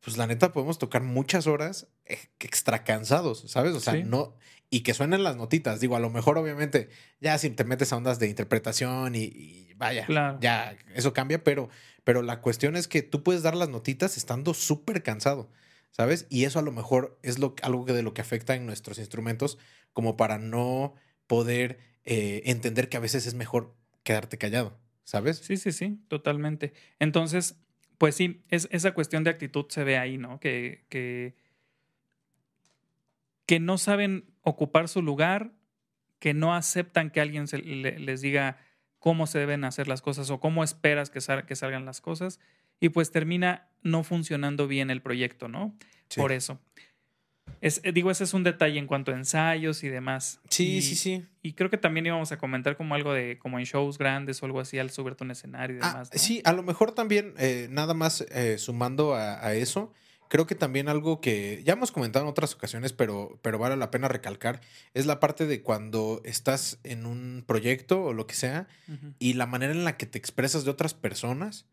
pues 0.00 0.16
la 0.16 0.26
neta 0.26 0.52
podemos 0.52 0.78
tocar 0.78 1.02
muchas 1.02 1.46
horas 1.46 1.88
eh, 2.04 2.18
extra 2.40 2.84
cansados, 2.84 3.44
¿sabes? 3.46 3.74
O 3.74 3.80
sea, 3.80 3.94
Sí. 3.94 4.02
no, 4.04 4.34
y 4.70 4.80
que 4.80 4.92
suenen 4.94 5.22
las 5.22 5.36
notitas, 5.36 5.80
digo, 5.80 5.96
a 5.96 6.00
lo 6.00 6.10
mejor 6.10 6.36
obviamente 6.38 6.88
ya 7.20 7.38
si 7.38 7.50
te 7.50 7.64
metes 7.64 7.92
a 7.92 7.96
ondas 7.96 8.18
de 8.18 8.28
interpretación 8.28 9.14
y, 9.14 9.24
y 9.24 9.74
vaya, 9.76 10.04
Claro. 10.06 10.38
ya 10.40 10.76
eso 10.94 11.12
cambia, 11.12 11.42
pero, 11.44 11.68
pero 12.02 12.22
la 12.22 12.40
cuestión 12.40 12.76
es 12.76 12.88
que 12.88 13.02
tú 13.02 13.22
puedes 13.22 13.42
dar 13.42 13.54
las 13.56 13.68
notitas 13.68 14.16
estando 14.16 14.52
súper 14.54 15.02
cansado. 15.02 15.48
¿sabes? 15.96 16.26
Y 16.28 16.42
eso 16.42 16.58
a 16.58 16.62
lo 16.62 16.72
mejor 16.72 17.20
es 17.22 17.38
lo, 17.38 17.54
algo 17.62 17.84
que 17.84 17.92
de 17.92 18.02
lo 18.02 18.14
que 18.14 18.20
afecta 18.20 18.56
en 18.56 18.66
nuestros 18.66 18.98
instrumentos, 18.98 19.58
como 19.92 20.16
para 20.16 20.38
no 20.38 20.94
poder 21.28 21.78
eh, 22.04 22.42
entender 22.46 22.88
que 22.88 22.96
a 22.96 23.00
veces 23.00 23.26
es 23.26 23.34
mejor 23.34 23.76
quedarte 24.04 24.38
callado, 24.38 24.78
¿sabes? 25.02 25.38
Sí, 25.38 25.56
sí, 25.56 25.72
sí, 25.72 25.98
totalmente. 26.08 26.72
Entonces, 27.00 27.58
pues 27.98 28.14
sí, 28.14 28.44
es, 28.50 28.68
esa 28.70 28.92
cuestión 28.92 29.24
de 29.24 29.30
actitud 29.30 29.66
se 29.68 29.82
ve 29.82 29.98
ahí, 29.98 30.16
¿no? 30.18 30.38
Que, 30.40 30.86
que, 30.88 31.34
que 33.46 33.60
no 33.60 33.78
saben 33.78 34.32
ocupar 34.42 34.88
su 34.88 35.02
lugar, 35.02 35.52
que 36.18 36.34
no 36.34 36.54
aceptan 36.54 37.10
que 37.10 37.20
alguien 37.20 37.46
se- 37.48 37.58
le- 37.58 37.98
les 37.98 38.20
diga 38.20 38.58
cómo 38.98 39.26
se 39.26 39.38
deben 39.38 39.64
hacer 39.64 39.86
las 39.88 40.00
cosas 40.00 40.30
o 40.30 40.40
cómo 40.40 40.64
esperas 40.64 41.10
que, 41.10 41.20
sal- 41.20 41.44
que 41.46 41.56
salgan 41.56 41.84
las 41.84 42.00
cosas, 42.00 42.40
y 42.80 42.88
pues 42.88 43.10
termina 43.10 43.68
no 43.82 44.02
funcionando 44.02 44.66
bien 44.66 44.90
el 44.90 45.02
proyecto, 45.02 45.48
¿no? 45.48 45.76
Sí. 46.08 46.20
Por 46.20 46.32
eso. 46.32 46.60
Es, 47.66 47.80
eh, 47.82 47.92
digo, 47.92 48.10
ese 48.10 48.24
es 48.24 48.34
un 48.34 48.44
detalle 48.44 48.78
en 48.78 48.86
cuanto 48.86 49.10
a 49.10 49.14
ensayos 49.16 49.82
y 49.84 49.88
demás. 49.88 50.40
Sí, 50.50 50.76
Y- 50.76 50.82
sí, 50.82 50.94
sí. 50.96 51.24
Y 51.42 51.52
creo 51.54 51.70
que 51.70 51.78
también 51.78 52.06
íbamos 52.06 52.30
a 52.32 52.38
comentar 52.38 52.76
como 52.76 52.94
algo 52.94 53.12
de, 53.12 53.38
como 53.38 53.58
en 53.58 53.64
shows 53.64 53.98
grandes 53.98 54.42
o 54.42 54.46
algo 54.46 54.60
así, 54.60 54.78
al 54.78 54.90
subirte 54.90 55.22
a 55.22 55.26
un 55.26 55.30
escenario 55.30 55.76
y 55.76 55.80
Ah, 55.82 55.88
demás. 55.88 56.10
¿no? 56.12 56.18
sí, 56.18 56.40
a 56.44 56.52
lo 56.52 56.62
mejor 56.62 56.92
también, 56.92 57.34
eh, 57.38 57.68
nada 57.70 57.94
más 57.94 58.20
eh, 58.30 58.58
sumando 58.58 59.14
a, 59.14 59.44
a 59.44 59.54
eso, 59.54 59.92
creo 60.28 60.46
que 60.46 60.54
también 60.54 60.88
algo 60.88 61.20
que 61.20 61.62
ya 61.64 61.74
hemos 61.74 61.92
comentado 61.92 62.24
en 62.24 62.30
otras 62.30 62.54
ocasiones, 62.54 62.92
pero, 62.92 63.38
pero 63.42 63.58
vale 63.58 63.76
la 63.76 63.90
pena 63.90 64.08
recalcar, 64.08 64.60
es 64.94 65.06
la 65.06 65.20
parte 65.20 65.46
de 65.46 65.62
cuando 65.62 66.20
estás 66.24 66.78
en 66.82 67.06
un 67.06 67.44
proyecto 67.46 68.02
o 68.02 68.12
lo 68.12 68.26
que 68.26 68.34
sea 68.34 68.66
y 69.18 69.34
la 69.34 69.46
manera 69.46 69.72
en 69.72 69.84
la 69.84 69.96
que 69.96 70.06
te 70.06 70.18
expresas 70.18 70.64
de 70.64 70.70
otras 70.70 70.92
personas. 70.94 71.66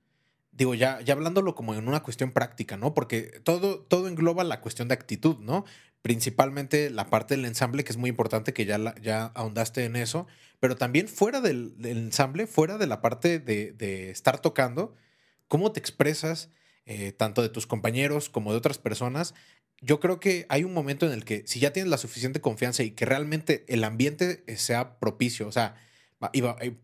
Digo, 0.51 0.75
ya, 0.75 0.99
ya 1.01 1.13
hablándolo 1.13 1.55
como 1.55 1.73
en 1.75 1.87
una 1.87 2.03
cuestión 2.03 2.31
práctica, 2.31 2.77
¿no? 2.77 2.93
Porque 2.93 3.39
todo, 3.43 3.79
todo 3.79 4.07
engloba 4.07 4.43
la 4.43 4.61
cuestión 4.61 4.87
de 4.87 4.93
actitud, 4.93 5.37
¿no? 5.39 5.65
Principalmente 6.01 6.89
la 6.89 7.09
parte 7.09 7.35
del 7.35 7.45
ensamble, 7.45 7.83
que 7.83 7.91
es 7.91 7.97
muy 7.97 8.09
importante, 8.09 8.53
que 8.53 8.65
ya, 8.65 8.95
ya 9.01 9.25
ahondaste 9.27 9.85
en 9.85 9.95
eso, 9.95 10.27
pero 10.59 10.75
también 10.75 11.07
fuera 11.07 11.41
del, 11.41 11.75
ensamble, 11.83 12.47
fuera 12.47 12.77
de 12.77 12.87
la 12.87 13.01
parte 13.01 13.39
de, 13.39 13.71
de 13.71 14.11
estar 14.11 14.41
tocando, 14.41 14.95
cómo 15.47 15.71
te 15.71 15.79
expresas, 15.79 16.49
eh, 16.85 17.11
tanto 17.11 17.41
de 17.41 17.49
tus 17.49 17.67
compañeros 17.67 18.29
como 18.29 18.51
de 18.51 18.57
otras 18.57 18.77
personas. 18.77 19.35
Yo 19.81 19.99
creo 19.99 20.19
que 20.19 20.45
hay 20.49 20.63
un 20.63 20.73
momento 20.73 21.05
en 21.05 21.11
el 21.13 21.25
que 21.25 21.43
si 21.45 21.59
ya 21.59 21.71
tienes 21.73 21.89
la 21.89 21.97
suficiente 21.97 22.41
confianza 22.41 22.83
y 22.83 22.91
que 22.91 23.05
realmente 23.05 23.65
el 23.67 23.83
ambiente 23.83 24.43
sea 24.57 24.99
propicio, 24.99 25.47
o 25.47 25.51
sea, 25.51 25.75
va- 26.21 26.31
y 26.33 26.41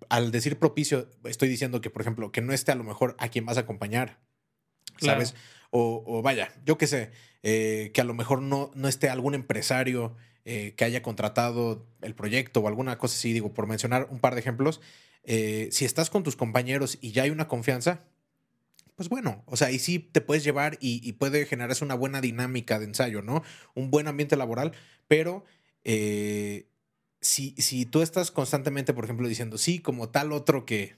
al 0.09 0.31
decir 0.31 0.57
propicio, 0.59 1.09
estoy 1.25 1.47
diciendo 1.49 1.79
que, 1.81 1.89
por 1.89 2.01
ejemplo, 2.01 2.31
que 2.31 2.41
no 2.41 2.53
esté 2.53 2.71
a 2.71 2.75
lo 2.75 2.83
mejor 2.83 3.15
a 3.19 3.29
quien 3.29 3.45
vas 3.45 3.57
a 3.57 3.61
acompañar, 3.61 4.19
Claro. 4.95 5.21
¿sabes? 5.25 5.35
O, 5.69 6.03
o 6.07 6.21
vaya, 6.21 6.49
yo 6.65 6.77
qué 6.77 6.87
sé, 6.87 7.11
eh, 7.43 7.91
que 7.93 8.01
a 8.01 8.05
lo 8.05 8.13
mejor 8.13 8.41
no, 8.41 8.71
no 8.73 8.87
esté 8.87 9.09
algún 9.09 9.35
empresario 9.35 10.15
eh, 10.45 10.73
que 10.75 10.85
haya 10.85 11.01
contratado 11.01 11.85
el 12.01 12.15
proyecto 12.15 12.61
o 12.61 12.67
alguna 12.67 12.97
cosa 12.97 13.15
así, 13.15 13.33
digo, 13.33 13.53
por 13.53 13.67
mencionar 13.67 14.07
un 14.09 14.19
par 14.19 14.33
de 14.33 14.39
ejemplos, 14.39 14.81
eh, 15.23 15.67
si 15.71 15.83
estás 15.85 16.09
con 16.09 16.23
tus 16.23 16.35
compañeros 16.37 16.97
y 17.01 17.11
ya 17.11 17.23
hay 17.23 17.29
una 17.31 17.47
confianza, 17.49 18.05
pues 18.95 19.09
bueno, 19.09 19.43
o 19.45 19.57
sea, 19.57 19.69
y 19.71 19.77
sí 19.77 19.99
te 19.99 20.21
puedes 20.21 20.43
llevar 20.43 20.77
y, 20.79 21.07
y 21.07 21.13
puede 21.13 21.45
generarse 21.45 21.83
una 21.83 21.95
buena 21.95 22.21
dinámica 22.21 22.79
de 22.79 22.85
ensayo, 22.85 23.21
¿no? 23.21 23.43
Un 23.75 23.91
buen 23.91 24.07
ambiente 24.07 24.35
laboral, 24.37 24.71
pero 25.07 25.43
eh, 25.83 26.69
si, 27.27 27.51
si 27.57 27.85
tú 27.85 28.01
estás 28.01 28.31
constantemente, 28.31 28.93
por 28.93 29.03
ejemplo, 29.03 29.27
diciendo, 29.27 29.57
sí, 29.57 29.79
como 29.79 30.09
tal 30.09 30.31
otro 30.31 30.65
que, 30.65 30.95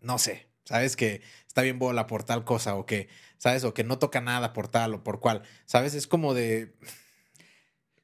no 0.00 0.18
sé, 0.18 0.48
sabes 0.64 0.96
que 0.96 1.22
está 1.46 1.62
bien 1.62 1.78
bola 1.78 2.06
por 2.06 2.24
tal 2.24 2.44
cosa 2.44 2.74
o 2.76 2.86
que, 2.86 3.08
sabes, 3.38 3.64
o 3.64 3.74
que 3.74 3.84
no 3.84 3.98
toca 3.98 4.20
nada 4.20 4.52
por 4.52 4.68
tal 4.68 4.94
o 4.94 5.04
por 5.04 5.20
cual, 5.20 5.42
sabes, 5.66 5.94
es 5.94 6.06
como 6.06 6.34
de... 6.34 6.74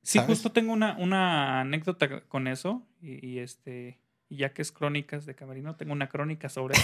Sí, 0.03 0.19
¿sabes? 0.19 0.31
justo 0.31 0.53
tengo 0.53 0.73
una, 0.73 0.97
una 0.99 1.61
anécdota 1.61 2.23
con 2.23 2.49
eso. 2.49 2.87
Y, 3.03 3.25
y 3.25 3.39
este. 3.39 4.01
Ya 4.31 4.55
que 4.55 4.63
es 4.63 4.73
crónicas 4.73 5.27
de 5.27 5.35
Camerino, 5.35 5.77
tengo 5.77 5.93
una 5.93 6.09
crónica 6.09 6.49
sobre. 6.49 6.75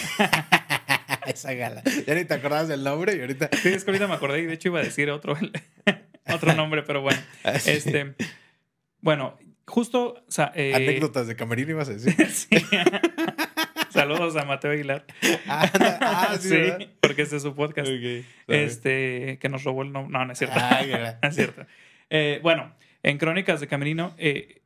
Esa 1.26 1.54
gala. 1.54 1.82
Ya 2.06 2.14
ni 2.14 2.24
te 2.24 2.34
acordabas 2.34 2.68
del 2.68 2.84
nombre 2.84 3.16
y 3.16 3.20
ahorita... 3.20 3.48
Sí, 3.62 3.70
es 3.70 3.84
que 3.84 3.90
ahorita 3.90 4.06
me 4.06 4.14
acordé 4.14 4.40
y 4.40 4.46
de 4.46 4.52
hecho 4.52 4.68
iba 4.68 4.80
a 4.80 4.82
decir 4.82 5.10
otro, 5.10 5.34
otro 6.32 6.54
nombre, 6.54 6.82
pero 6.82 7.00
bueno. 7.00 7.18
Este. 7.66 8.14
Bueno, 9.00 9.38
justo. 9.66 10.24
o 10.26 10.30
sea, 10.30 10.52
eh, 10.54 10.74
Anécdotas 10.74 11.26
de 11.26 11.36
Camerino 11.36 11.72
ibas 11.72 11.88
a 11.88 11.92
decir. 11.94 12.14
sí. 12.30 12.48
Saludos 13.90 14.36
a 14.36 14.44
Mateo 14.44 14.72
Aguilar. 14.72 15.06
Anda- 15.46 15.98
ah, 16.00 16.36
sí, 16.38 16.50
sí, 16.50 16.88
porque 17.00 17.22
este 17.22 17.36
es 17.36 17.42
su 17.42 17.54
podcast. 17.54 17.88
Este, 18.46 19.38
que 19.40 19.48
nos 19.48 19.64
robó 19.64 19.82
el 19.82 19.92
nombre. 19.92 20.12
No, 20.12 20.24
no 20.24 20.32
es 20.32 20.38
cierto. 20.38 20.56
Gara. 20.58 21.18
No 21.22 21.28
es 21.28 21.34
cierto. 21.34 21.66
Eh, 22.10 22.40
bueno, 22.42 22.74
en 23.02 23.18
Crónicas 23.18 23.60
de 23.60 23.68
Camerino, 23.68 24.14
eh, 24.18 24.62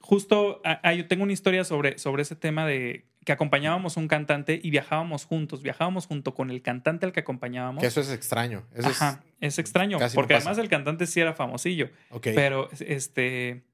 justo 0.00 0.62
ah, 0.64 0.80
ah, 0.82 0.94
yo 0.94 1.06
tengo 1.06 1.24
una 1.24 1.32
historia 1.32 1.64
sobre, 1.64 1.98
sobre 1.98 2.22
ese 2.22 2.36
tema 2.36 2.66
de 2.66 3.06
que 3.24 3.32
acompañábamos 3.32 3.98
un 3.98 4.08
cantante 4.08 4.58
y 4.62 4.70
viajábamos 4.70 5.26
juntos, 5.26 5.62
viajábamos 5.62 6.06
junto 6.06 6.34
con 6.34 6.50
el 6.50 6.62
cantante 6.62 7.04
al 7.04 7.12
que 7.12 7.20
acompañamos. 7.20 7.82
Que 7.82 7.88
eso 7.88 8.00
es 8.00 8.10
extraño. 8.10 8.66
Eso 8.74 8.88
Ajá, 8.88 9.22
es 9.40 9.58
extraño, 9.58 9.98
casi 9.98 10.16
no 10.16 10.22
porque 10.22 10.34
además 10.34 10.56
el 10.56 10.70
cantante 10.70 11.06
sí 11.06 11.20
era 11.20 11.34
famosillo, 11.34 11.86
es. 11.86 11.92
Ok. 12.10 12.28
pero 12.34 12.70
este, 12.80 13.64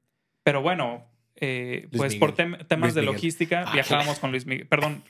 pero 0.45 0.63
bueno, 0.63 1.05
eh, 1.37 1.89
pues 1.97 2.15
por 2.15 2.37
tem- 2.37 2.65
temas 2.69 2.89
Luis 2.89 2.95
de 2.95 3.01
Miguel. 3.01 3.15
logística 3.17 3.65
Ah, 3.67 3.73
viajábamos 3.73 4.21
con 4.21 4.31
Luis 4.31 4.47
Miguel, 4.47 4.69
perdón, 4.69 5.03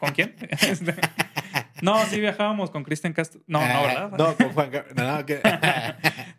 ¿con 0.00 0.12
quién? 0.12 0.34
Este, 0.62 0.94
no, 1.82 2.02
sí 2.06 2.20
viajábamos 2.20 2.70
con 2.70 2.82
Cristian 2.84 3.12
Castro, 3.12 3.40
no, 3.46 3.58
no, 3.60 3.64
Ah, 3.66 3.82
¿verdad? 3.82 4.10
No, 4.18 4.34
con 4.36 4.48
Juan 4.54 4.70
No, 4.96 5.24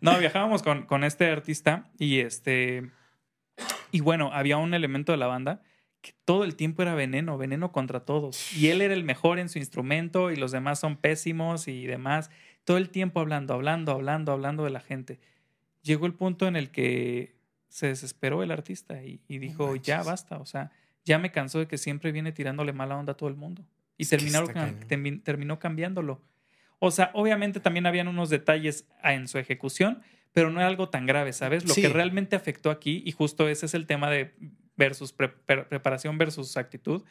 No, 0.12 0.18
viajábamos 0.18 0.62
con, 0.62 0.82
con 0.86 1.04
este 1.04 1.30
artista 1.30 1.90
y 1.98 2.18
este. 2.20 2.90
Y 3.92 4.00
bueno, 4.00 4.30
había 4.32 4.56
un 4.56 4.74
elemento 4.74 5.12
de 5.12 5.18
la 5.18 5.26
banda 5.26 5.62
que 6.00 6.14
todo 6.24 6.44
el 6.44 6.56
tiempo 6.56 6.80
era 6.82 6.94
veneno, 6.94 7.36
veneno 7.36 7.72
contra 7.72 8.00
todos. 8.06 8.52
Y 8.56 8.68
él 8.68 8.80
era 8.80 8.94
el 8.94 9.04
mejor 9.04 9.38
en 9.38 9.48
su 9.50 9.58
instrumento 9.58 10.30
y 10.30 10.36
los 10.36 10.50
demás 10.52 10.78
son 10.80 10.96
pésimos 10.96 11.68
y 11.68 11.86
demás. 11.86 12.30
Todo 12.64 12.78
el 12.78 12.88
tiempo 12.88 13.20
hablando, 13.20 13.52
hablando, 13.54 13.92
hablando, 13.92 14.32
hablando 14.32 14.64
de 14.64 14.70
la 14.70 14.80
gente. 14.80 15.20
Llegó 15.82 16.06
el 16.06 16.14
punto 16.14 16.46
en 16.46 16.56
el 16.56 16.70
que 16.70 17.34
se 17.70 17.86
desesperó 17.86 18.42
el 18.42 18.50
artista 18.50 19.02
y, 19.02 19.22
y 19.26 19.38
dijo, 19.38 19.74
ya 19.76 20.02
basta, 20.02 20.36
o 20.38 20.44
sea, 20.44 20.70
ya 21.06 21.18
me 21.18 21.32
cansó 21.32 21.58
de 21.60 21.66
que 21.66 21.78
siempre 21.78 22.12
viene 22.12 22.32
tirándole 22.32 22.74
mala 22.74 22.96
onda 22.98 23.12
a 23.12 23.16
todo 23.16 23.30
el 23.30 23.36
mundo. 23.36 23.64
Y 23.96 24.04
que 24.04 24.16
terminó, 25.24 25.58
cambiándolo. 25.58 26.20
O 26.78 26.90
sea, 26.90 27.10
obviamente 27.14 27.60
también 27.60 27.86
habían 27.86 28.08
unos 28.08 28.28
detalles 28.30 28.86
ah, 29.02 29.14
en 29.14 29.28
su 29.28 29.38
ejecución, 29.38 30.02
pero 30.32 30.50
no 30.50 30.60
era 30.60 30.68
algo 30.68 30.88
tan 30.90 31.06
grave, 31.06 31.32
¿sabes? 31.32 31.66
Lo 31.66 31.72
Sí. 31.74 31.82
que 31.82 31.88
realmente 31.88 32.36
afectó 32.36 32.70
aquí, 32.70 33.02
y 33.06 33.12
justo 33.12 33.48
ese 33.48 33.66
es 33.66 33.74
el 33.74 33.86
tema 33.86 34.10
de 34.10 34.34
versus 34.76 35.12
pre- 35.12 35.28
pre- 35.28 35.64
preparación 35.64 36.18
versus 36.18 36.56
actitud, 36.56 37.02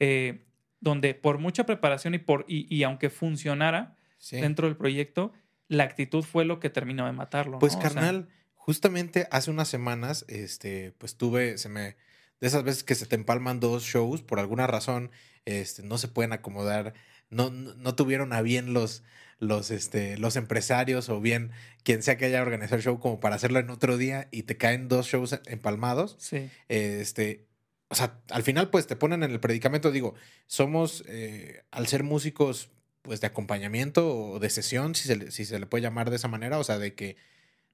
eh, 0.00 0.44
donde 0.80 1.14
por 1.14 1.38
mucha 1.38 1.66
preparación 1.66 2.14
y, 2.14 2.18
por, 2.18 2.44
y, 2.48 2.72
y 2.74 2.82
aunque 2.84 3.10
funcionara 3.10 3.96
Sí. 4.18 4.36
dentro 4.40 4.66
del 4.66 4.76
proyecto, 4.76 5.32
la 5.68 5.84
actitud 5.84 6.22
fue 6.22 6.44
lo 6.44 6.58
que 6.60 6.70
terminó 6.70 7.04
de 7.06 7.12
matarlo. 7.12 7.58
Pues 7.58 7.74
¿no? 7.74 7.78
O 7.80 7.82
sea, 7.82 7.90
carnal, 7.92 8.28
justamente 8.66 9.28
hace 9.30 9.52
unas 9.52 9.68
semanas, 9.68 10.24
este, 10.26 10.92
pues 10.98 11.16
tuve, 11.16 11.56
se 11.56 11.68
me, 11.68 11.96
de 12.40 12.48
esas 12.48 12.64
veces 12.64 12.82
que 12.82 12.96
se 12.96 13.06
te 13.06 13.14
empalman 13.14 13.60
dos 13.60 13.84
shows, 13.84 14.22
por 14.22 14.40
alguna 14.40 14.66
razón, 14.66 15.12
este, 15.44 15.84
no 15.84 15.98
se 15.98 16.08
pueden 16.08 16.32
acomodar, 16.32 16.92
no, 17.30 17.50
no, 17.50 17.74
no 17.74 17.94
tuvieron 17.94 18.32
a 18.32 18.42
bien 18.42 18.74
los, 18.74 19.04
los, 19.38 19.70
este, 19.70 20.18
los 20.18 20.34
empresarios 20.34 21.08
o 21.10 21.20
bien 21.20 21.52
quien 21.84 22.02
sea 22.02 22.16
que 22.16 22.24
haya 22.24 22.42
organizado 22.42 22.78
el 22.78 22.82
show 22.82 22.98
como 22.98 23.20
para 23.20 23.36
hacerlo 23.36 23.60
en 23.60 23.70
otro 23.70 23.98
día 23.98 24.26
y 24.32 24.42
te 24.42 24.56
caen 24.56 24.88
dos 24.88 25.06
shows 25.06 25.38
empalmados. 25.46 26.16
sí. 26.18 26.50
este, 26.68 27.46
o 27.88 27.94
sea, 27.94 28.20
al 28.30 28.42
final 28.42 28.70
pues 28.70 28.88
te 28.88 28.96
ponen 28.96 29.22
en 29.22 29.30
el 29.30 29.38
predicamento, 29.38 29.92
digo, 29.92 30.16
somos, 30.48 31.04
eh, 31.06 31.62
al 31.70 31.86
ser 31.86 32.02
músicos 32.02 32.70
pues 33.02 33.20
de 33.20 33.28
acompañamiento 33.28 34.12
o 34.12 34.40
de 34.40 34.50
sesión, 34.50 34.96
si 34.96 35.06
se, 35.06 35.14
le, 35.14 35.30
si 35.30 35.44
se 35.44 35.60
le 35.60 35.66
puede 35.66 35.82
llamar 35.82 36.10
de 36.10 36.16
esa 36.16 36.26
manera, 36.26 36.58
o 36.58 36.64
sea, 36.64 36.80
de 36.80 36.96
que, 36.96 37.16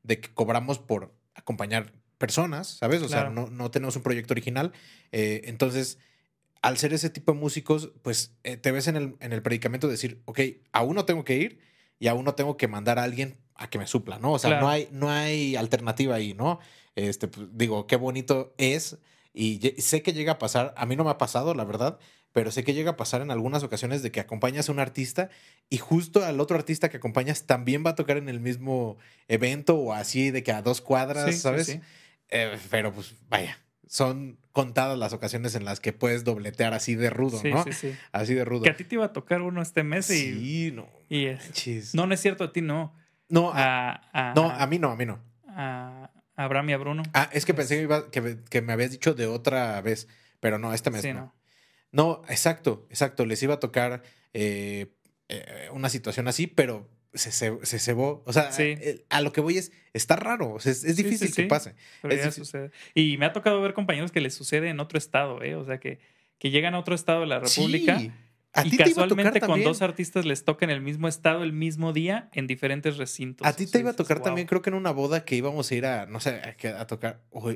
de 0.02 0.20
que 0.20 0.32
cobramos 0.34 0.78
por 0.78 1.14
acompañar 1.34 1.92
personas, 2.18 2.68
¿sabes? 2.68 3.02
O 3.02 3.06
Claro. 3.08 3.22
sea, 3.26 3.30
no, 3.30 3.50
no 3.50 3.70
tenemos 3.70 3.96
un 3.96 4.02
proyecto 4.02 4.34
original. 4.34 4.72
eh, 5.12 5.42
entonces, 5.44 5.98
al 6.62 6.78
ser 6.78 6.92
ese 6.92 7.10
tipo 7.10 7.32
de 7.32 7.38
músicos, 7.40 7.90
pues 8.02 8.36
eh, 8.44 8.56
te 8.56 8.70
ves 8.70 8.86
en 8.86 8.94
el, 8.96 9.16
en 9.20 9.32
el 9.32 9.42
predicamento 9.42 9.88
de 9.88 9.92
decir, 9.94 10.22
ok, 10.26 10.40
aún 10.72 10.94
no 10.94 11.04
tengo 11.04 11.24
que 11.24 11.36
ir 11.36 11.58
y 11.98 12.06
aún 12.06 12.24
no 12.24 12.34
tengo 12.36 12.56
que 12.56 12.68
mandar 12.68 12.98
a 13.00 13.02
alguien 13.02 13.38
a 13.56 13.68
que 13.68 13.78
me 13.78 13.86
supla, 13.88 14.18
¿no? 14.20 14.32
O 14.32 14.38
sea, 14.38 14.50
Claro. 14.50 14.66
no, 14.66 14.70
hay, 14.70 14.88
no 14.92 15.10
hay 15.10 15.56
alternativa 15.56 16.14
ahí, 16.14 16.34
¿no? 16.34 16.60
Este, 16.94 17.26
pues, 17.26 17.48
digo, 17.52 17.86
qué 17.88 17.96
bonito 17.96 18.54
es 18.58 18.98
y 19.34 19.58
sé 19.78 20.02
que 20.02 20.12
llega 20.12 20.32
a 20.32 20.38
pasar, 20.38 20.72
a 20.76 20.86
mí 20.86 20.94
no 20.94 21.02
me 21.04 21.10
ha 21.10 21.18
pasado, 21.18 21.54
la 21.54 21.64
verdad, 21.64 21.98
pero 22.33 22.51
sé 22.51 22.64
que 22.64 22.75
llega 22.75 22.92
a 22.92 22.97
pasar 22.97 23.21
en 23.23 23.31
algunas 23.31 23.62
ocasiones 23.62 24.03
de 24.03 24.11
que 24.11 24.21
acompañas 24.21 24.68
a 24.68 24.73
un 24.73 24.79
artista 24.79 25.29
y 25.68 25.79
justo 25.79 26.25
al 26.25 26.40
otro 26.40 26.57
artista 26.57 26.88
que 26.88 26.97
acompañas 26.97 27.45
también 27.47 27.85
va 27.85 27.90
a 27.90 27.95
tocar 27.95 28.16
en 28.16 28.29
el 28.29 28.40
mismo 28.40 28.97
evento 29.29 29.77
o 29.77 29.92
así 29.92 30.31
de 30.31 30.42
que 30.42 30.53
a 30.53 30.62
dos 30.62 30.81
cuadras, 30.81 31.35
Sí, 31.35 31.40
¿sabes? 31.40 31.66
sí. 31.66 31.81
Eh, 32.31 32.57
pero 32.71 32.93
pues 32.93 33.14
vaya, 33.28 33.59
son 33.87 34.39
contadas 34.53 34.97
las 34.99 35.12
ocasiones 35.12 35.55
en 35.55 35.64
las 35.66 35.80
que 35.80 35.93
puedes 35.93 36.24
dobletear 36.24 36.72
así 36.74 36.95
de 36.95 37.11
rudo, 37.11 37.39
Sí, 37.39 37.51
¿no? 37.51 37.62
sí, 37.64 37.72
sí. 37.72 37.95
Así 38.12 38.35
de 38.35 38.45
rudo. 38.45 38.62
Que 38.62 38.70
a 38.70 38.76
ti 38.76 38.85
te 38.85 38.95
iba 38.95 39.05
a 39.05 39.12
tocar 39.12 39.43
uno 39.43 39.61
este 39.61 39.83
mes 39.85 40.09
y, 40.11 40.14
Sí, 40.16 40.72
no. 40.74 40.89
y 41.11 41.26
es- 41.26 41.95
no, 41.95 42.07
no 42.07 42.14
es 42.14 42.20
cierto 42.20 42.45
a 42.45 42.53
ti, 42.53 42.62
no. 42.62 42.95
No, 43.28 43.51
a, 43.53 43.93
A, 44.12 44.30
a- 44.30 44.35
no, 44.35 44.51
a 44.51 44.66
mí 44.66 44.78
no, 44.78 44.91
a 44.91 44.97
mí 44.97 45.05
no. 45.07 45.20
a 45.49 46.11
Abraham 46.37 46.70
y 46.70 46.72
a 46.72 46.78
Bruno. 46.78 47.03
Ah, 47.12 47.28
es 47.33 47.45
que 47.45 47.53
pensé 47.55 47.76
que, 47.76 47.83
iba- 47.83 48.11
que, 48.11 48.20
me- 48.22 48.39
que 48.45 48.62
me 48.62 48.72
habías 48.72 48.91
dicho 48.91 49.12
de 49.14 49.26
otra 49.26 49.78
vez, 49.83 50.09
pero 50.41 50.59
no, 50.59 50.72
este 50.72 50.91
mes 50.91 51.03
sí, 51.03 51.12
no. 51.12 51.20
no. 51.20 51.35
No, 51.93 52.22
exacto, 52.28 52.86
exacto. 52.90 53.24
Les 53.26 53.43
iba 53.43 53.55
a 53.55 53.61
tocar 53.61 54.03
eh, 54.32 54.86
eh, 55.28 55.68
una 55.72 55.88
situación 55.88 56.26
así, 56.28 56.47
pero 56.47 56.88
se, 57.14 57.30
se, 57.32 57.59
se 57.64 57.78
cebó. 57.78 58.22
O 58.26 58.32
sea, 58.32 58.51
Sí. 58.53 58.62
eh, 58.62 59.05
a 59.11 59.20
lo 59.20 59.32
que 59.32 59.40
voy 59.43 59.59
es, 59.59 59.72
está 59.93 60.16
raro. 60.16 60.53
o 60.55 60.61
sea, 60.61 60.72
es, 60.72 60.97
difícil 60.97 61.28
sí, 61.28 61.43
que 61.43 61.49
pase. 61.49 61.74
Es 62.09 62.34
difícil. 62.36 62.70
Y 62.95 63.18
me 63.18 63.26
ha 63.26 63.32
tocado 63.32 63.61
ver 63.61 63.74
compañeros 63.74 64.11
que 64.11 64.20
les 64.20 64.34
sucede 64.34 64.68
en 64.70 64.80
otro 64.80 64.97
estado, 64.99 65.43
¿eh? 65.43 65.55
O 65.55 65.64
sea, 65.64 65.78
que, 65.78 66.01
que 66.38 66.51
llegan 66.51 66.74
a 66.74 66.78
otro 66.78 66.95
estado 66.95 67.20
de 67.20 67.26
la 67.26 67.38
República 67.40 67.99
Sí. 67.99 68.11
¿A 68.55 68.66
y 68.66 68.76
casualmente 68.76 69.40
con 69.40 69.62
dos 69.64 69.80
artistas 69.80 70.26
les 70.26 70.45
toca 70.45 70.66
en 70.66 70.70
el 70.70 70.82
mismo 70.82 71.09
estado 71.09 71.43
el 71.43 71.55
mismo 71.55 71.95
día 71.95 72.28
en 72.34 72.47
diferentes 72.47 72.99
recintos. 72.99 73.47
A 73.47 73.55
ti 73.57 73.66
te 73.66 73.78
iba 73.78 73.93
a 73.93 73.95
tocar 73.95 74.18
"Wow". 74.18 74.24
también, 74.26 74.47
creo 74.47 74.61
que 74.61 74.68
en 74.68 74.74
una 74.74 74.90
boda 74.90 75.24
que 75.24 75.36
íbamos 75.36 75.70
a 75.70 75.74
ir 75.74 75.86
a, 75.86 76.05
no 76.05 76.20
sé, 76.20 76.38
a, 76.68 76.80
a 76.82 76.86
tocar. 76.86 77.22
o- 77.30 77.51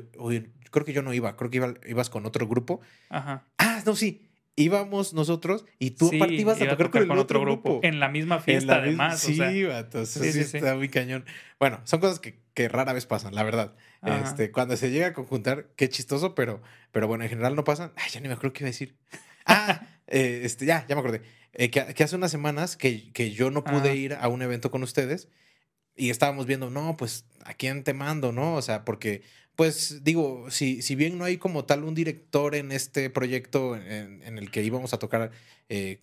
creo 0.71 0.85
que 0.85 0.93
yo 0.93 1.03
no 1.03 1.13
iba, 1.13 1.35
creo 1.37 1.51
que 1.51 1.57
iba- 1.57 1.75
ibas 1.85 2.09
con 2.09 2.25
otro 2.25 2.47
grupo. 2.47 2.81
Ajá. 3.09 3.45
Ah, 3.59 3.83
no, 3.85 3.95
sí. 3.95 4.26
Íbamos 4.59 5.13
nosotros 5.13 5.65
y 5.77 5.91
tú 5.91 6.09
Sí, 6.09 6.15
aparte 6.17 6.33
ibas 6.33 6.59
a 6.59 6.63
iba 6.63 6.75
tocar, 6.75 6.89
con 7.07 7.11
el 7.11 7.19
otro 7.19 7.39
grupo. 7.41 7.79
En 7.83 7.99
la 7.99 8.09
misma 8.09 8.35
En 8.37 8.41
fiesta, 8.41 8.73
la 8.73 8.81
mis- 8.81 8.87
además. 8.87 9.19
Sí, 9.19 9.33
o 9.33 9.67
sea, 9.69 9.81
vato, 9.83 10.01
eso 10.01 10.19
sí, 10.23 10.31
sí, 10.33 10.43
sí, 10.43 10.57
está 10.57 10.75
muy 10.75 10.89
cañón. 10.89 11.25
Bueno, 11.59 11.79
son 11.83 11.99
cosas 11.99 12.19
que, 12.19 12.39
que 12.55 12.67
rara 12.67 12.91
vez 12.91 13.05
pasan, 13.05 13.35
la 13.35 13.43
verdad. 13.43 13.75
Ajá. 14.01 14.23
Este, 14.27 14.51
cuando 14.51 14.75
se 14.75 14.89
llega 14.89 15.07
a 15.07 15.13
conjuntar, 15.13 15.69
qué 15.75 15.87
chistoso, 15.89 16.33
pero, 16.33 16.61
pero 16.91 17.07
bueno, 17.07 17.23
en 17.23 17.29
general 17.29 17.55
no 17.55 17.63
pasan. 17.63 17.91
Ay, 17.95 18.09
ya 18.11 18.19
ni 18.19 18.27
me 18.27 18.33
acuerdo 18.33 18.53
qué 18.53 18.63
iba 18.63 18.67
a 18.67 18.71
decir. 18.71 18.95
Ah, 19.49 19.87
eh, 20.07 20.41
este, 20.43 20.65
ya, 20.65 20.85
ya 20.89 20.95
me 20.95 20.99
acordé. 20.99 21.21
Eh, 21.53 21.69
que, 21.71 21.93
que 21.93 22.03
hace 22.03 22.17
unas 22.17 22.31
semanas 22.31 22.75
que, 22.75 23.13
que 23.13 23.31
yo 23.31 23.49
no 23.49 23.63
pude 23.63 23.91
Ah. 23.91 23.95
ir 23.95 24.13
a 24.19 24.27
un 24.27 24.41
evento 24.41 24.71
con 24.71 24.83
ustedes 24.83 25.29
y 25.95 26.09
estábamos 26.09 26.47
viendo, 26.47 26.69
no, 26.69 26.97
pues, 26.97 27.25
¿a 27.45 27.53
quién 27.53 27.85
te 27.85 27.93
mando, 27.93 28.33
no? 28.33 28.55
O 28.55 28.61
sea, 28.61 28.83
porque, 28.83 29.21
pues, 29.57 30.03
digo, 30.05 30.49
si, 30.49 30.81
si 30.81 30.95
bien 30.95 31.17
no 31.17 31.25
hay 31.25 31.37
como 31.37 31.65
tal 31.65 31.83
un 31.83 31.93
director 31.95 32.55
en 32.55 32.71
este 32.71 33.09
proyecto 33.09 33.75
en, 33.75 34.21
en 34.23 34.37
el 34.37 34.49
que 34.51 34.63
íbamos 34.63 34.93
a 34.93 34.99
tocar 34.99 35.31
eh, 35.67 35.99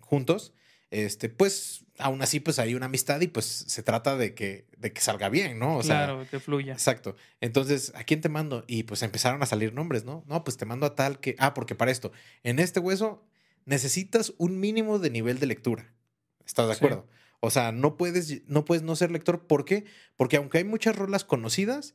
juntos, 0.00 0.52
este, 0.90 1.28
pues, 1.28 1.84
aún 1.98 2.22
así, 2.22 2.40
pues, 2.40 2.58
hay 2.58 2.74
una 2.74 2.86
amistad 2.86 3.20
y, 3.20 3.26
pues, 3.28 3.44
se 3.44 3.82
trata 3.82 4.16
de 4.16 4.34
que, 4.34 4.64
de 4.78 4.92
que 4.92 5.00
salga 5.00 5.28
bien, 5.28 5.58
¿no? 5.58 5.76
O 5.76 5.82
sea, 5.82 6.06
claro, 6.06 6.26
que 6.30 6.40
fluya. 6.40 6.72
Exacto. 6.72 7.16
Entonces, 7.40 7.92
¿a 7.94 8.02
quién 8.04 8.20
te 8.20 8.28
mando? 8.28 8.64
Y 8.66 8.84
pues 8.84 9.02
empezaron 9.02 9.42
a 9.42 9.46
salir 9.46 9.74
nombres, 9.74 10.04
¿no? 10.04 10.24
No, 10.26 10.42
pues 10.42 10.56
te 10.56 10.64
mando 10.64 10.86
a 10.86 10.94
tal 10.94 11.20
que. 11.20 11.36
Ah, 11.38 11.52
porque 11.54 11.74
para 11.74 11.90
esto, 11.90 12.12
en 12.44 12.58
este 12.58 12.80
hueso 12.80 13.22
necesitas 13.66 14.32
un 14.38 14.58
mínimo 14.58 14.98
de 14.98 15.10
nivel 15.10 15.38
de 15.38 15.46
lectura. 15.46 15.92
¿Estás 16.46 16.68
de 16.68 16.74
Sí. 16.74 16.78
acuerdo? 16.78 17.06
O 17.40 17.50
sea, 17.50 17.72
no 17.72 17.96
puedes, 17.96 18.48
no 18.48 18.64
puedes 18.64 18.82
no 18.82 18.96
ser 18.96 19.10
lector. 19.10 19.46
¿Por 19.46 19.64
qué? 19.66 19.84
Porque 20.16 20.36
aunque 20.38 20.58
hay 20.58 20.64
muchas 20.64 20.96
rolas 20.96 21.24
conocidas, 21.24 21.94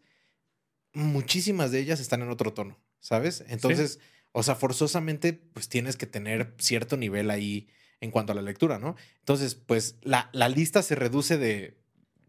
muchísimas 0.93 1.71
de 1.71 1.79
ellas 1.79 1.99
están 1.99 2.21
en 2.21 2.29
otro 2.29 2.53
tono, 2.53 2.79
¿sabes? 2.99 3.43
Entonces, 3.47 3.99
o 4.31 4.43
sea, 4.43 4.55
forzosamente, 4.55 5.33
pues 5.33 5.69
tienes 5.69 5.97
que 5.97 6.05
tener 6.05 6.53
cierto 6.57 6.97
nivel 6.97 7.29
ahí 7.31 7.67
en 7.99 8.11
cuanto 8.11 8.31
a 8.31 8.35
la 8.35 8.41
lectura, 8.41 8.79
¿no? 8.79 8.95
Entonces, 9.19 9.55
pues 9.55 9.97
la, 10.01 10.29
la 10.33 10.49
lista 10.49 10.81
se 10.81 10.95
reduce 10.95 11.37
de 11.37 11.77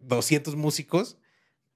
200 0.01 0.57
músicos 0.57 1.17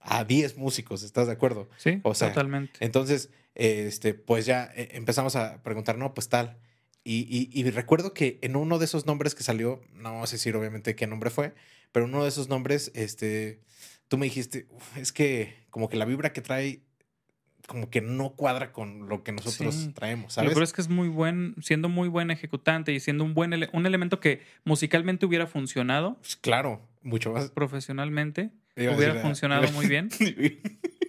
a 0.01 0.24
10 0.24 0.57
músicos, 0.57 1.03
¿estás 1.03 1.26
de 1.26 1.32
acuerdo? 1.32 1.68
Sí, 1.78 2.01
o 2.03 2.14
sea, 2.14 2.28
totalmente. 2.28 2.84
Entonces, 2.84 3.30
este, 3.55 4.14
pues 4.14 4.47
ya 4.47 4.70
eh, 4.76 4.91
empezamos 4.93 5.34
a 5.37 5.62
preguntar, 5.62 5.97
no, 5.99 6.12
pues 6.14 6.28
tal. 6.28 6.59
Y, 7.03 7.20
y- 7.30 7.49
y 7.59 7.70
recuerdo 7.70 8.12
que 8.12 8.39
en 8.43 8.57
uno 8.57 8.78
de 8.78 8.84
esos 8.84 9.07
nombres 9.07 9.34
que 9.34 9.43
salió, 9.45 9.80
no 9.95 10.12
vamos 10.12 10.30
a 10.30 10.37
decir 10.37 10.55
obviamente 10.57 10.95
qué 10.97 11.07
nombre 11.07 11.30
fue, 11.30 11.55
pero 11.93 12.05
uno 12.07 12.22
de 12.24 12.28
esos 12.28 12.49
nombres, 12.49 12.91
este, 12.95 13.61
tú 14.09 14.19
me 14.19 14.27
dijiste, 14.27 14.67
"Uf, 14.71 14.97
es 14.97 15.13
que 15.13 15.55
como 15.71 15.89
que 15.89 15.97
la 15.97 16.05
vibra 16.05 16.33
que 16.33 16.41
trae, 16.41 16.81
como 17.67 17.91
que 17.91 18.01
no 18.01 18.31
cuadra 18.37 18.71
con 18.73 19.09
lo 19.09 19.25
que 19.25 19.33
nosotros 19.33 19.75
Sí. 19.75 19.93
traemos, 19.93 20.27
Lo 20.27 20.31
¿sabes? 20.31 20.53
peor 20.53 20.63
es 20.63 20.73
que 20.73 20.81
es 20.83 20.89
muy 20.89 21.09
buen, 21.09 21.57
siendo 21.63 21.89
muy 21.89 22.09
buen 22.09 22.31
ejecutante 22.31 22.93
y 22.93 23.01
siendo 23.01 23.25
un 23.25 23.35
buen 23.35 23.53
ele- 23.53 23.69
un 23.73 23.87
elemento 23.87 24.21
que 24.21 24.43
musicalmente 24.65 25.27
hubiera 25.27 25.47
funcionado 25.49 26.15
Pues 26.21 26.37
claro, 26.37 26.81
mucho 27.03 27.33
más. 27.33 27.51
profesionalmente, 27.51 28.51
hubiera 28.77 29.15
ah, 29.15 29.23
funcionado 29.23 29.71
muy 29.73 29.89
bien. 29.89 30.09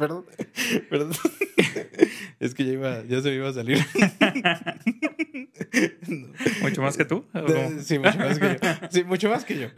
Perdón, 0.00 0.24
perdón. 0.90 1.12
Es 2.40 2.54
que 2.54 2.64
ya 2.64 2.72
iba, 2.72 3.02
ya 3.04 3.20
se 3.20 3.28
me 3.28 3.34
iba 3.36 3.50
a 3.50 3.52
salir. 3.52 3.78
No. 6.08 6.28
Mucho 6.62 6.80
más 6.82 6.96
que 6.96 7.04
tú. 7.04 7.26
Sí, 7.82 7.98
mucho 7.98 8.18
más 8.18 8.38
que 8.38 8.48
yo. 8.48 8.88
Sí, 8.90 9.04
mucho 9.04 9.28
más 9.28 9.44
que 9.44 9.58
yo. 9.58 9.68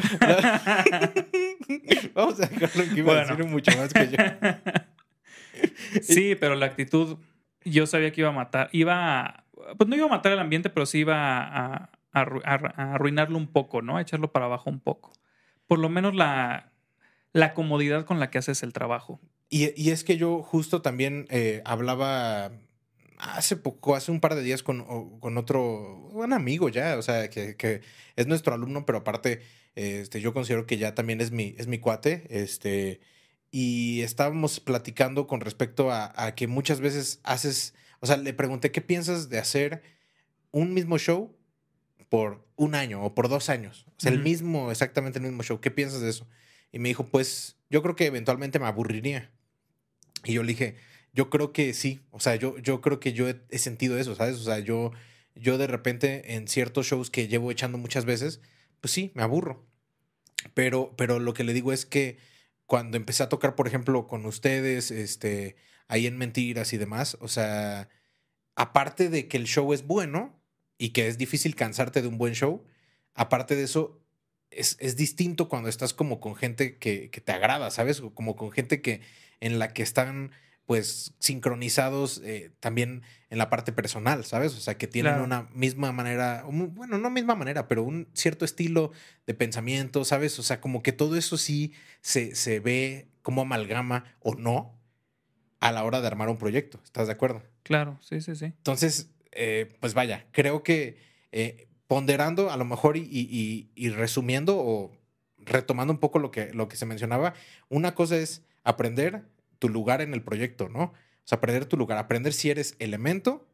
Vamos 2.15 2.41
a 2.41 2.47
dejarlo 2.47 2.85
en 2.85 2.91
que 2.95 2.99
iba 3.01 3.13
a 3.13 3.15
Bueno. 3.17 3.29
decir 3.31 3.45
un 3.45 3.51
mucho 3.51 3.77
más 3.77 3.93
que 3.93 4.09
yo. 4.09 4.17
Sí, 6.03 6.37
pero 6.37 6.55
la 6.55 6.67
actitud, 6.67 7.19
yo 7.65 7.87
sabía 7.87 8.13
que 8.13 8.21
iba 8.21 8.31
a 8.31 8.33
matar, 8.33 8.69
iba 8.73 9.21
a, 9.27 9.45
pues 9.77 9.89
no 9.89 9.97
iba 9.97 10.07
a 10.07 10.11
matar 10.11 10.33
el 10.33 10.39
ambiente, 10.39 10.71
pero 10.71 10.87
sí 10.87 10.99
iba 11.01 11.17
a, 11.17 11.75
a- 11.77 11.91
a 12.13 12.21
a- 12.23 12.73
a 12.77 12.95
arruinarlo 12.95 13.37
un 13.39 13.49
poco, 13.49 13.83
¿no? 13.83 13.97
A 13.97 14.03
echarlo 14.03 14.31
para 14.33 14.45
abajo 14.47 14.71
un 14.71 14.79
poco. 14.81 15.13
Por 15.67 15.79
lo 15.81 15.89
menos 15.89 16.15
la, 16.15 16.71
la 17.33 17.55
comodidad 17.55 18.05
con 18.05 18.21
la 18.21 18.31
que 18.31 18.39
haces 18.39 18.63
el 18.63 18.73
trabajo. 18.73 19.21
Y, 19.55 19.71
y 19.77 19.91
es 19.91 20.03
que 20.03 20.17
yo 20.17 20.43
justo 20.43 20.81
también 20.81 21.27
eh, 21.29 21.61
hablaba 21.67 22.53
hace 23.19 23.55
poco, 23.55 23.95
hace 23.95 24.11
un 24.11 24.19
par 24.19 24.35
de 24.35 24.43
días 24.43 24.63
con, 24.63 25.21
con 25.21 25.37
otro, 25.37 26.09
un 26.09 26.33
amigo 26.33 26.71
ya, 26.71 26.97
o 26.97 27.03
sea, 27.03 27.29
que, 27.29 27.55
que 27.57 27.83
es 28.17 28.27
nuestro 28.27 28.55
alumno, 28.55 28.87
pero 28.87 29.01
aparte, 29.01 29.43
este, 29.75 30.23
yo 30.23 30.33
considero 30.33 30.65
que 30.65 30.79
ya 30.79 30.95
también 30.95 31.21
es 31.21 31.33
mi, 31.33 31.55
es 31.59 31.67
mi 31.67 31.79
cuate, 31.79 32.27
este, 32.31 33.01
y 33.51 34.01
estábamos 34.01 34.59
platicando 34.59 35.27
con 35.27 35.43
respecto 35.43 35.91
a, 35.91 36.15
a 36.17 36.35
que 36.35 36.47
muchas 36.47 36.81
veces 36.81 37.21
haces, 37.23 37.75
o 38.01 38.07
sea, 38.07 38.17
le 38.17 38.33
pregunté 38.33 38.73
qué 38.73 38.81
piensas 38.81 39.29
de 39.29 39.39
hacer 39.39 39.83
un 40.51 40.73
mismo 40.73 40.97
show 40.97 41.37
por 42.09 42.49
un 42.57 42.75
año 42.75 43.05
o 43.05 43.15
por 43.15 43.29
dos 43.29 43.51
años, 43.51 43.85
o 43.99 44.01
sea, 44.01 44.13
el 44.13 44.23
mismo, 44.23 44.71
exactamente 44.71 45.19
el 45.19 45.27
mismo 45.27 45.43
show, 45.43 45.61
¿qué 45.61 45.71
piensas 45.71 46.01
de 46.01 46.09
eso? 46.09 46.27
Y 46.73 46.79
me 46.79 46.89
dijo, 46.89 47.05
pues 47.05 47.59
yo 47.69 47.83
creo 47.83 47.97
que 47.97 48.07
eventualmente 48.07 48.59
me 48.59 48.67
aburriría. 48.67 49.31
Y 50.25 50.35
yo 50.35 50.43
le 50.43 50.49
dije, 50.49 50.77
yo 51.13 51.31
creo 51.31 51.53
que 51.53 51.75
sí, 51.75 52.01
o 52.11 52.21
sea, 52.21 52.37
yo, 52.37 52.57
yo 52.59 52.81
creo 52.81 53.01
que 53.01 53.13
yo 53.13 53.29
he, 53.29 53.59
sentido 53.59 53.99
eso, 53.99 54.15
¿sabes? 54.15 54.37
O 54.37 54.45
sea, 54.45 54.59
yo, 54.61 54.93
yo 55.35 55.59
de 55.59 55.67
repente 55.67 56.35
en 56.35 56.49
ciertos 56.49 56.87
shows 56.87 57.11
que 57.11 57.29
llevo 57.29 57.51
echando 57.51 57.79
muchas 57.79 58.05
veces, 58.05 58.41
pues 58.81 58.93
sí, 58.93 59.13
me 59.15 59.23
aburro. 59.23 59.67
Pero, 60.55 60.95
pero 60.97 61.19
lo 61.19 61.35
que 61.35 61.45
le 61.45 61.53
digo 61.53 61.73
es 61.73 61.87
que 61.87 62.19
cuando 62.67 62.97
empecé 62.97 63.23
a 63.23 63.29
tocar, 63.29 63.55
por 63.55 63.67
ejemplo, 63.67 64.07
con 64.07 64.25
ustedes, 64.27 64.91
este, 64.91 65.57
ahí 65.89 66.07
en 66.07 66.17
Mentiras 66.17 66.73
y 66.73 66.79
demás, 66.79 67.19
o 67.21 67.29
sea, 67.29 67.89
aparte 68.57 69.09
de 69.11 69.29
que 69.29 69.37
el 69.37 69.45
show 69.45 69.73
es 69.73 69.87
bueno 69.87 70.41
y 70.79 70.91
que 70.91 71.07
es 71.09 71.19
difícil 71.19 71.55
cansarte 71.55 72.03
de 72.03 72.09
un 72.09 72.19
buen 72.19 72.35
show, 72.35 72.65
aparte 73.15 73.57
de 73.57 73.65
eso, 73.65 74.03
es, 74.51 74.77
es 74.81 74.97
distinto 74.97 75.49
cuando 75.49 75.69
estás 75.69 75.93
como 75.95 76.21
con 76.21 76.35
gente 76.35 76.79
que, 76.79 77.11
que 77.11 77.21
te 77.21 77.33
agrada, 77.33 77.71
¿sabes? 77.71 78.01
Como 78.15 78.37
con 78.37 78.51
gente 78.51 78.81
que 78.81 79.03
en 79.43 79.59
la 79.59 79.73
que 79.75 79.83
están 79.83 80.31
pues 80.65 81.13
sincronizados 81.19 82.23
eh, 82.25 82.53
también 82.61 83.03
en 83.31 83.39
la 83.39 83.51
parte 83.51 83.73
personal, 83.73 84.25
¿sabes? 84.25 84.55
O 84.57 84.61
sea, 84.61 84.79
que 84.79 84.87
tienen 84.87 85.15
Claro. 85.15 85.25
una 85.25 85.43
misma 85.53 85.91
manera, 85.93 86.45
bueno, 86.49 86.99
no 86.99 87.11
misma 87.11 87.35
manera, 87.35 87.67
pero 87.67 87.83
un 87.83 88.09
cierto 88.15 88.45
estilo 88.45 88.93
de 89.27 89.35
pensamiento, 89.35 90.05
¿sabes? 90.05 90.39
O 90.39 90.43
sea, 90.43 90.61
como 90.61 90.83
que 90.83 90.93
todo 90.93 91.17
eso 91.17 91.37
sí 91.37 91.73
se, 92.01 92.35
se 92.37 92.61
ve 92.61 93.09
como 93.23 93.43
amalgama 93.43 94.05
o 94.21 94.35
no 94.37 94.79
a 95.61 95.73
la 95.73 95.85
hora 95.85 96.01
de 96.01 96.07
armar 96.07 96.29
un 96.29 96.39
proyecto, 96.39 96.81
¿estás 96.85 97.09
de 97.09 97.13
acuerdo? 97.13 97.43
Claro, 97.65 97.99
sí, 98.01 98.21
sí, 98.21 98.37
sí. 98.37 98.47
Entonces, 98.47 99.11
eh, 99.33 99.77
pues 99.81 99.95
vaya, 99.95 100.27
creo 100.33 100.63
que 100.63 100.97
eh, 101.33 101.67
ponderando 101.89 102.51
a 102.51 102.57
lo 102.57 102.65
mejor 102.65 102.97
y, 102.97 103.01
y- 103.01 103.29
y- 103.31 103.71
y 103.75 103.91
resumiendo 103.91 104.57
o 104.59 104.93
retomando 105.39 105.93
un 105.93 105.99
poco 105.99 106.21
lo 106.21 106.31
que, 106.31 106.53
lo 106.55 106.69
que 106.69 106.77
se 106.77 106.87
mencionaba, 106.87 107.35
una 107.69 107.95
cosa 107.97 108.17
es 108.17 108.43
aprender 108.65 109.25
tu 109.63 109.69
lugar 109.69 110.01
en 110.03 110.13
el 110.13 110.23
proyecto, 110.25 110.69
¿no? 110.69 110.83
O 110.83 110.93
sea, 111.25 111.39
aprender 111.39 111.67
tu 111.67 111.77
lugar, 111.77 111.99
aprender 111.99 112.33
si 112.33 112.51
eres 112.51 112.75
elemento 112.81 113.47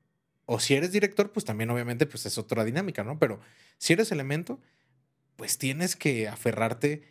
o 0.47 0.59
si 0.59 0.73
eres 0.75 0.91
director, 0.91 1.33
pues 1.33 1.45
también 1.45 1.69
obviamente 1.69 2.07
pues 2.07 2.25
es 2.25 2.39
otra 2.39 2.65
dinámica, 2.65 3.05
¿no? 3.05 3.19
Pero 3.19 3.41
si 3.77 3.93
eres 3.93 4.11
elemento, 4.11 4.59
pues 5.37 5.59
tienes 5.59 5.97
que 5.97 6.29
aferrarte 6.29 7.03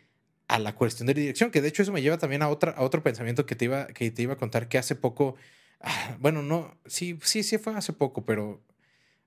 a 0.47 0.57
la 0.57 0.73
cuestión 0.73 1.05
de 1.05 1.13
dirección, 1.13 1.51
que 1.51 1.61
de 1.61 1.67
hecho 1.67 1.83
eso 1.83 1.91
me 1.91 2.01
lleva 2.01 2.17
también 2.17 2.41
a, 2.41 2.49
otra, 2.49 2.71
a 2.71 2.81
otro 2.81 3.03
pensamiento 3.03 3.45
que 3.45 3.55
te, 3.55 3.65
iba, 3.65 3.85
que 3.87 4.09
te 4.09 4.23
iba 4.23 4.33
a 4.33 4.37
contar 4.37 4.67
que 4.67 4.79
hace 4.79 4.95
poco, 4.95 5.35
ah, 5.81 6.17
bueno, 6.19 6.41
no, 6.41 6.75
sí, 6.87 7.19
sí, 7.21 7.43
sí 7.43 7.59
fue 7.59 7.75
hace 7.75 7.93
poco, 7.93 8.25
pero 8.25 8.63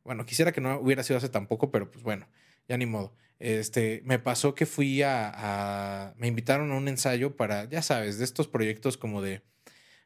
bueno, 0.04 0.26
quisiera 0.26 0.52
que 0.52 0.60
no 0.60 0.80
hubiera 0.80 1.04
sido 1.04 1.18
hace 1.18 1.28
tan 1.28 1.46
poco, 1.46 1.70
pero 1.70 1.90
pues 1.90 2.02
bueno, 2.02 2.26
ya 2.68 2.76
ni 2.76 2.86
modo. 2.86 3.14
Este, 3.38 4.02
me 4.04 4.18
pasó 4.18 4.54
que 4.54 4.66
fui 4.66 5.02
a- 5.02 6.14
me 6.18 6.26
invitaron 6.28 6.72
a 6.72 6.76
un 6.76 6.88
ensayo 6.88 7.36
para, 7.36 7.64
ya 7.68 7.82
sabes, 7.82 8.18
de 8.18 8.24
estos 8.24 8.48
proyectos 8.48 8.96
como 8.98 9.22
de, 9.22 9.42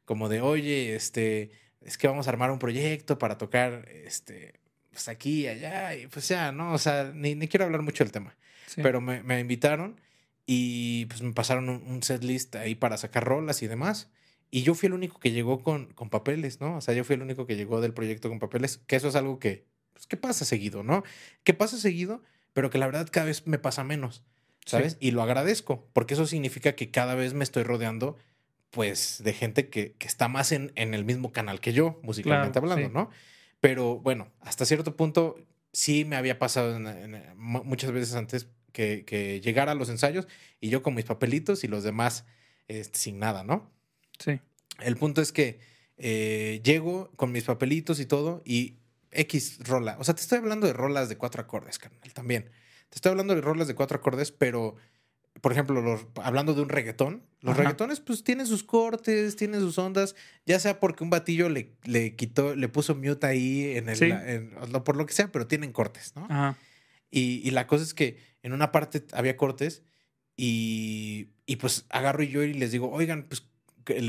como 0.05 0.29
de, 0.29 0.41
oye, 0.41 0.95
este, 0.95 1.51
es 1.81 1.99
que 1.99 2.09
vamos 2.09 2.27
a 2.27 2.31
armar 2.31 2.51
un 2.51 2.59
proyecto 2.59 3.19
para 3.19 3.39
tocar, 3.39 3.89
este, 3.89 4.55
pues 4.91 5.09
aquí 5.09 5.43
y 5.43 5.49
allá, 5.49 5.97
y 5.97 6.07
pues 6.07 6.29
ya, 6.29 6.53
¿no? 6.53 6.73
O 6.73 6.79
sea, 6.79 7.13
ni, 7.15 7.35
ni 7.35 7.49
quiero 7.49 7.65
hablar 7.65 7.83
mucho 7.83 8.05
del 8.05 8.13
tema. 8.13 8.37
Sí. 8.67 8.81
Pero 8.83 9.01
me, 9.01 9.23
me 9.23 9.41
invitaron 9.41 10.01
y 10.47 11.07
pues 11.07 11.23
me 11.23 11.33
pasaron 11.33 11.69
un, 11.69 11.83
un 11.87 12.03
set 12.03 12.23
list 12.23 12.57
ahí 12.57 12.75
para 12.75 12.97
sacar 12.97 13.25
rolas 13.25 13.63
y 13.63 13.67
demás. 13.67 14.11
Y 14.51 14.63
yo 14.63 14.75
fui 14.75 14.87
el 14.87 14.93
único 14.93 15.19
que 15.19 15.33
llegó 15.33 15.63
con, 15.63 15.87
con 15.95 16.11
papeles, 16.11 16.61
¿no? 16.61 16.77
O 16.77 16.81
sea, 16.81 16.95
yo 16.95 17.03
fui 17.03 17.15
el 17.15 17.23
único 17.23 17.47
que 17.47 17.57
llegó 17.57 17.81
del 17.81 17.93
proyecto 17.93 18.29
con 18.29 18.39
papeles, 18.39 18.79
que 18.87 18.95
eso 18.95 19.09
es 19.09 19.17
algo 19.17 19.41
que, 19.41 19.67
pues, 19.93 20.07
que 20.07 20.17
pasa 20.17 20.45
seguido, 20.45 20.85
¿no? 20.85 21.03
Que 21.43 21.55
pasa 21.55 21.77
seguido, 21.77 22.23
pero 22.53 22.71
que 22.71 22.79
la 22.79 22.87
verdad 22.87 23.09
cada 23.11 23.27
vez 23.27 23.47
me 23.47 23.59
pasa 23.59 23.83
menos, 23.83 24.23
¿sabes? 24.65 24.97
Y 25.01 25.11
lo 25.11 25.23
agradezco, 25.23 25.89
porque 25.93 26.15
eso 26.15 26.27
significa 26.27 26.75
que 26.77 26.93
cada 26.93 27.17
vez 27.17 27.35
me 27.35 27.43
estoy 27.43 27.65
rodeando, 27.65 28.17
pues, 28.75 29.23
de 29.25 29.33
gente 29.33 29.69
que, 29.69 29.93
que 29.93 30.07
está 30.07 30.29
más 30.29 30.53
en, 30.53 30.73
en 30.75 30.93
el 30.95 31.05
mismo 31.05 31.33
canal 31.33 31.61
que 31.61 31.73
yo, 31.73 31.99
musicalmente 32.03 32.61
Claro, 32.61 32.73
hablando, 32.73 32.89
sí. 32.89 32.95
¿no? 32.95 33.11
Pero 33.61 33.99
bueno, 34.01 34.31
hasta 34.41 34.65
cierto 34.67 34.97
punto 34.97 35.37
sí 35.73 36.05
me 36.05 36.17
había 36.17 36.39
pasado 36.39 36.77
en- 36.77 36.87
en- 36.87 37.23
mu- 37.37 37.65
muchas 37.65 37.93
veces 37.93 38.15
antes 38.15 38.49
que, 38.73 39.05
que 39.05 39.41
llegara 39.41 39.73
a 39.73 39.75
los 39.75 39.89
ensayos 39.89 40.27
y 40.61 40.69
yo 40.69 40.83
con 40.83 40.95
mis 40.95 41.05
papelitos 41.05 41.65
y 41.65 41.69
los 41.69 41.85
demás 41.85 42.25
este, 42.69 42.99
sin 42.99 43.19
nada, 43.19 43.45
¿no? 43.45 43.71
Sí. 44.19 44.41
El 44.81 44.97
punto 44.97 45.23
es 45.23 45.31
que 45.33 45.61
eh, 45.97 46.61
llego 46.65 47.11
con 47.17 47.31
mis 47.31 47.45
papelitos 47.45 48.01
y 48.01 48.07
todo 48.07 48.43
y 48.45 48.79
X 49.13 49.59
rola. 49.61 49.97
O 50.01 50.05
sea, 50.05 50.15
te 50.15 50.23
estoy 50.23 50.39
hablando 50.39 50.67
de 50.67 50.73
rolas 50.73 51.09
de 51.09 51.17
cuatro 51.17 51.41
acordes, 51.41 51.79
carnal, 51.79 52.13
también. 52.13 52.51
Te 52.91 52.97
estoy 52.97 53.11
hablando 53.11 53.35
de 53.35 53.41
rolas 53.41 53.69
de 53.69 53.75
cuatro 53.77 53.97
acordes, 53.97 54.33
pero, 54.33 54.75
por 55.45 55.53
ejemplo, 55.53 55.83
los- 55.83 56.07
hablando 56.23 56.55
de 56.55 56.63
un 56.63 56.71
reggaetón, 56.71 57.23
los 57.43 57.53
Ajá. 57.53 57.61
reggaetones 57.65 58.01
pues 58.01 58.25
tienen 58.25 58.47
sus 58.47 58.65
cortes, 58.65 59.37
tienen 59.37 59.61
sus 59.61 59.77
ondas, 59.77 60.17
ya 60.47 60.59
sea 60.59 60.81
porque 60.81 61.05
un 61.05 61.11
batillo 61.11 61.51
le, 61.51 61.75
le 61.85 62.17
quitó, 62.17 62.57
le 62.57 62.67
puso 62.69 62.95
mute 62.95 63.27
ahí 63.27 63.77
en 63.77 63.91
el, 63.91 63.97
Sí. 63.97 64.07
en- 64.11 64.55
por 64.85 64.97
lo 64.97 65.05
que 65.05 65.13
sea, 65.13 65.31
pero 65.31 65.47
tienen 65.47 65.71
cortes, 65.73 66.15
¿no? 66.17 66.25
Ajá. 66.31 66.57
Y, 67.11 67.47
y 67.47 67.51
la 67.51 67.67
cosa 67.67 67.85
es 67.85 67.93
que 67.93 68.17
en 68.43 68.55
una 68.55 68.73
parte 68.73 69.05
había 69.13 69.37
cortes 69.37 69.83
y, 70.35 71.29
y 71.45 71.57
pues 71.57 71.85
agarro 71.91 72.23
yo 72.23 72.43
y 72.43 72.55
les 72.55 72.73
digo, 72.73 72.91
oigan, 72.91 73.25
pues, 73.25 73.47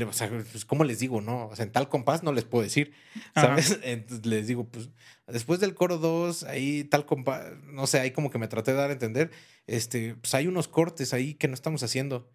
o 0.08 0.12
sea, 0.14 0.30
pues, 0.30 0.64
¿cómo 0.64 0.84
les 0.84 1.00
digo? 1.00 1.20
No, 1.20 1.48
o 1.48 1.54
sea, 1.54 1.66
en 1.66 1.70
tal 1.72 1.90
compás 1.90 2.22
no 2.22 2.32
les 2.32 2.44
puedo 2.44 2.64
decir, 2.64 2.94
Ajá. 3.34 3.48
¿sabes? 3.48 3.78
Entonces 3.82 4.24
les 4.24 4.46
digo, 4.46 4.64
pues, 4.68 4.88
después 5.26 5.60
del 5.60 5.74
coro 5.74 5.98
2, 5.98 6.44
ahí 6.44 6.84
tal 6.84 7.04
compás, 7.04 7.44
no 7.66 7.86
sé, 7.86 8.00
ahí 8.00 8.10
como 8.10 8.30
que 8.30 8.38
me 8.38 8.48
traté 8.48 8.70
de 8.70 8.78
dar 8.78 8.88
a 8.88 8.94
entender, 8.94 9.30
este, 9.66 10.14
pues 10.14 10.34
hay 10.34 10.46
unos 10.46 10.68
cortes 10.68 11.12
ahí 11.12 11.34
que 11.34 11.48
no 11.48 11.54
estamos 11.54 11.82
haciendo. 11.82 12.32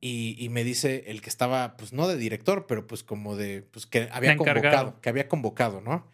Y, 0.00 0.36
y 0.38 0.48
me 0.48 0.62
dice 0.62 1.04
el 1.08 1.20
que 1.20 1.28
estaba, 1.28 1.76
pues 1.76 1.92
no 1.92 2.06
de 2.06 2.16
director, 2.16 2.66
pero 2.66 2.86
pues 2.86 3.02
como 3.02 3.34
de, 3.34 3.62
pues 3.62 3.86
que 3.86 4.08
había 4.12 4.36
convocado, 4.36 5.00
que 5.00 5.08
había 5.08 5.28
convocado, 5.28 5.80
¿no? 5.80 6.08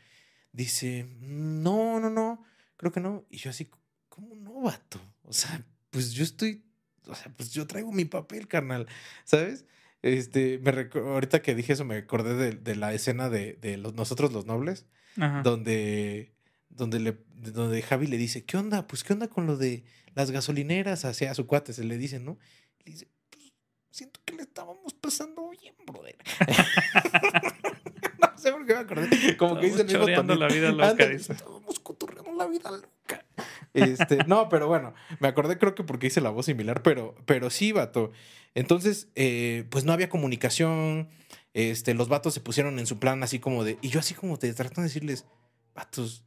Dice, 0.53 1.07
no, 1.21 2.01
no, 2.01 2.09
no, 2.09 2.45
creo 2.77 2.93
que 2.93 3.01
no. 3.01 3.27
Y 3.29 3.37
yo 3.37 3.51
así, 3.51 3.71
¿cómo 4.09 4.35
no, 4.37 4.63
vato? 4.63 5.01
O 5.25 5.33
sea, 5.35 5.63
pues 5.91 6.13
yo 6.13 6.25
estoy, 6.25 6.65
o 7.07 7.15
sea, 7.15 7.31
pues 7.37 7.51
yo 7.53 7.67
traigo 7.67 7.93
mi 7.93 8.07
papel, 8.07 8.49
carnal, 8.49 8.87
¿sabes? 9.25 9.67
Este, 10.01 10.59
me 10.59 10.89
ahorita 11.01 11.41
que 11.41 11.55
dije 11.55 11.73
eso 11.73 11.85
me 11.85 11.97
acordé 11.97 12.35
de, 12.35 12.53
de 12.53 12.77
la 12.77 12.93
escena 12.93 13.31
de, 13.31 13.55
de 13.55 13.79
los, 13.79 13.95
nosotros 13.95 14.33
los 14.33 14.45
nobles, 14.45 14.87
Ajá. 15.17 15.43
donde, 15.43 16.34
donde, 16.75 17.01
le, 17.01 17.19
donde 17.35 17.83
Javi 17.83 18.07
le 18.07 18.17
dice, 18.17 18.45
¿qué 18.45 18.57
onda? 18.57 18.87
Pues, 18.87 19.05
¿qué 19.05 19.13
onda 19.13 19.29
con 19.29 19.47
lo 19.47 19.57
de 19.57 19.85
las 20.15 20.31
gasolineras 20.31 21.05
hacia 21.05 21.35
su 21.35 21.47
cuate? 21.47 21.73
Se 21.73 21.85
le 21.85 21.97
dice, 21.97 22.19
¿no? 22.19 22.39
Le 22.85 22.93
dice, 22.93 23.09
pues, 23.31 23.53
siento 23.91 24.21
que 24.25 24.35
le 24.35 24.43
estábamos 24.43 24.93
pasando 24.95 25.51
bien, 25.51 25.75
brother. 25.87 26.17
no 28.21 28.39
sé 28.39 28.53
por 28.53 28.67
qué 28.67 28.75
me 28.75 28.81
acordé. 28.81 29.37
Como 29.37 29.59
que 29.59 29.67
dice 29.67 29.81
el 29.83 29.87
mismo 29.87 30.01
Choreando 30.01 30.35
la 30.35 30.49
vida 30.49 30.73
loca. 30.73 31.05
Estábamos 31.05 31.79
cotorreando 31.81 32.33
la 32.35 32.47
vida 32.47 32.71
loca. 32.71 33.25
Este, 33.73 34.19
no, 34.27 34.49
pero 34.49 34.69
bueno, 34.69 34.95
me 35.19 35.29
acordé 35.29 35.59
creo 35.59 35.75
que 35.75 35.83
porque 35.83 36.07
hice 36.07 36.21
la 36.21 36.31
voz 36.31 36.47
similar, 36.47 36.83
pero, 36.83 37.15
pero 37.27 37.51
sí, 37.51 37.73
vato. 37.73 38.13
Entonces, 38.55 39.09
eh, 39.17 39.67
pues 39.71 39.85
no 39.85 39.93
había 39.93 40.09
comunicación. 40.09 41.09
Este, 41.55 41.95
los 41.95 42.09
vatos 42.09 42.35
se 42.35 42.41
pusieron 42.41 42.79
en 42.79 42.87
su 42.87 42.99
plan 42.99 43.23
así 43.23 43.39
como 43.39 43.65
de. 43.65 43.79
Y 43.83 43.89
yo 43.89 44.01
así 44.01 44.15
como 44.15 44.39
te 44.39 44.53
tratando 44.55 44.83
de 44.83 44.89
decirles, 44.89 45.27
vatos, 45.75 46.25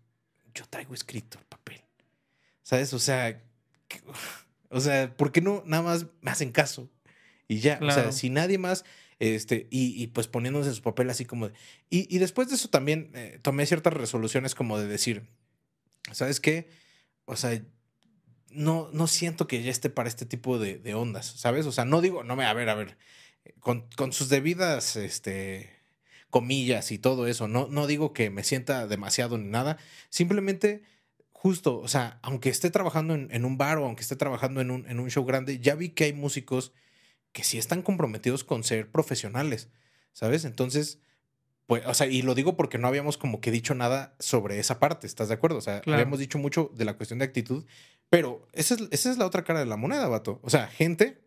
yo 0.58 0.66
traigo 0.70 0.94
escrito 0.94 1.38
el 1.40 1.46
papel. 1.46 1.82
¿Sabes? 2.64 2.94
O 2.94 3.00
sea, 3.00 3.42
que- 3.88 4.02
o 4.70 4.80
sea, 4.82 5.16
¿por 5.16 5.32
qué 5.32 5.42
no 5.42 5.64
nada 5.66 5.84
más 5.84 6.06
me 6.22 6.32
hacen 6.32 6.52
caso? 6.52 6.90
Y 7.48 7.60
ya, 7.60 7.80
o 7.82 7.92
sea, 7.92 8.12
si 8.12 8.30
nadie 8.30 8.58
más, 8.58 8.84
este, 9.20 9.68
y, 9.72 10.02
y 10.02 10.08
pues 10.08 10.28
poniéndose 10.28 10.70
en 10.70 10.76
su 10.76 10.82
papel 10.82 11.10
así 11.10 11.26
como 11.26 11.48
de. 11.50 11.54
Y, 11.90 12.14
y 12.14 12.20
después 12.20 12.50
de 12.50 12.56
eso 12.56 12.70
también 12.70 13.12
eh, 13.16 13.40
tomé 13.42 13.66
ciertas 13.66 13.94
resoluciones 13.94 14.54
como 14.54 14.78
de 14.78 14.88
decir, 14.88 15.30
¿sabes 16.12 16.40
qué? 16.42 16.70
O 17.26 17.36
sea, 17.38 17.62
no, 18.50 18.90
no 18.92 19.08
siento 19.08 19.48
que 19.48 19.62
ya 19.64 19.72
esté 19.72 19.90
para 19.90 20.10
este 20.10 20.26
tipo 20.26 20.60
de, 20.60 20.78
de 20.78 20.94
ondas, 20.94 21.26
¿sabes? 21.26 21.66
O 21.66 21.72
sea, 21.72 21.86
no 21.86 22.02
digo, 22.02 22.24
no 22.24 22.36
me, 22.36 22.46
a 22.46 22.54
ver, 22.54 22.68
a 22.70 22.76
ver, 22.76 22.98
con, 23.62 23.88
con 23.96 24.12
sus 24.14 24.28
debidas, 24.30 24.96
este, 24.98 25.70
comillas 26.30 26.92
y 26.92 26.98
todo 27.00 27.28
eso, 27.28 27.48
no, 27.48 27.68
no 27.70 27.88
digo 27.88 28.14
que 28.14 28.30
me 28.30 28.44
sienta 28.44 28.86
demasiado 28.88 29.38
ni 29.38 29.48
nada, 29.48 29.78
simplemente, 30.10 30.84
justo, 31.32 31.80
o 31.80 31.88
sea, 31.88 32.20
aunque 32.22 32.50
esté 32.50 32.70
trabajando 32.70 33.14
en, 33.14 33.30
en 33.32 33.46
un 33.46 33.58
bar 33.58 33.78
o 33.78 33.86
aunque 33.86 34.02
esté 34.02 34.16
trabajando 34.16 34.60
en 34.62 34.72
un, 34.72 34.90
en 34.90 35.00
un 35.00 35.10
show 35.10 35.24
grande, 35.26 35.60
ya 35.60 35.76
vi 35.76 35.90
que 35.90 36.06
hay 36.06 36.14
músicos 36.14 36.74
que 37.32 37.44
sí 37.44 37.58
están 37.58 37.82
comprometidos 37.82 38.44
con 38.44 38.64
ser 38.64 38.90
profesionales, 38.92 39.70
¿sabes? 40.14 40.44
Entonces, 40.46 41.00
pues, 41.68 41.86
o 41.86 41.94
sea, 41.94 42.08
y 42.08 42.22
lo 42.22 42.34
digo 42.36 42.56
porque 42.58 42.78
no 42.78 42.88
habíamos 42.88 43.18
como 43.18 43.40
que 43.42 43.52
dicho 43.52 43.76
nada 43.76 44.16
sobre 44.20 44.60
esa 44.60 44.80
parte, 44.80 45.06
¿estás 45.06 45.28
de 45.28 45.36
acuerdo? 45.36 45.58
O 45.58 45.62
sea, 45.62 45.82
Claro. 45.82 46.00
habíamos 46.00 46.20
dicho 46.20 46.38
mucho 46.40 46.72
de 46.76 46.86
la 46.86 46.96
cuestión 46.96 47.20
de 47.20 47.26
actitud, 47.26 47.66
pero 48.10 48.48
esa 48.54 48.76
es, 48.76 48.82
esa 48.92 49.12
es 49.12 49.18
la 49.18 49.26
otra 49.26 49.44
cara 49.44 49.60
de 49.60 49.66
la 49.66 49.76
moneda, 49.78 50.08
vato. 50.08 50.40
O 50.44 50.50
sea, 50.50 50.68
gente 50.68 51.22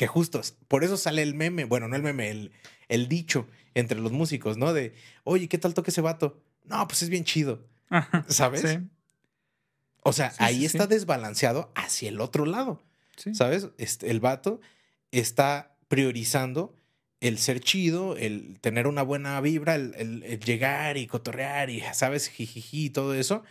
que 0.00 0.06
justo, 0.06 0.40
por 0.66 0.82
eso 0.82 0.96
sale 0.96 1.20
el 1.20 1.34
meme, 1.34 1.64
bueno, 1.66 1.86
no 1.86 1.94
el 1.94 2.02
meme, 2.02 2.30
el, 2.30 2.52
el 2.88 3.06
dicho 3.06 3.46
entre 3.74 4.00
los 4.00 4.12
músicos, 4.12 4.56
¿no? 4.56 4.72
De, 4.72 4.94
oye, 5.24 5.46
¿qué 5.46 5.58
tal 5.58 5.74
toca 5.74 5.90
ese 5.90 6.00
vato? 6.00 6.40
No, 6.64 6.88
pues 6.88 7.02
es 7.02 7.10
bien 7.10 7.24
chido, 7.24 7.66
Ajá. 7.90 8.24
¿sabes? 8.26 8.62
Sí. 8.62 8.78
O 10.02 10.14
sea, 10.14 10.30
Sí, 10.30 10.36
ahí 10.40 10.58
sí, 10.60 10.64
está 10.64 10.86
desbalanceado 10.86 11.70
hacia 11.74 12.08
el 12.08 12.22
otro 12.22 12.46
lado. 12.46 12.82
¿Sabes? 13.34 13.68
Este, 13.76 14.10
el 14.10 14.20
vato 14.20 14.62
está 15.10 15.76
priorizando 15.88 16.74
el 17.20 17.36
ser 17.36 17.60
chido, 17.60 18.16
el 18.16 18.58
tener 18.62 18.86
una 18.86 19.02
buena 19.02 19.38
vibra, 19.42 19.74
el, 19.74 19.94
el- 19.98 20.22
el 20.22 20.40
llegar 20.40 20.96
y 20.96 21.06
cotorrear 21.08 21.68
y, 21.68 21.82
¿sabes? 21.92 22.28
Jijiji 22.30 22.86
y 22.86 22.90
todo 22.90 23.12
eso, 23.12 23.44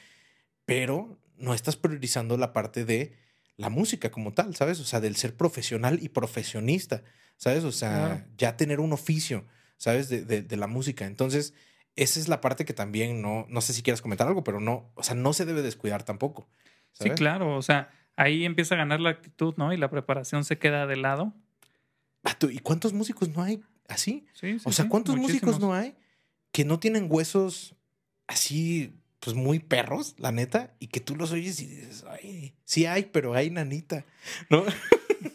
pero 0.65 1.15
no 1.37 1.53
estás 1.53 1.75
priorizando 1.75 2.37
la 2.37 2.53
parte 2.53 2.85
de 2.85 3.13
la 3.59 3.69
música 3.69 4.09
como 4.09 4.33
tal, 4.33 4.55
¿sabes? 4.55 4.79
O 4.79 4.83
sea, 4.85 4.99
del 5.01 5.15
ser 5.15 5.35
profesional 5.35 5.99
y 6.01 6.09
profesionista, 6.09 7.03
¿sabes? 7.37 7.63
O 7.65 7.71
sea, 7.71 8.25
ya 8.37 8.55
tener 8.57 8.79
un 8.79 8.93
oficio, 8.93 9.45
¿sabes? 9.77 10.07
De, 10.09 10.23
de- 10.23 10.41
de 10.41 10.57
la 10.57 10.67
música. 10.67 11.05
Entonces, 11.05 11.53
esa 11.95 12.19
es 12.19 12.27
la 12.29 12.39
parte 12.39 12.63
que 12.63 12.73
también 12.73 13.21
no, 13.21 13.45
no 13.49 13.59
sé 13.61 13.73
si 13.73 13.81
quieras 13.83 14.01
comentar 14.01 14.27
algo, 14.27 14.43
pero 14.43 14.59
no, 14.61 14.91
o 14.95 15.03
sea, 15.03 15.15
no 15.15 15.33
se 15.33 15.45
debe 15.45 15.61
descuidar 15.61 16.03
tampoco. 16.03 16.47
Sí, 16.93 17.09
claro. 17.09 17.55
O 17.57 17.61
sea, 17.61 17.89
ahí 18.15 18.45
empieza 18.45 18.75
a 18.75 18.77
ganar 18.77 19.01
la 19.01 19.09
actitud, 19.09 19.53
¿no? 19.57 19.73
Y 19.73 19.77
la 19.77 19.89
preparación 19.89 20.45
se 20.45 20.57
queda 20.57 20.87
de 20.87 20.95
lado. 20.95 21.33
¿Y 22.49 22.59
cuántos 22.59 22.93
músicos 22.93 23.29
no 23.29 23.43
hay 23.43 23.61
así? 23.87 24.25
Sí, 24.33 24.59
sí, 24.59 24.65
O 24.65 24.71
sea, 24.71 24.85
sí, 24.85 24.89
¿cuántos 24.89 25.15
músicos 25.17 25.59
no 25.59 25.73
hay 25.73 25.95
que 26.51 26.63
no 26.65 26.79
tienen 26.79 27.07
huesos 27.09 27.75
así, 28.27 28.93
pues 29.19 29.35
muy 29.35 29.59
perros, 29.59 30.15
la 30.17 30.31
neta, 30.31 30.73
y 30.79 30.87
que 30.87 30.99
tú 30.99 31.15
los 31.15 31.31
oyes 31.31 31.59
y 31.61 31.65
dices, 31.67 32.05
ay, 32.09 32.53
sí 32.63 32.85
hay, 32.85 33.03
pero 33.11 33.33
hay 33.33 33.49
nanita, 33.49 34.05
¿no? 34.49 34.63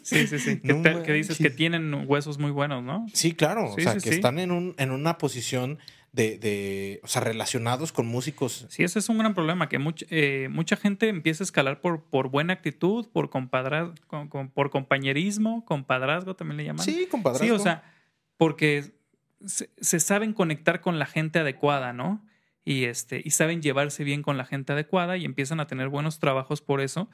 Sí, 0.01 0.25
sí, 0.25 0.39
sí. 0.39 0.59
Que, 0.63 0.73
No 0.73 0.81
te- 0.81 1.03
que 1.03 1.13
dices 1.13 1.37
que 1.37 1.51
tienen 1.51 1.93
huesos 2.07 2.39
muy 2.39 2.49
buenos, 2.49 2.83
¿no? 2.83 3.05
Sí, 3.13 3.33
claro, 3.33 3.71
o 3.71 3.79
sea, 3.79 3.93
sí, 3.93 3.99
que 4.03 4.09
sí. 4.09 4.15
están 4.15 4.39
en, 4.39 4.49
un, 4.51 4.73
en 4.79 4.89
una 4.89 5.19
posición 5.19 5.77
de, 6.11 6.39
de, 6.39 6.99
o 7.03 7.07
sea, 7.07 7.21
relacionados 7.21 7.91
con 7.91 8.07
músicos. 8.07 8.65
Sí, 8.69 8.83
ese 8.83 8.97
es 8.97 9.09
un 9.09 9.19
gran 9.19 9.35
problema, 9.35 9.69
que 9.69 9.77
much- 9.79 10.07
eh, 10.09 10.47
mucha 10.49 10.75
gente 10.75 11.07
empieza 11.09 11.43
a 11.43 11.45
escalar 11.45 11.81
por, 11.81 12.03
por 12.05 12.29
buena 12.29 12.53
actitud, 12.53 13.07
por, 13.13 13.29
compadra- 13.29 13.93
con- 14.07 14.27
con- 14.27 14.49
por 14.49 14.71
compañerismo, 14.71 15.63
compadrazgo 15.65 16.35
también 16.35 16.57
le 16.57 16.63
llaman. 16.65 16.83
Sí, 16.83 17.07
compadre. 17.11 17.45
Sí, 17.45 17.51
o 17.51 17.59
sea, 17.59 17.83
porque 18.37 18.91
se, 19.45 19.69
se 19.79 19.99
saben 19.99 20.33
conectar 20.33 20.81
con 20.81 20.97
la 20.97 21.05
gente 21.05 21.37
adecuada, 21.39 21.93
¿no? 21.93 22.25
Y, 22.65 22.85
este, 22.85 23.21
y 23.23 23.29
saben 23.29 23.61
llevarse 23.61 24.03
bien 24.03 24.23
con 24.23 24.37
la 24.37 24.45
gente 24.45 24.73
adecuada 24.73 25.15
y 25.17 25.23
empiezan 25.25 25.59
a 25.59 25.67
tener 25.67 25.87
buenos 25.89 26.19
trabajos 26.19 26.61
por 26.61 26.81
eso. 26.81 27.09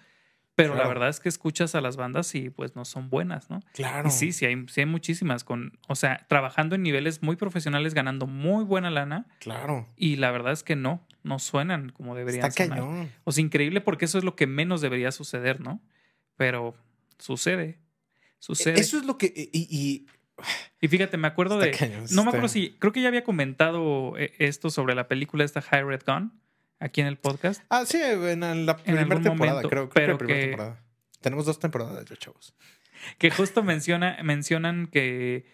Pero 0.55 0.75
la 0.75 0.85
verdad 0.87 1.07
es 1.09 1.19
que 1.21 1.29
escuchas 1.29 1.75
a 1.75 1.81
las 1.81 1.95
bandas 1.95 2.35
y 2.35 2.49
pues 2.49 2.75
no 2.75 2.83
son 2.85 3.09
buenas, 3.09 3.49
¿no? 3.49 3.61
claro. 3.73 4.09
Y 4.09 4.11
sí, 4.11 4.31
sí 4.33 4.45
hay, 4.45 4.65
sí 4.67 4.81
hay 4.81 4.85
muchísimas 4.85 5.43
con, 5.45 5.79
o 5.87 5.95
sea, 5.95 6.25
trabajando 6.27 6.75
en 6.75 6.83
niveles 6.83 7.23
muy 7.23 7.35
profesionales, 7.37 7.93
ganando 7.93 8.27
muy 8.27 8.63
buena 8.65 8.89
lana 8.91 9.27
Claro. 9.39 9.87
y 9.95 10.17
la 10.17 10.29
verdad 10.29 10.51
es 10.51 10.63
que 10.63 10.75
no, 10.75 11.07
no 11.23 11.39
suenan 11.39 11.89
como 11.91 12.15
deberían 12.15 12.45
Está 12.47 12.65
sonar. 12.65 12.79
cañón. 12.79 13.11
O 13.23 13.31
sea, 13.31 13.41
increíble 13.43 13.79
porque 13.81 14.05
eso 14.05 14.17
es 14.17 14.23
lo 14.25 14.35
que 14.35 14.45
menos 14.45 14.81
debería 14.81 15.11
suceder, 15.13 15.61
¿no? 15.61 15.81
Pero 16.35 16.75
sucede, 17.17 17.79
sucede. 18.39 18.79
Eso 18.79 18.97
es 18.97 19.05
lo 19.05 19.17
que. 19.17 19.27
Y, 19.35 19.67
y- 19.69 20.05
Y 20.81 20.87
fíjate, 20.87 21.15
me 21.17 21.27
acuerdo 21.27 21.61
Está 21.61 21.85
de. 21.85 21.91
cañón, 21.91 22.05
no 22.11 22.23
me 22.23 22.29
acuerdo 22.29 22.47
si. 22.47 22.75
Creo 22.79 22.91
que 22.91 23.01
ya 23.01 23.07
había 23.07 23.23
comentado 23.23 24.17
eh, 24.17 24.33
esto 24.39 24.69
sobre 24.69 24.95
la 24.95 25.07
película 25.07 25.43
esta 25.45 25.61
High 25.61 25.83
Red 25.83 26.01
Gun 26.05 26.33
aquí 26.79 27.01
en 27.01 27.07
el 27.07 27.17
podcast. 27.17 27.63
Ah, 27.69 27.85
sí, 27.85 27.99
en 28.01 28.65
la 28.65 28.75
primera 28.77 29.21
temporada, 29.21 29.61
momento, 29.61 29.69
creo. 29.69 29.89
creo 29.89 29.89
pero 29.89 30.05
que 30.05 30.11
la 30.13 30.17
primera 30.17 30.39
que- 30.39 30.47
temporada. 30.47 30.83
Tenemos 31.21 31.45
dos 31.45 31.59
temporadas 31.59 32.03
ya, 32.09 32.15
chavos. 32.15 32.55
Que 33.19 33.29
justo 33.29 33.61
menciona, 33.63 34.17
mencionan 34.23 34.87
que. 34.87 35.45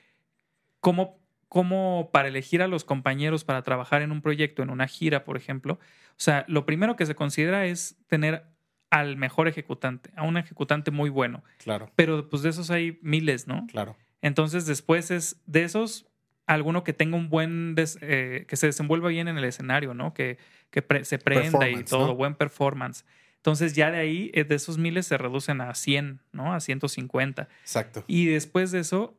Cómo, 0.80 1.20
cómo 1.50 2.10
para 2.14 2.30
elegir 2.30 2.62
a 2.62 2.68
los 2.68 2.86
compañeros 2.86 3.44
para 3.44 3.64
trabajar 3.64 4.02
en 4.02 4.12
un 4.14 4.22
proyecto, 4.22 4.64
en 4.64 4.70
una 4.70 4.88
gira, 4.88 5.26
por 5.26 5.36
ejemplo. 5.36 5.74
O 6.12 6.16
sea, 6.20 6.46
lo 6.48 6.66
primero 6.66 6.96
que 6.96 7.06
se 7.06 7.16
considera 7.16 7.66
es 7.66 7.98
tener 8.08 8.46
al 8.90 9.18
mejor 9.18 9.50
ejecutante, 9.50 10.12
a 10.16 10.24
un 10.24 10.38
ejecutante 10.38 10.92
muy 10.92 11.10
bueno. 11.10 11.44
Claro, 11.58 11.92
Pero 11.98 12.30
pues 12.30 12.42
de 12.44 12.50
esos 12.50 12.70
hay 12.72 13.00
miles, 13.02 13.46
¿no? 13.48 13.68
claro. 13.70 13.98
Entonces 14.22 14.66
después 14.66 15.12
es 15.12 15.42
de 15.46 15.64
esos 15.64 16.06
alguno 16.46 16.84
que 16.84 16.94
tenga 16.94 17.18
un 17.18 17.30
buen, 17.30 17.76
des- 17.76 17.98
eh, 18.02 18.46
que 18.48 18.56
se 18.56 18.68
desenvuelva 18.68 19.10
bien 19.10 19.28
en 19.28 19.38
el 19.38 19.44
escenario, 19.44 19.94
¿no? 19.94 20.14
Que, 20.14 20.38
que 20.72 20.82
pre- 20.82 21.04
se 21.06 21.18
prenda 21.20 21.68
y 21.70 21.84
todo, 21.84 22.08
¿no? 22.08 22.16
buen 22.16 22.36
performance. 22.36 23.06
Entonces 23.36 23.74
ya 23.74 23.92
de 23.92 23.98
ahí, 24.00 24.32
eh, 24.34 24.44
de 24.46 24.56
esos 24.56 24.78
miles 24.78 25.06
se 25.08 25.18
reducen 25.18 25.62
a 25.62 25.74
100, 25.76 26.22
¿no? 26.32 26.54
A 26.54 26.60
150. 26.60 27.48
Exacto. 27.62 28.04
Y 28.08 28.26
después 28.28 28.72
de 28.72 28.80
eso, 28.80 29.18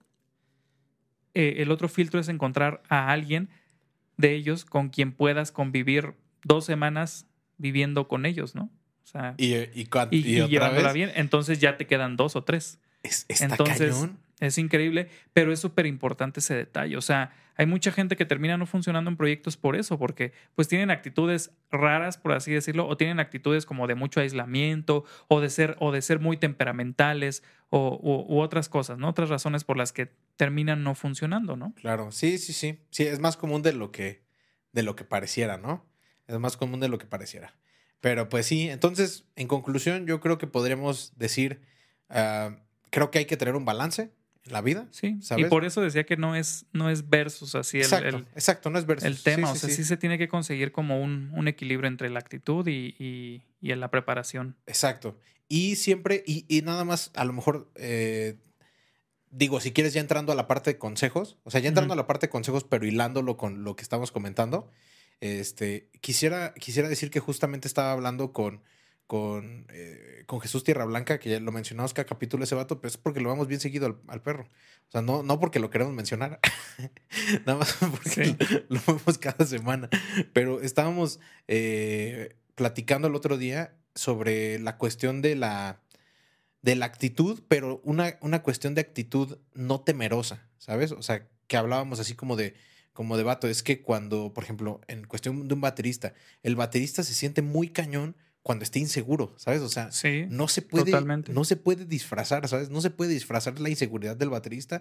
eh, 1.34 1.56
el 1.58 1.70
otro 1.70 1.88
filtro 1.88 2.18
es 2.20 2.28
encontrar 2.28 2.82
a 2.88 3.10
alguien 3.12 3.48
de 4.16 4.34
ellos 4.34 4.64
con 4.64 4.88
quien 4.88 5.12
puedas 5.12 5.52
convivir 5.52 6.14
dos 6.44 6.64
semanas 6.64 7.26
viviendo 7.58 8.08
con 8.08 8.26
ellos, 8.26 8.54
¿no? 8.54 8.70
O 9.04 9.06
sea, 9.06 9.34
Y, 9.38 9.54
y, 9.74 9.86
cuan- 9.86 10.08
y, 10.10 10.18
y 10.18 10.36
y 10.36 10.40
otra 10.40 10.48
llevándola 10.48 10.88
vez, 10.88 10.94
bien. 10.94 11.12
Entonces 11.14 11.60
ya 11.60 11.76
te 11.76 11.86
quedan 11.86 12.16
dos 12.16 12.36
o 12.36 12.44
tres. 12.44 12.80
es- 13.02 13.24
está 13.28 13.44
Entonces, 13.46 13.94
cañón. 13.94 14.18
Es 14.40 14.58
increíble, 14.58 15.08
pero 15.32 15.52
es 15.52 15.60
súper 15.60 15.86
importante 15.86 16.40
ese 16.40 16.54
detalle. 16.54 16.96
O 16.96 17.00
sea, 17.00 17.32
hay 17.56 17.66
mucha 17.66 17.90
gente 17.90 18.14
que 18.14 18.24
termina 18.24 18.56
no 18.56 18.66
funcionando 18.66 19.10
en 19.10 19.16
proyectos 19.16 19.56
por 19.56 19.74
eso, 19.74 19.98
porque 19.98 20.32
pues 20.54 20.68
tienen 20.68 20.90
actitudes 20.90 21.50
raras, 21.72 22.16
por 22.16 22.32
así 22.32 22.52
decirlo, 22.52 22.86
o 22.86 22.96
tienen 22.96 23.18
actitudes 23.18 23.66
como 23.66 23.88
de 23.88 23.96
mucho 23.96 24.20
aislamiento, 24.20 25.04
o 25.26 25.40
de 25.40 25.50
ser, 25.50 25.76
o 25.80 25.90
de 25.90 26.00
ser 26.00 26.20
muy 26.20 26.36
temperamentales, 26.36 27.42
o, 27.68 27.98
u, 28.00 28.40
otras 28.40 28.68
cosas, 28.68 28.98
¿no? 28.98 29.08
Otras 29.08 29.28
razones 29.28 29.64
por 29.64 29.76
las 29.76 29.92
que 29.92 30.12
terminan 30.36 30.84
no 30.84 30.94
funcionando, 30.94 31.56
¿no? 31.56 31.74
Claro, 31.74 32.12
sí, 32.12 32.38
sí, 32.38 32.52
sí. 32.52 32.78
Sí, 32.90 33.04
es 33.04 33.18
más 33.18 33.36
común 33.36 33.62
de 33.62 33.72
lo 33.72 33.90
que, 33.90 34.22
de 34.72 34.84
lo 34.84 34.94
que 34.94 35.04
pareciera, 35.04 35.58
¿no? 35.58 35.84
Es 36.28 36.38
más 36.38 36.56
común 36.56 36.78
de 36.78 36.88
lo 36.88 36.98
que 36.98 37.06
pareciera. 37.06 37.54
Pero 38.00 38.28
pues 38.28 38.46
sí, 38.46 38.70
entonces, 38.70 39.26
en 39.34 39.48
conclusión, 39.48 40.06
yo 40.06 40.20
creo 40.20 40.38
que 40.38 40.46
podríamos 40.46 41.12
decir, 41.16 41.62
ah, 42.08 42.56
creo 42.90 43.10
que 43.10 43.18
hay 43.18 43.24
que 43.24 43.36
tener 43.36 43.56
un 43.56 43.64
balance 43.64 44.12
la 44.50 44.60
vida. 44.60 44.86
Sí. 44.90 45.18
¿Sabes? 45.20 45.46
Y 45.46 45.48
por 45.48 45.64
eso 45.64 45.80
decía 45.80 46.04
que 46.04 46.16
no 46.16 46.34
es, 46.34 46.66
no 46.72 46.90
es 46.90 47.08
versus 47.08 47.54
así 47.54 47.78
el, 47.78 47.84
exacto, 47.84 48.16
el- 48.16 48.26
exacto, 48.34 48.70
no 48.70 48.78
es 48.78 48.86
versus. 48.86 49.06
el 49.06 49.22
tema. 49.22 49.48
Sí, 49.48 49.52
o 49.52 49.54
sí, 49.54 49.60
sea, 49.60 49.68
sí. 49.70 49.76
sí. 49.76 49.84
se 49.84 49.96
tiene 49.96 50.18
que 50.18 50.28
conseguir 50.28 50.72
como 50.72 51.00
un, 51.00 51.30
un 51.34 51.48
equilibrio 51.48 51.88
entre 51.88 52.10
la 52.10 52.18
actitud 52.18 52.66
y, 52.66 52.94
y, 52.98 53.42
y 53.60 53.72
en 53.72 53.80
la 53.80 53.90
preparación. 53.90 54.56
Exacto. 54.66 55.18
Y 55.48 55.76
siempre, 55.76 56.22
y, 56.26 56.44
y 56.48 56.62
nada 56.62 56.84
más, 56.84 57.10
a 57.14 57.24
lo 57.24 57.32
mejor, 57.32 57.70
eh, 57.76 58.36
digo, 59.30 59.60
si 59.60 59.72
quieres 59.72 59.92
ya 59.94 60.00
entrando 60.00 60.32
a 60.32 60.34
la 60.34 60.46
parte 60.46 60.72
de 60.72 60.78
consejos, 60.78 61.38
o 61.44 61.50
sea, 61.50 61.60
ya 61.60 61.68
entrando 61.68 61.94
a 61.94 61.96
la 61.96 62.06
parte 62.06 62.26
de 62.26 62.30
consejos, 62.30 62.64
pero 62.64 62.86
hilándolo 62.86 63.36
con 63.36 63.64
lo 63.64 63.74
que 63.76 63.82
estamos 63.82 64.12
comentando, 64.12 64.70
este, 65.20 65.88
quisiera, 66.00 66.52
quisiera 66.54 66.88
decir 66.88 67.10
que 67.10 67.20
justamente 67.20 67.66
estaba 67.66 67.92
hablando 67.92 68.32
con, 68.32 68.62
con, 69.08 69.66
eh, 69.70 70.22
con 70.26 70.40
Jesús 70.40 70.62
Tierra 70.62 70.84
Blanca, 70.84 71.18
que 71.18 71.30
ya 71.30 71.40
lo 71.40 71.50
mencionamos 71.50 71.94
cada 71.94 72.06
capítulo 72.06 72.44
ese 72.44 72.54
vato, 72.54 72.78
pero 72.80 72.88
es 72.90 72.98
porque 72.98 73.20
lo 73.20 73.30
vamos 73.30 73.48
bien 73.48 73.58
seguido 73.58 73.86
al, 73.86 73.96
al 74.06 74.22
perro. 74.22 74.44
O 74.44 74.90
sea, 74.92 75.00
no, 75.02 75.22
no 75.22 75.40
porque 75.40 75.58
lo 75.60 75.70
queremos 75.70 75.94
mencionar, 75.94 76.38
nada 77.46 77.58
más 77.58 77.76
porque 77.90 78.10
Sí. 78.26 78.36
lo, 78.68 78.76
lo 78.76 78.80
vemos 78.86 79.18
cada 79.18 79.46
semana. 79.46 79.88
Pero 80.34 80.60
estábamos 80.60 81.20
eh, 81.48 82.36
platicando 82.54 83.08
el 83.08 83.14
otro 83.14 83.38
día 83.38 83.74
sobre 83.94 84.58
la 84.58 84.76
cuestión 84.76 85.22
de 85.22 85.36
la, 85.36 85.80
de 86.60 86.76
la 86.76 86.84
actitud, 86.84 87.42
pero 87.48 87.80
una, 87.84 88.18
una 88.20 88.42
cuestión 88.42 88.74
de 88.74 88.82
actitud 88.82 89.38
no 89.54 89.80
temerosa, 89.80 90.46
¿sabes? 90.58 90.92
O 90.92 91.02
sea, 91.02 91.26
que 91.46 91.56
hablábamos 91.56 91.98
así 91.98 92.14
como 92.14 92.36
de, 92.36 92.54
como 92.92 93.16
de 93.16 93.22
vato. 93.22 93.48
Es 93.48 93.62
que 93.62 93.80
cuando, 93.80 94.34
por 94.34 94.44
ejemplo, 94.44 94.82
en 94.86 95.06
cuestión 95.06 95.48
de 95.48 95.54
un 95.54 95.62
baterista, 95.62 96.12
el 96.42 96.56
baterista 96.56 97.02
se 97.02 97.14
siente 97.14 97.40
muy 97.40 97.70
cañón 97.70 98.14
cuando 98.42 98.62
esté 98.64 98.78
inseguro, 98.78 99.34
¿sabes? 99.36 99.60
O 99.60 99.68
sea, 99.68 99.90
Sí. 99.92 100.26
no 100.30 100.48
se 100.48 100.62
puede, 100.62 100.86
totalmente. 100.86 101.32
no 101.32 101.44
se 101.44 101.56
puede 101.56 101.84
disfrazar, 101.84 102.46
¿sabes? 102.48 102.70
No 102.70 102.80
se 102.80 102.90
puede 102.90 103.12
disfrazar 103.12 103.58
la 103.60 103.68
inseguridad 103.68 104.16
del 104.16 104.30
baterista. 104.30 104.80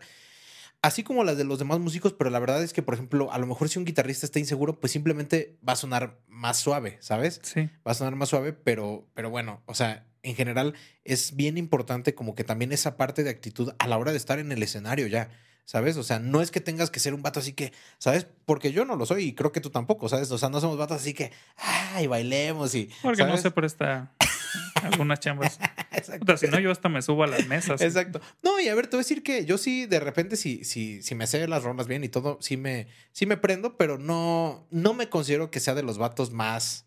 Así 0.81 1.01
como 1.03 1.23
las 1.23 1.37
de 1.37 1.43
los 1.43 1.57
demás 1.57 1.79
músicos, 1.79 2.13
pero 2.13 2.29
la 2.29 2.37
verdad 2.39 2.61
es 2.63 2.71
que, 2.71 2.83
por 2.83 2.93
ejemplo, 2.93 3.31
a 3.33 3.39
lo 3.39 3.47
mejor 3.47 3.67
si 3.67 3.79
un 3.79 3.85
guitarrista 3.85 4.27
está 4.27 4.37
inseguro, 4.39 4.79
pues 4.79 4.91
simplemente 4.91 5.57
va 5.67 5.73
a 5.73 5.75
sonar 5.75 6.19
más 6.27 6.57
suave, 6.59 6.97
¿sabes? 7.01 7.39
Sí. 7.43 7.61
va 7.85 7.91
a 7.91 7.95
sonar 7.95 8.15
más 8.15 8.29
suave, 8.29 8.53
pero, 8.53 9.07
pero 9.15 9.31
bueno, 9.31 9.63
o 9.65 9.73
sea, 9.73 10.05
en 10.21 10.35
general 10.35 10.75
es 11.03 11.35
bien 11.35 11.57
importante 11.57 12.13
como 12.13 12.35
que 12.35 12.43
también 12.43 12.71
esa 12.71 12.95
parte 12.95 13.23
de 13.23 13.31
actitud 13.31 13.73
a 13.79 13.87
la 13.87 13.97
hora 13.97 14.11
de 14.11 14.17
estar 14.17 14.37
en 14.39 14.51
el 14.51 14.61
escenario 14.61 15.07
ya, 15.07 15.29
¿sabes? 15.67 15.97
O 15.97 16.03
sea, 16.03 16.17
no 16.19 16.41
es 16.41 16.49
que 16.49 16.61
tengas 16.61 16.89
que 16.89 17.01
ser 17.01 17.13
un 17.13 17.21
vato 17.21 17.41
así 17.41 17.51
que, 17.51 17.73
¿sabes? 17.97 18.25
Porque 18.45 18.71
yo 18.71 18.85
no 18.85 18.95
lo 18.95 19.05
soy 19.05 19.25
y 19.25 19.33
creo 19.35 19.51
que 19.51 19.59
tú 19.59 19.69
tampoco, 19.69 20.07
¿sabes? 20.07 20.31
O 20.31 20.37
sea, 20.37 20.47
no 20.47 20.61
somos 20.61 20.77
vatos 20.77 21.01
así 21.01 21.13
que, 21.13 21.33
ay, 21.57 22.07
bailemos 22.07 22.73
y... 22.73 22.89
Porque 23.01 23.23
no 23.23 23.27
¿sabes? 23.31 23.41
se 23.41 23.51
presta 23.51 24.13
algunas 24.81 25.19
chambas. 25.19 25.59
Exacto. 25.91 26.19
Puta, 26.19 26.37
si 26.37 26.47
no, 26.47 26.57
yo 26.59 26.71
hasta 26.71 26.87
me 26.87 27.01
subo 27.01 27.25
a 27.25 27.27
las 27.27 27.45
mesas. 27.47 27.81
Exacto. 27.81 28.21
No, 28.41 28.61
y 28.61 28.69
a 28.69 28.75
ver, 28.75 28.87
te 28.87 28.95
voy 28.95 29.01
a 29.01 29.03
decir 29.03 29.23
que 29.23 29.43
yo 29.43 29.57
sí, 29.57 29.85
de 29.87 29.99
repente, 29.99 30.37
si, 30.37 30.63
si, 30.63 31.01
si 31.03 31.15
me 31.15 31.27
sé 31.27 31.45
las 31.49 31.63
rondas 31.63 31.87
bien 31.87 32.01
y 32.05 32.07
todo, 32.09 32.37
sí 32.39 32.55
me, 32.55 32.87
sí 33.11 33.25
me 33.25 33.35
prendo, 33.35 33.75
pero 33.75 33.97
no, 33.97 34.65
no 34.71 34.93
me 34.93 35.09
considero 35.09 35.51
que 35.51 35.59
sea 35.59 35.75
de 35.75 35.83
los 35.83 35.97
vatos 35.97 36.31
más, 36.31 36.85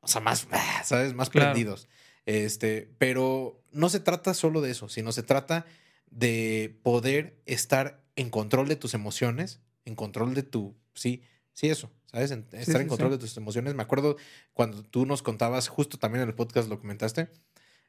o 0.00 0.08
sea, 0.08 0.20
más, 0.20 0.48
ah, 0.50 0.82
¿sabes? 0.84 1.14
Más 1.14 1.30
Claro. 1.30 1.52
prendidos. 1.52 1.86
Este, 2.26 2.90
pero 2.98 3.62
no 3.70 3.88
se 3.88 4.00
trata 4.00 4.34
solo 4.34 4.60
de 4.62 4.72
eso, 4.72 4.88
sino 4.88 5.12
se 5.12 5.22
trata 5.22 5.64
de 6.10 6.76
poder 6.82 7.40
estar 7.46 7.99
en 8.16 8.30
control 8.30 8.68
de 8.68 8.76
tus 8.76 8.94
emociones, 8.94 9.60
en 9.84 9.94
control 9.94 10.34
de 10.34 10.42
tu, 10.42 10.76
sí, 10.94 11.22
sí, 11.52 11.68
eso, 11.68 11.90
¿sabes? 12.06 12.30
En- 12.30 12.46
estar 12.52 12.76
en 12.80 12.82
sí, 12.82 12.88
control 12.88 13.10
sí. 13.10 13.16
de 13.16 13.20
tus 13.20 13.36
emociones. 13.36 13.74
Me 13.74 13.82
acuerdo 13.82 14.16
cuando 14.52 14.82
tú 14.82 15.06
nos 15.06 15.22
contabas, 15.22 15.68
justo 15.68 15.98
también 15.98 16.22
en 16.22 16.28
el 16.28 16.34
podcast 16.34 16.68
lo 16.68 16.78
comentaste, 16.80 17.28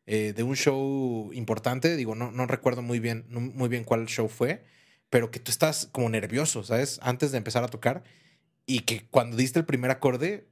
eh, 0.08 0.34
de 0.34 0.44
un 0.44 0.56
show 0.56 1.32
importante, 1.34 1.96
digo, 1.96 2.16
no, 2.16 2.32
no 2.32 2.48
recuerdo 2.48 2.82
muy 2.82 3.00
bien, 3.00 3.26
no 3.30 3.40
muy 3.40 3.70
bien 3.70 3.84
cuál 3.84 4.08
show 4.08 4.28
fue, 4.28 4.64
pero 5.10 5.30
que 5.30 5.40
tú 5.40 5.52
estás 5.52 5.88
como 5.92 6.10
nervioso, 6.10 6.64
¿sabes? 6.64 7.00
Antes 7.04 7.32
de 7.32 7.38
empezar 7.38 7.64
a 7.64 7.68
tocar 7.68 8.04
y 8.66 8.80
que 8.80 9.06
cuando 9.10 9.38
diste 9.38 9.60
el 9.60 9.66
primer 9.66 9.92
acorde, 9.92 10.48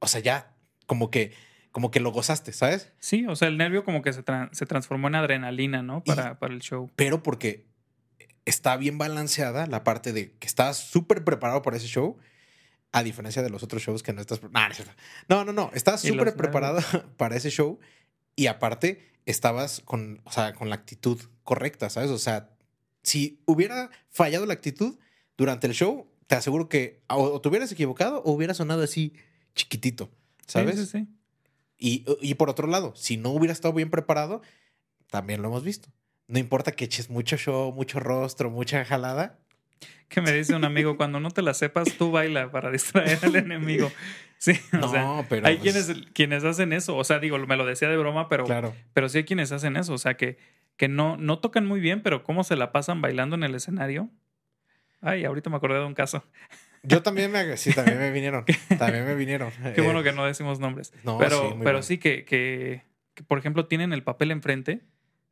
o 0.00 0.06
sea, 0.08 0.20
ya 0.20 0.56
como 0.86 1.10
que, 1.10 1.32
como 1.70 1.90
que 1.90 2.00
lo 2.00 2.10
gozaste, 2.10 2.52
¿sabes? 2.52 2.92
Sí, 2.98 3.26
o 3.26 3.36
sea, 3.36 3.48
el 3.48 3.56
nervio 3.58 3.84
como 3.84 4.02
que 4.02 4.12
se, 4.12 4.24
tran- 4.24 4.48
se 4.52 4.64
transformó 4.66 5.08
en 5.08 5.14
adrenalina, 5.16 5.82
¿no? 5.82 6.02
Para, 6.02 6.38
para 6.38 6.54
el 6.54 6.60
show. 6.60 6.90
Pero 6.96 7.22
porque 7.22 7.67
está 8.48 8.76
bien 8.76 8.96
balanceada 8.98 9.66
la 9.66 9.84
parte 9.84 10.12
de 10.12 10.32
que 10.32 10.46
estás 10.46 10.78
súper 10.78 11.22
preparado 11.22 11.62
para 11.62 11.76
ese 11.76 11.86
show, 11.86 12.16
a 12.92 13.02
diferencia 13.02 13.42
de 13.42 13.50
los 13.50 13.62
otros 13.62 13.82
shows 13.82 14.02
que 14.02 14.12
no 14.12 14.20
estás... 14.20 14.40
no, 15.28 15.44
no, 15.44 15.52
no, 15.52 15.70
estás 15.74 16.00
súper 16.00 16.34
preparado 16.34 16.80
para 17.16 17.36
ese 17.36 17.50
show 17.50 17.78
y 18.36 18.46
aparte 18.46 19.04
estabas 19.26 19.82
con, 19.84 20.22
o 20.24 20.32
sea, 20.32 20.54
con 20.54 20.70
la 20.70 20.76
actitud 20.76 21.20
correcta, 21.44 21.90
¿sabes? 21.90 22.10
O 22.10 22.18
sea, 22.18 22.50
si 23.02 23.42
hubiera 23.44 23.90
fallado 24.08 24.46
la 24.46 24.54
actitud 24.54 24.98
durante 25.36 25.66
el 25.66 25.74
show, 25.74 26.10
te 26.26 26.34
aseguro 26.34 26.68
que 26.68 27.02
o, 27.08 27.22
o 27.22 27.40
te 27.42 27.48
hubieras 27.48 27.70
equivocado 27.70 28.22
o 28.22 28.32
hubiera 28.32 28.54
sonado 28.54 28.82
así 28.82 29.12
chiquitito, 29.54 30.10
¿sabes? 30.46 30.76
Sí, 30.76 30.86
sí, 30.86 30.98
sí. 30.98 31.08
Y, 31.78 32.04
y 32.22 32.34
por 32.34 32.48
otro 32.48 32.66
lado, 32.66 32.94
si 32.96 33.18
no 33.18 33.30
hubiera 33.30 33.52
estado 33.52 33.74
bien 33.74 33.90
preparado, 33.90 34.40
también 35.10 35.42
lo 35.42 35.48
hemos 35.48 35.62
visto. 35.62 35.90
No 36.28 36.38
importa 36.38 36.72
que 36.72 36.84
eches 36.84 37.10
mucho 37.10 37.36
show, 37.36 37.72
mucho 37.72 37.98
rostro, 38.00 38.50
mucha 38.50 38.84
jalada. 38.84 39.38
Que 40.08 40.20
me 40.20 40.32
dice 40.32 40.54
un 40.54 40.64
amigo, 40.64 40.96
cuando 40.96 41.20
no 41.20 41.30
te 41.30 41.42
la 41.42 41.52
sepas, 41.54 41.92
tú 41.98 42.10
baila 42.10 42.50
para 42.50 42.70
distraer 42.70 43.18
al 43.22 43.34
enemigo. 43.36 43.90
Sí, 44.38 44.52
o 44.72 44.76
No, 44.76 44.88
sea, 44.88 45.26
pero. 45.28 45.46
hay 45.46 45.56
pues, 45.58 45.72
quienes, 45.86 46.06
quienes 46.12 46.44
hacen 46.44 46.72
eso. 46.72 46.96
O 46.96 47.04
sea, 47.04 47.18
digo, 47.18 47.38
me 47.38 47.56
lo 47.56 47.66
decía 47.66 47.88
de 47.88 47.96
broma, 47.96 48.28
pero, 48.28 48.44
Claro. 48.44 48.74
pero 48.94 49.08
sí 49.08 49.18
hay 49.18 49.24
quienes 49.24 49.50
hacen 49.52 49.76
eso. 49.76 49.92
O 49.94 49.98
sea, 49.98 50.16
que, 50.16 50.38
que 50.76 50.88
no, 50.88 51.16
no 51.16 51.40
tocan 51.40 51.66
muy 51.66 51.80
bien, 51.80 52.02
pero 52.02 52.22
cómo 52.24 52.44
se 52.44 52.56
la 52.56 52.72
pasan 52.72 53.00
bailando 53.00 53.34
en 53.36 53.42
el 53.42 53.54
escenario. 53.54 54.08
Ay, 55.00 55.24
ahorita 55.24 55.50
me 55.50 55.56
acordé 55.56 55.78
de 55.78 55.84
un 55.86 55.94
caso. 55.94 56.24
Yo 56.82 57.02
también 57.02 57.30
me. 57.32 57.56
Sí, 57.56 57.72
también 57.72 57.98
me 57.98 58.10
vinieron. 58.12 58.44
También 58.78 59.04
me 59.04 59.14
vinieron. 59.14 59.50
Qué 59.74 59.80
Eh, 59.80 59.84
bueno 59.84 60.02
que 60.02 60.12
no 60.12 60.24
decimos 60.24 60.60
nombres. 60.60 60.92
No, 61.04 61.18
pero 61.18 61.36
sí, 61.36 61.46
pero 61.50 61.62
bueno. 61.62 61.82
sí 61.82 61.98
que, 61.98 62.24
que, 62.24 62.82
que, 63.14 63.22
por 63.24 63.38
ejemplo, 63.38 63.66
tienen 63.66 63.92
el 63.92 64.02
papel 64.04 64.30
enfrente, 64.30 64.82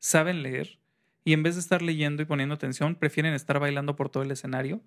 saben 0.01 0.43
leer, 0.43 0.79
y 1.27 1.33
en 1.33 1.43
vez 1.43 1.57
de 1.57 1.61
estar 1.61 1.83
leyendo 1.83 2.23
y 2.23 2.25
poniendo 2.25 2.55
atención, 2.55 2.95
prefieren 2.95 3.35
estar 3.35 3.59
bailando 3.59 3.97
por 3.97 4.09
todo 4.09 4.23
el 4.23 4.31
escenario 4.31 4.81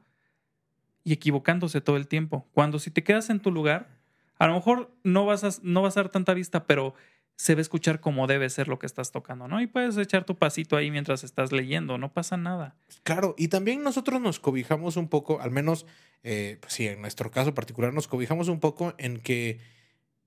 y 1.04 1.12
equivocándose 1.14 1.82
todo 1.82 1.98
el 1.98 2.08
tiempo. 2.08 2.48
Cuando 2.54 2.80
si 2.80 2.92
te 2.92 3.04
quedas 3.04 3.30
en 3.30 3.42
tu 3.42 3.52
lugar, 3.52 3.90
a 4.38 4.48
lo 4.48 4.54
mejor 4.54 4.90
no 5.04 5.26
vas 5.26 5.44
a, 5.44 5.50
no 5.64 5.82
vas 5.82 5.98
a 5.98 6.04
dar 6.04 6.10
tanta 6.12 6.34
vista, 6.34 6.66
pero 6.66 6.94
se 7.36 7.56
va 7.56 7.60
a 7.60 7.62
escuchar 7.62 8.00
como 8.00 8.26
debe 8.26 8.50
ser 8.50 8.70
lo 8.70 8.80
que 8.80 8.86
estás 8.86 9.12
tocando, 9.12 9.50
¿no? 9.50 9.62
Y 9.62 9.68
puedes 9.68 9.98
echar 9.98 10.24
tu 10.24 10.36
pasito 10.38 10.78
ahí 10.78 10.92
mientras 10.92 11.24
estás 11.26 11.52
leyendo, 11.52 11.98
no 11.98 12.14
pasa 12.14 12.38
nada. 12.38 12.76
Claro, 13.04 13.36
y 13.38 13.50
también 13.50 13.84
nosotros 13.84 14.22
nos 14.22 14.40
cobijamos 14.40 14.96
un 14.96 15.10
poco, 15.10 15.42
al 15.42 15.52
menos, 15.52 15.86
eh, 16.24 16.58
pues 16.62 16.74
sí, 16.74 16.88
en 16.88 17.02
nuestro 17.02 17.32
caso 17.32 17.54
particular, 17.54 17.94
nos 17.94 18.08
cobijamos 18.08 18.48
un 18.48 18.60
poco 18.62 18.94
en 18.98 19.20
que 19.20 19.60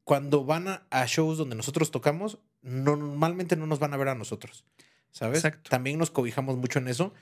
cuando 0.04 0.44
van 0.44 0.68
a, 0.68 1.06
shows 1.06 1.38
donde 1.38 1.56
nosotros 1.56 1.90
tocamos, 1.90 2.38
no- 2.60 2.96
normalmente 2.96 3.56
no 3.56 3.66
nos 3.66 3.78
van 3.78 3.94
a 3.94 3.96
ver 3.96 4.08
a 4.08 4.14
nosotros, 4.14 4.64
¿sabes? 5.12 5.38
Exacto. 5.38 5.70
También 5.70 5.98
nos 5.98 6.10
cobijamos 6.10 6.56
mucho 6.56 6.80
en 6.80 6.88
eso 6.88 7.14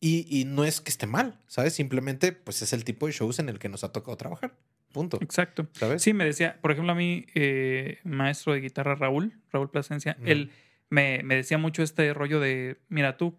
y, 0.00 0.26
y 0.28 0.44
no 0.44 0.64
es 0.64 0.80
que 0.80 0.90
esté 0.90 1.06
mal, 1.06 1.38
¿sabes? 1.46 1.74
Simplemente, 1.74 2.32
pues 2.32 2.60
es 2.62 2.72
el 2.72 2.84
tipo 2.84 3.06
de 3.06 3.12
shows 3.12 3.38
en 3.38 3.48
el 3.48 3.58
que 3.58 3.68
nos 3.68 3.84
ha 3.84 3.92
tocado 3.92 4.16
trabajar, 4.16 4.54
punto, 4.92 5.18
Exacto. 5.22 5.68
¿sabes? 5.72 6.02
Sí, 6.02 6.12
me 6.12 6.24
decía, 6.24 6.58
por 6.60 6.72
ejemplo, 6.72 6.92
a 6.92 6.96
mí, 6.96 7.26
eh, 7.34 7.98
maestro 8.04 8.52
de 8.52 8.60
guitarra 8.60 8.94
Raúl, 8.96 9.32
Raúl 9.52 9.70
Plasencia, 9.70 10.16
Ujú. 10.18 10.28
él 10.30 10.50
me, 10.90 11.22
me 11.22 11.36
decía 11.36 11.58
mucho 11.58 11.82
este 11.82 12.12
rollo 12.12 12.40
de, 12.40 12.78
mira 12.88 13.16
tú, 13.16 13.38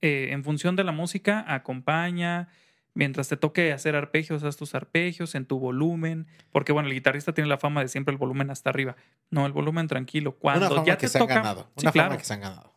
eh, 0.00 0.28
en 0.32 0.42
función 0.42 0.74
de 0.76 0.84
la 0.84 0.92
música, 0.92 1.44
acompaña, 1.46 2.48
Mientras 2.94 3.26
te 3.28 3.38
toque 3.38 3.72
hacer 3.72 3.96
arpegios, 3.96 4.42
haz 4.42 4.58
tus 4.58 4.74
arpegios 4.74 5.34
en 5.34 5.46
tu 5.46 5.58
volumen. 5.58 6.26
Porque, 6.50 6.72
bueno, 6.72 6.88
el 6.88 6.94
guitarrista 6.94 7.32
tiene 7.32 7.48
la 7.48 7.56
fama 7.56 7.80
de 7.80 7.88
siempre 7.88 8.12
el 8.12 8.18
volumen 8.18 8.50
hasta 8.50 8.68
arriba. 8.68 8.96
No, 9.30 9.46
el 9.46 9.52
volumen 9.52 9.86
tranquilo. 9.88 10.36
Cuando 10.36 10.66
una 10.66 10.74
fama 10.74 10.86
ya 10.86 10.96
que 10.98 11.06
te 11.06 11.08
se 11.08 11.18
toca. 11.18 11.36
han 11.36 11.42
ganado. 11.42 11.70
Sí, 11.76 11.84
Una 11.84 11.92
claro. 11.92 12.08
fama 12.10 12.18
que 12.18 12.24
se 12.26 12.34
han 12.34 12.40
ganado. 12.40 12.74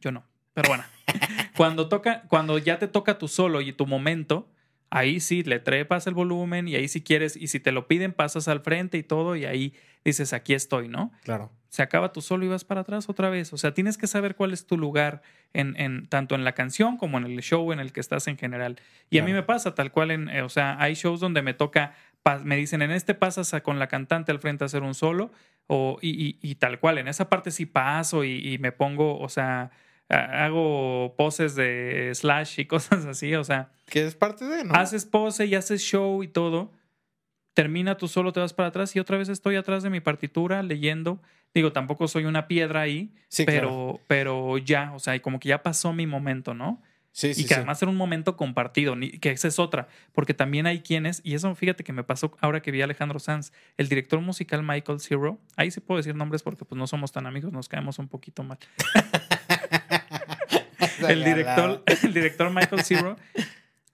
Yo 0.00 0.12
no. 0.12 0.24
Pero 0.54 0.68
bueno. 0.68 0.84
cuando 1.56 1.88
toca, 1.88 2.22
cuando 2.28 2.58
ya 2.58 2.78
te 2.78 2.88
toca 2.88 3.18
tu 3.18 3.28
solo 3.28 3.60
y 3.60 3.72
tu 3.72 3.86
momento, 3.86 4.48
ahí 4.90 5.20
sí 5.20 5.42
le 5.42 5.60
trepas 5.60 6.06
el 6.06 6.14
volumen 6.14 6.66
y 6.68 6.74
ahí 6.74 6.88
si 6.88 7.02
quieres, 7.02 7.36
y 7.36 7.46
si 7.48 7.60
te 7.60 7.72
lo 7.72 7.86
piden, 7.86 8.12
pasas 8.12 8.48
al 8.48 8.60
frente 8.60 8.98
y 8.98 9.02
todo, 9.02 9.36
y 9.36 9.44
ahí 9.44 9.74
dices, 10.04 10.32
aquí 10.32 10.54
estoy, 10.54 10.88
¿no? 10.88 11.12
Claro. 11.24 11.52
Se 11.68 11.82
acaba 11.82 12.12
tu 12.12 12.20
solo 12.20 12.44
y 12.44 12.48
vas 12.48 12.64
para 12.64 12.80
atrás 12.80 13.08
otra 13.08 13.30
vez. 13.30 13.52
O 13.52 13.56
sea, 13.56 13.72
tienes 13.74 13.96
que 13.96 14.08
saber 14.08 14.34
cuál 14.34 14.52
es 14.52 14.66
tu 14.66 14.76
lugar 14.76 15.22
en, 15.52 15.76
en 15.80 16.08
tanto 16.08 16.34
en 16.34 16.42
la 16.42 16.52
canción 16.52 16.96
como 16.96 17.16
en 17.18 17.24
el 17.26 17.40
show 17.42 17.72
en 17.72 17.78
el 17.78 17.92
que 17.92 18.00
estás 18.00 18.26
en 18.26 18.36
general. 18.36 18.80
Y 19.08 19.18
a 19.18 19.22
mí 19.22 19.32
me 19.32 19.44
pasa 19.44 19.72
tal 19.76 19.92
cual 19.92 20.10
en, 20.10 20.28
eh, 20.30 20.42
o 20.42 20.48
sea, 20.48 20.76
hay 20.82 20.94
shows 20.94 21.20
donde 21.20 21.42
me 21.42 21.54
toca, 21.54 21.94
me 22.42 22.56
dicen, 22.56 22.82
en 22.82 22.90
este 22.90 23.14
pasas 23.14 23.54
a- 23.54 23.62
con 23.62 23.78
la 23.78 23.86
cantante 23.86 24.32
al 24.32 24.40
frente 24.40 24.64
a 24.64 24.66
hacer 24.66 24.82
un 24.82 24.94
solo, 24.94 25.30
o, 25.68 25.98
y, 26.02 26.10
y- 26.10 26.38
y 26.42 26.56
tal 26.56 26.80
cual, 26.80 26.98
en 26.98 27.06
esa 27.06 27.28
parte 27.28 27.52
sí 27.52 27.66
paso 27.66 28.24
y, 28.24 28.54
y 28.54 28.58
me 28.58 28.72
pongo, 28.72 29.20
o 29.20 29.28
sea, 29.28 29.70
hago 30.10 31.14
poses 31.16 31.54
de 31.54 32.10
slash 32.14 32.60
y 32.60 32.64
cosas 32.66 33.04
así, 33.06 33.34
o 33.34 33.44
sea, 33.44 33.70
Que 33.86 34.04
es 34.04 34.14
parte 34.14 34.44
de, 34.46 34.64
¿no? 34.64 34.74
haces 34.74 35.04
pose 35.06 35.46
y 35.46 35.54
haces 35.54 35.82
show 35.82 36.22
y 36.22 36.28
todo, 36.28 36.72
termina 37.54 37.96
tú 37.96 38.08
solo, 38.08 38.32
te 38.32 38.40
vas 38.40 38.52
para 38.52 38.68
atrás 38.68 38.94
y 38.96 39.00
otra 39.00 39.18
vez 39.18 39.28
estoy 39.28 39.56
atrás 39.56 39.82
de 39.82 39.90
mi 39.90 40.00
partitura 40.00 40.62
leyendo. 40.62 41.20
Digo, 41.52 41.72
tampoco 41.72 42.06
soy 42.06 42.26
una 42.26 42.46
piedra 42.46 42.82
ahí, 42.82 43.12
sí, 43.28 43.44
pero, 43.44 43.68
claro. 43.68 44.00
pero 44.06 44.58
ya, 44.58 44.92
o 44.94 45.00
sea, 45.00 45.16
y 45.16 45.20
como 45.20 45.40
que 45.40 45.48
ya 45.48 45.64
pasó 45.64 45.92
mi 45.92 46.06
momento, 46.06 46.54
¿no? 46.54 46.80
Sí, 47.12 47.34
sí, 47.34 47.42
y 47.42 47.44
que 47.46 47.54
además 47.54 47.82
era 47.82 47.90
un 47.90 47.96
momento 47.96 48.36
compartido, 48.36 48.94
que 49.20 49.32
esa 49.32 49.48
es 49.48 49.58
otra, 49.58 49.88
porque 50.12 50.32
también 50.32 50.66
hay 50.66 50.80
quienes, 50.80 51.20
y 51.24 51.34
eso 51.34 51.52
fíjate 51.56 51.82
que 51.82 51.92
me 51.92 52.04
pasó 52.04 52.36
ahora 52.40 52.62
que 52.62 52.70
vi 52.70 52.82
a 52.82 52.84
Alejandro 52.84 53.18
Sanz, 53.18 53.52
el 53.76 53.88
director 53.88 54.20
musical 54.20 54.62
Michael 54.62 55.00
Zero, 55.00 55.40
ahí 55.56 55.72
sí 55.72 55.80
puedo 55.80 55.96
decir 55.96 56.14
nombres 56.14 56.44
porque 56.44 56.64
pues 56.64 56.78
no 56.78 56.86
somos 56.86 57.10
tan 57.10 57.26
amigos, 57.26 57.52
nos 57.52 57.68
caemos 57.68 57.98
un 57.98 58.06
poquito 58.06 58.44
mal. 58.44 58.58
el 61.08 61.24
director, 61.24 61.82
el 62.02 62.14
director 62.14 62.50
Michael 62.50 62.82
Zero, 62.84 63.16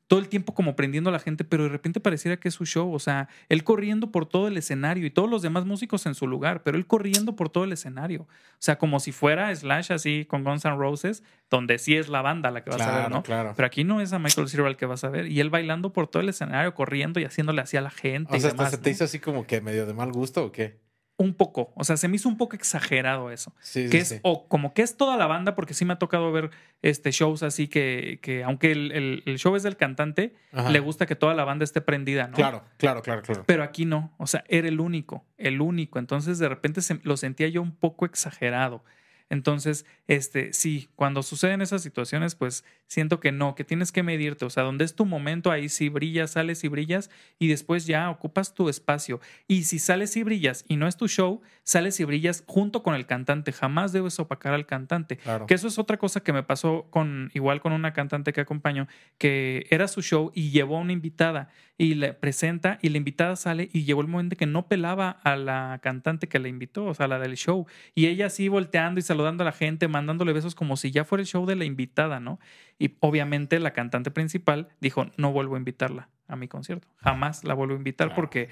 todo 0.07 0.20
el 0.20 0.28
tiempo 0.28 0.54
como 0.54 0.76
prendiendo 0.76 1.11
a 1.11 1.12
la 1.12 1.18
gente, 1.18 1.44
pero 1.44 1.64
de 1.64 1.68
repente 1.68 1.98
pareciera 1.98 2.36
que 2.36 2.48
es 2.48 2.54
su 2.54 2.64
show. 2.64 2.92
O 2.92 2.98
sea, 2.98 3.28
él 3.48 3.64
corriendo 3.64 4.12
por 4.12 4.26
todo 4.26 4.46
el 4.48 4.57
escenario 4.57 5.04
y 5.04 5.11
todos 5.11 5.28
los 5.28 5.42
demás 5.42 5.64
músicos 5.64 6.07
en 6.07 6.14
su 6.14 6.26
lugar, 6.26 6.62
pero 6.62 6.76
él 6.76 6.86
corriendo 6.86 7.34
por 7.34 7.48
todo 7.48 7.64
el 7.64 7.72
escenario. 7.72 8.22
O 8.22 8.28
sea, 8.59 8.78
como 8.78 9.00
si 9.00 9.12
fuera 9.12 9.54
Slash 9.54 9.92
así 9.92 10.24
con 10.24 10.44
Guns 10.44 10.64
N' 10.64 10.76
Roses, 10.76 11.24
donde 11.50 11.78
sí 11.78 11.96
es 11.96 12.09
la 12.09 12.22
banda 12.22 12.50
la 12.50 12.62
que 12.62 12.70
vas 12.70 12.80
a 12.80 13.00
ver, 13.00 13.11
¿no? 13.11 13.22
claro. 13.22 13.54
Pero 13.57 13.66
aquí 13.66 13.82
no 13.82 14.00
es 14.00 14.12
a 14.12 14.18
Michael 14.18 14.48
Cero 14.48 14.68
el 14.68 14.76
que 14.76 14.86
vas 14.86 15.02
a 15.02 15.09
ver. 15.09 15.26
Y 15.26 15.40
él 15.40 15.50
bailando 15.50 15.92
por 15.92 16.07
todo 16.07 16.22
el 16.22 16.28
escenario, 16.28 16.74
corriendo 16.74 17.18
y 17.18 17.24
haciéndole 17.24 17.61
así 17.61 17.76
a 17.76 17.80
la 17.80 17.90
gente. 17.90 18.32
O 18.32 18.36
y 18.36 18.40
sea, 18.40 18.50
hasta 18.50 18.70
se 18.70 18.78
te 18.78 18.90
¿no? 18.90 18.94
hizo 18.94 19.04
así 19.04 19.18
como 19.18 19.46
que 19.46 19.61
medio 19.61 19.86
de 19.86 19.94
mal 19.94 20.12
gusto 20.12 20.44
o 20.44 20.52
qué? 20.52 20.86
Un 21.18 21.32
poco. 21.32 21.72
O 21.76 21.82
sea, 21.84 21.96
se 21.96 22.08
me 22.08 22.16
hizo 22.16 22.28
un 22.28 22.36
poco 22.36 22.56
exagerado 22.56 23.30
eso 23.30 23.54
Sí, 23.60 23.84
que 23.84 23.90
sí, 23.92 23.96
es 23.98 24.08
sí. 24.08 24.18
o 24.22 24.46
como 24.48 24.74
que 24.74 24.82
es 24.82 24.98
toda 24.98 25.16
la 25.16 25.26
banda 25.26 25.54
porque 25.54 25.72
sí 25.72 25.86
me 25.86 25.94
ha 25.94 25.98
tocado 25.98 26.30
ver 26.30 26.50
este 26.82 27.10
shows 27.10 27.42
así 27.42 27.68
que, 27.68 28.18
que 28.20 28.44
aunque 28.44 28.70
el, 28.70 28.92
el- 28.92 29.22
el 29.24 29.38
show 29.38 29.56
es 29.56 29.62
del 29.62 29.78
cantante 29.78 30.34
Ajá. 30.52 30.68
le 30.70 30.78
gusta 30.80 31.06
que 31.06 31.16
toda 31.16 31.32
la 31.32 31.44
banda 31.44 31.64
esté 31.64 31.80
prendida 31.80 32.28
no 32.28 32.34
Claro, 32.34 32.64
claro, 32.76 33.00
claro, 33.00 33.22
claro. 33.22 33.44
pero 33.46 33.62
aquí 33.62 33.86
no 33.86 34.12
o 34.18 34.26
sea 34.26 34.44
era 34.48 34.68
el 34.68 34.78
único 34.78 35.24
el 35.38 35.62
único 35.62 35.98
entonces 35.98 36.38
de 36.38 36.50
repente 36.50 36.82
se- 36.82 37.00
lo 37.02 37.16
sentía 37.16 37.48
yo 37.48 37.62
un 37.62 37.74
poco 37.74 38.04
exagerado 38.04 38.84
entonces 39.31 39.87
este 40.07 40.53
sí 40.53 40.89
cuando 40.95 41.22
suceden 41.22 41.61
esas 41.62 41.83
situaciones 41.83 42.35
pues 42.35 42.64
siento 42.87 43.18
que 43.20 43.33
no 43.33 43.55
que 43.55 43.64
tienes 43.64 43.91
que 43.93 44.03
medirte 44.03 44.45
o 44.45 44.51
sea 44.51 44.62
donde 44.62 44.85
es 44.85 44.95
tu 44.95 45.05
momento 45.05 45.51
ahí 45.51 45.68
sí 45.68 45.89
brillas 45.89 46.33
sales 46.33 46.62
y 46.64 46.68
brillas 46.68 47.11
y 47.39 47.49
después 47.49 47.87
ya 47.87 48.09
ocupas 48.11 48.55
tu 48.55 48.68
espacio 48.68 49.20
y 49.49 49.64
si 49.64 49.79
sales 49.79 50.16
y 50.16 50.22
brillas 50.22 50.64
y 50.68 50.77
no 50.77 50.87
es 50.87 50.97
tu 50.97 51.09
show 51.09 51.41
sales 51.64 51.99
y 52.01 52.05
brillas 52.05 52.45
junto 52.47 52.83
con 52.83 52.95
el 52.95 53.07
cantante 53.07 53.53
jamás 53.53 53.93
debes 53.93 54.18
opacar 54.20 54.55
al 54.55 54.66
cantante 54.66 55.16
Claro. 55.16 55.47
que 55.47 55.55
eso 55.55 55.66
es 55.68 55.79
otra 55.79 55.97
cosa 55.97 56.20
que 56.20 56.33
me 56.33 56.43
pasó 56.43 56.87
con 56.91 57.31
igual 57.35 57.61
con 57.61 57.72
una 57.72 57.93
cantante 57.93 58.33
que 58.33 58.41
acompaño, 58.41 58.87
que 59.18 59.66
era 59.70 59.89
su 59.89 60.03
show 60.03 60.31
y 60.35 60.51
llevó 60.51 60.77
a 60.77 60.81
una 60.81 60.93
invitada 60.93 61.49
y 61.79 61.95
le 61.95 62.14
presenta 62.14 62.79
y 62.81 62.89
la 62.89 62.97
invitada 62.99 63.37
sale 63.37 63.68
y 63.72 63.85
llegó 63.85 64.01
el 64.01 64.07
momento 64.09 64.37
que 64.37 64.47
no 64.47 64.66
pelaba 64.68 65.11
a 65.11 65.37
la 65.37 65.79
cantante 65.83 66.27
que 66.29 66.39
la 66.39 66.49
invitó, 66.49 66.87
o 66.87 66.95
sea, 66.95 67.07
la 67.07 67.18
del 67.18 67.37
show. 67.37 67.66
Y 67.95 68.07
ella 68.07 68.27
así 68.27 68.49
volteando 68.49 68.99
y 68.99 69.03
saludando 69.16 69.44
a 69.44 69.46
la 69.46 69.52
gente, 69.52 69.88
mandándole 69.88 70.34
besos 70.34 70.54
como 70.54 70.76
si 70.76 70.90
ya 70.90 71.04
fuera 71.04 71.22
el 71.22 71.26
show 71.26 71.46
de 71.46 71.56
la 71.56 71.64
invitada, 71.64 72.20
¿no? 72.20 72.38
Y 72.78 72.96
obviamente 73.00 73.58
la 73.58 73.72
cantante 73.72 74.10
principal 74.10 74.68
dijo, 74.80 75.06
no 75.16 75.32
vuelvo 75.32 75.54
a 75.54 75.58
invitarla 75.58 76.10
a 76.28 76.36
mi 76.36 76.48
concierto. 76.48 76.86
Jamás 76.98 77.42
la 77.44 77.54
vuelvo 77.54 77.74
a 77.74 77.78
invitar 77.78 78.14
porque, 78.14 78.50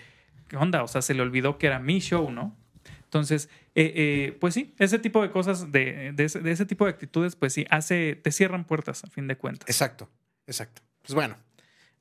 ¿qué 0.49 0.57
onda? 0.57 0.83
O 0.83 0.89
sea, 0.89 1.03
se 1.03 1.13
le 1.13 1.21
olvidó 1.21 1.59
que 1.59 1.67
era 1.67 1.79
mi 1.79 2.01
show, 2.01 2.31
¿no? 2.31 2.57
Entonces, 3.03 3.51
eh, 3.75 3.93
eh, 3.95 4.37
pues 4.41 4.55
sí, 4.55 4.75
ese 4.79 4.99
tipo 4.99 5.21
de 5.21 5.31
cosas, 5.31 5.71
de, 5.71 6.13
de 6.13 6.25
ese, 6.25 6.41
de 6.41 6.51
ese 6.51 6.65
tipo 6.65 6.87
de 6.87 6.93
actitudes, 6.93 7.37
pues 7.37 7.53
sí, 7.53 7.67
hace, 7.69 8.17
te 8.17 8.33
cierran 8.33 8.65
puertas 8.65 9.05
a 9.05 9.09
fin 9.09 9.29
de 9.29 9.37
cuentas. 9.37 9.69
Exacto, 9.69 10.09
exacto. 10.47 10.81
Pues 11.03 11.15
bueno, 11.15 11.37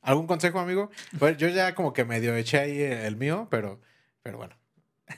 ¿algún 0.01 0.25
consejo, 0.25 0.59
amigo? 0.59 0.89
Bueno, 1.11 1.37
yo 1.37 1.49
ya 1.49 1.75
como 1.75 1.91
que 1.91 2.05
medio 2.05 2.33
eché 2.35 2.59
ahí 2.59 2.81
el 2.81 3.17
mío, 3.17 3.47
pero, 3.51 3.81
pero 4.21 4.37
bueno. 4.37 4.55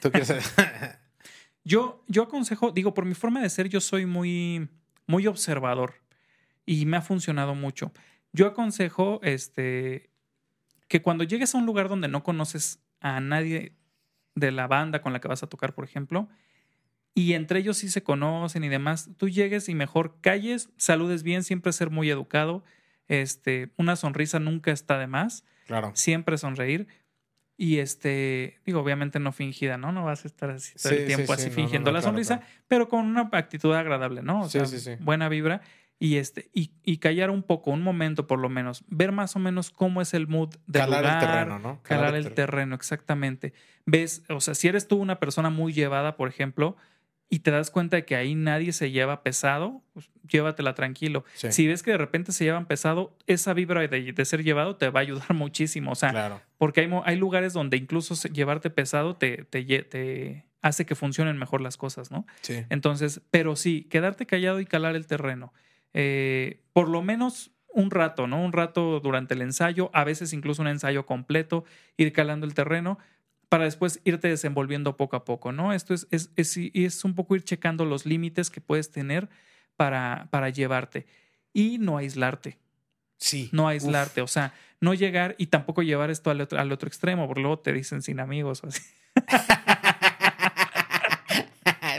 ¿Tú 0.01 0.11
quieres 0.11 0.33
Yo, 1.65 2.03
yo 2.07 2.23
aconsejo, 2.23 2.71
digo, 2.71 2.93
por 2.93 3.05
mi 3.05 3.15
forma 3.15 3.41
de 3.41 3.49
ser, 3.49 3.67
yo 3.67 3.81
soy 3.81 4.05
muy, 4.05 4.69
muy 5.07 5.27
observador 5.27 5.95
y 6.65 6.85
me 6.85 6.97
ha 6.97 7.01
funcionado 7.01 7.55
mucho. 7.55 7.91
Yo 8.31 8.45
aconsejo 8.47 9.19
este, 9.23 10.09
que 10.87 11.01
cuando 11.01 11.23
llegues 11.23 11.53
a 11.55 11.57
un 11.57 11.65
lugar 11.65 11.89
donde 11.89 12.07
no 12.07 12.23
conoces 12.23 12.79
a 13.01 13.19
nadie 13.19 13.73
de 14.35 14.51
la 14.51 14.67
banda 14.67 15.01
con 15.01 15.11
la 15.11 15.19
que 15.19 15.27
vas 15.27 15.41
a 15.43 15.47
tocar, 15.47 15.73
por 15.73 15.85
ejemplo, 15.85 16.29
y 17.15 17.33
entre 17.33 17.59
ellos 17.59 17.77
sí 17.77 17.89
se 17.89 18.03
conocen 18.03 18.63
y 18.63 18.69
demás, 18.69 19.09
tú 19.17 19.29
llegues 19.29 19.67
y 19.69 19.73
mejor 19.75 20.17
calles, 20.21 20.69
saludes 20.77 21.23
bien, 21.23 21.43
siempre 21.43 21.71
ser 21.73 21.89
muy 21.89 22.09
educado, 22.09 22.63
este, 23.07 23.71
una 23.77 23.95
sonrisa 23.95 24.39
nunca 24.39 24.71
está 24.71 24.99
de 24.99 25.07
más, 25.07 25.43
Claro. 25.65 25.91
siempre 25.95 26.37
sonreír. 26.37 26.87
Y 27.57 27.77
este, 27.79 28.59
digo, 28.65 28.81
obviamente 28.81 29.19
no 29.19 29.31
fingida, 29.31 29.77
¿no? 29.77 29.91
No 29.91 30.03
vas 30.05 30.25
a 30.25 30.27
estar 30.27 30.49
así 30.49 30.73
todo 30.77 30.91
Sí, 30.93 30.99
el 30.99 31.05
tiempo 31.07 31.35
sí, 31.35 31.41
así 31.41 31.49
fingiendo 31.51 31.89
no, 31.91 31.93
la 31.93 31.99
claro, 32.01 32.11
sonrisa, 32.11 32.37
claro. 32.39 32.51
pero 32.67 32.89
con 32.89 33.05
una 33.05 33.29
actitud 33.31 33.73
agradable, 33.73 34.21
¿no? 34.21 34.41
O 34.41 34.49
Sí, 34.49 34.59
sea, 34.59 34.65
sí, 34.65 34.79
sí. 34.79 34.91
buena 34.99 35.29
vibra. 35.29 35.61
Y 35.97 36.17
este, 36.17 36.49
y, 36.53 36.71
y 36.83 36.97
callar 36.97 37.29
un 37.29 37.41
poco, 37.41 37.71
un 37.71 37.81
momento 37.81 38.27
por 38.27 38.39
lo 38.39 38.49
menos, 38.49 38.83
ver 38.89 39.13
más 39.13 39.37
o 39.37 39.39
menos 39.39 39.71
cómo 39.71 40.01
es 40.01 40.13
el 40.13 40.27
mood 40.27 40.49
del 40.67 40.81
Calar 40.81 40.99
lugar, 41.03 41.23
el 41.23 41.29
terreno, 41.29 41.59
¿no? 41.59 41.81
calar 41.83 42.15
el 42.15 42.33
terreno, 42.33 42.75
exactamente. 42.75 43.53
Ves, 43.85 44.23
o 44.27 44.41
sea, 44.41 44.55
si 44.55 44.67
eres 44.67 44.89
tú 44.89 44.97
una 44.97 45.19
persona 45.21 45.49
muy 45.49 45.71
llevada, 45.71 46.17
por 46.17 46.27
ejemplo, 46.27 46.75
y 47.29 47.39
te 47.39 47.51
das 47.51 47.71
cuenta 47.71 47.97
de 47.97 48.05
que 48.05 48.15
ahí 48.15 48.35
nadie 48.35 48.71
se 48.71 48.91
lleva 48.91 49.23
pesado, 49.23 49.81
pues 49.93 50.09
llévatela 50.29 50.75
tranquilo. 50.75 51.25
Sí, 51.33 51.51
Si 51.51 51.67
ves 51.67 51.83
que 51.83 51.91
de 51.91 51.97
repente 51.97 52.31
se 52.31 52.43
llevan 52.43 52.65
pesado, 52.65 53.17
esa 53.27 53.53
vibra 53.53 53.87
de, 53.87 54.13
de 54.13 54.25
ser 54.25 54.43
llevado 54.43 54.75
te 54.75 54.89
va 54.89 54.99
a 54.99 55.03
ayudar 55.03 55.33
muchísimo. 55.33 55.91
O 55.91 55.95
sea, 55.95 56.11
claro. 56.11 56.41
porque 56.57 56.81
hay, 56.81 56.89
hay 57.03 57.15
lugares 57.17 57.53
donde 57.53 57.77
incluso 57.77 58.15
llevarte 58.29 58.69
pesado 58.69 59.15
te, 59.15 59.43
te 59.45 60.45
hace 60.61 60.85
que 60.85 60.95
funcionen 60.95 61.37
mejor 61.37 61.61
las 61.61 61.77
cosas, 61.77 62.11
¿no? 62.11 62.25
Sí. 62.41 62.63
Entonces, 62.69 63.21
pero 63.31 63.55
sí, 63.55 63.87
quedarte 63.89 64.25
callado 64.25 64.59
y 64.59 64.65
calar 64.65 64.95
el 64.95 65.05
terreno. 65.05 65.53
Eh, 65.93 66.63
por 66.73 66.89
lo 66.89 67.01
menos 67.01 67.51
un 67.75 67.91
rato, 67.91 68.25
¿no? 68.25 68.43
Un 68.43 68.53
rato 68.53 68.99
durante 68.99 69.33
el 69.33 69.41
ensayo, 69.41 69.91
a 69.93 70.03
veces 70.03 70.33
incluso 70.33 70.61
un 70.61 70.67
ensayo 70.69 71.05
completo, 71.05 71.65
ir 71.97 72.13
calando 72.13 72.45
el 72.47 72.53
terreno 72.53 72.97
para 73.49 73.65
después 73.65 74.01
irte 74.03 74.27
desenvolviendo 74.27 74.97
poco 74.97 75.15
a 75.15 75.25
poco, 75.25 75.51
¿no? 75.51 75.73
Esto 75.73 75.93
es, 75.93 76.07
es, 76.11 76.31
es, 76.35 76.57
es 76.73 77.03
un 77.05 77.15
poco 77.15 77.35
ir 77.35 77.43
checando 77.43 77.85
los 77.85 78.05
límites 78.05 78.49
que 78.49 78.61
puedes 78.61 78.91
tener 78.91 79.29
para, 79.75 80.27
para 80.31 80.49
llevarte 80.49 81.05
y 81.53 81.77
no 81.77 81.97
aislarte 81.97 82.59
Sí. 83.17 83.49
no 83.53 83.63
Uf. 83.63 83.69
aislarte, 83.69 84.21
o 84.21 84.27
sea, 84.27 84.53
no 84.81 84.93
llegar 84.93 85.35
y 85.37 85.47
tampoco 85.47 85.81
llevar 85.83 86.09
esto 86.11 86.29
al 86.31 86.41
otro, 86.41 86.59
al 86.59 86.71
otro 86.71 86.87
extremo, 86.87 87.27
porque 87.27 87.41
luego 87.41 87.59
te 87.59 87.71
dicen 87.71 88.01
sin 88.01 88.19
amigos 88.19 88.63
o 88.63 88.67
así. 88.67 88.81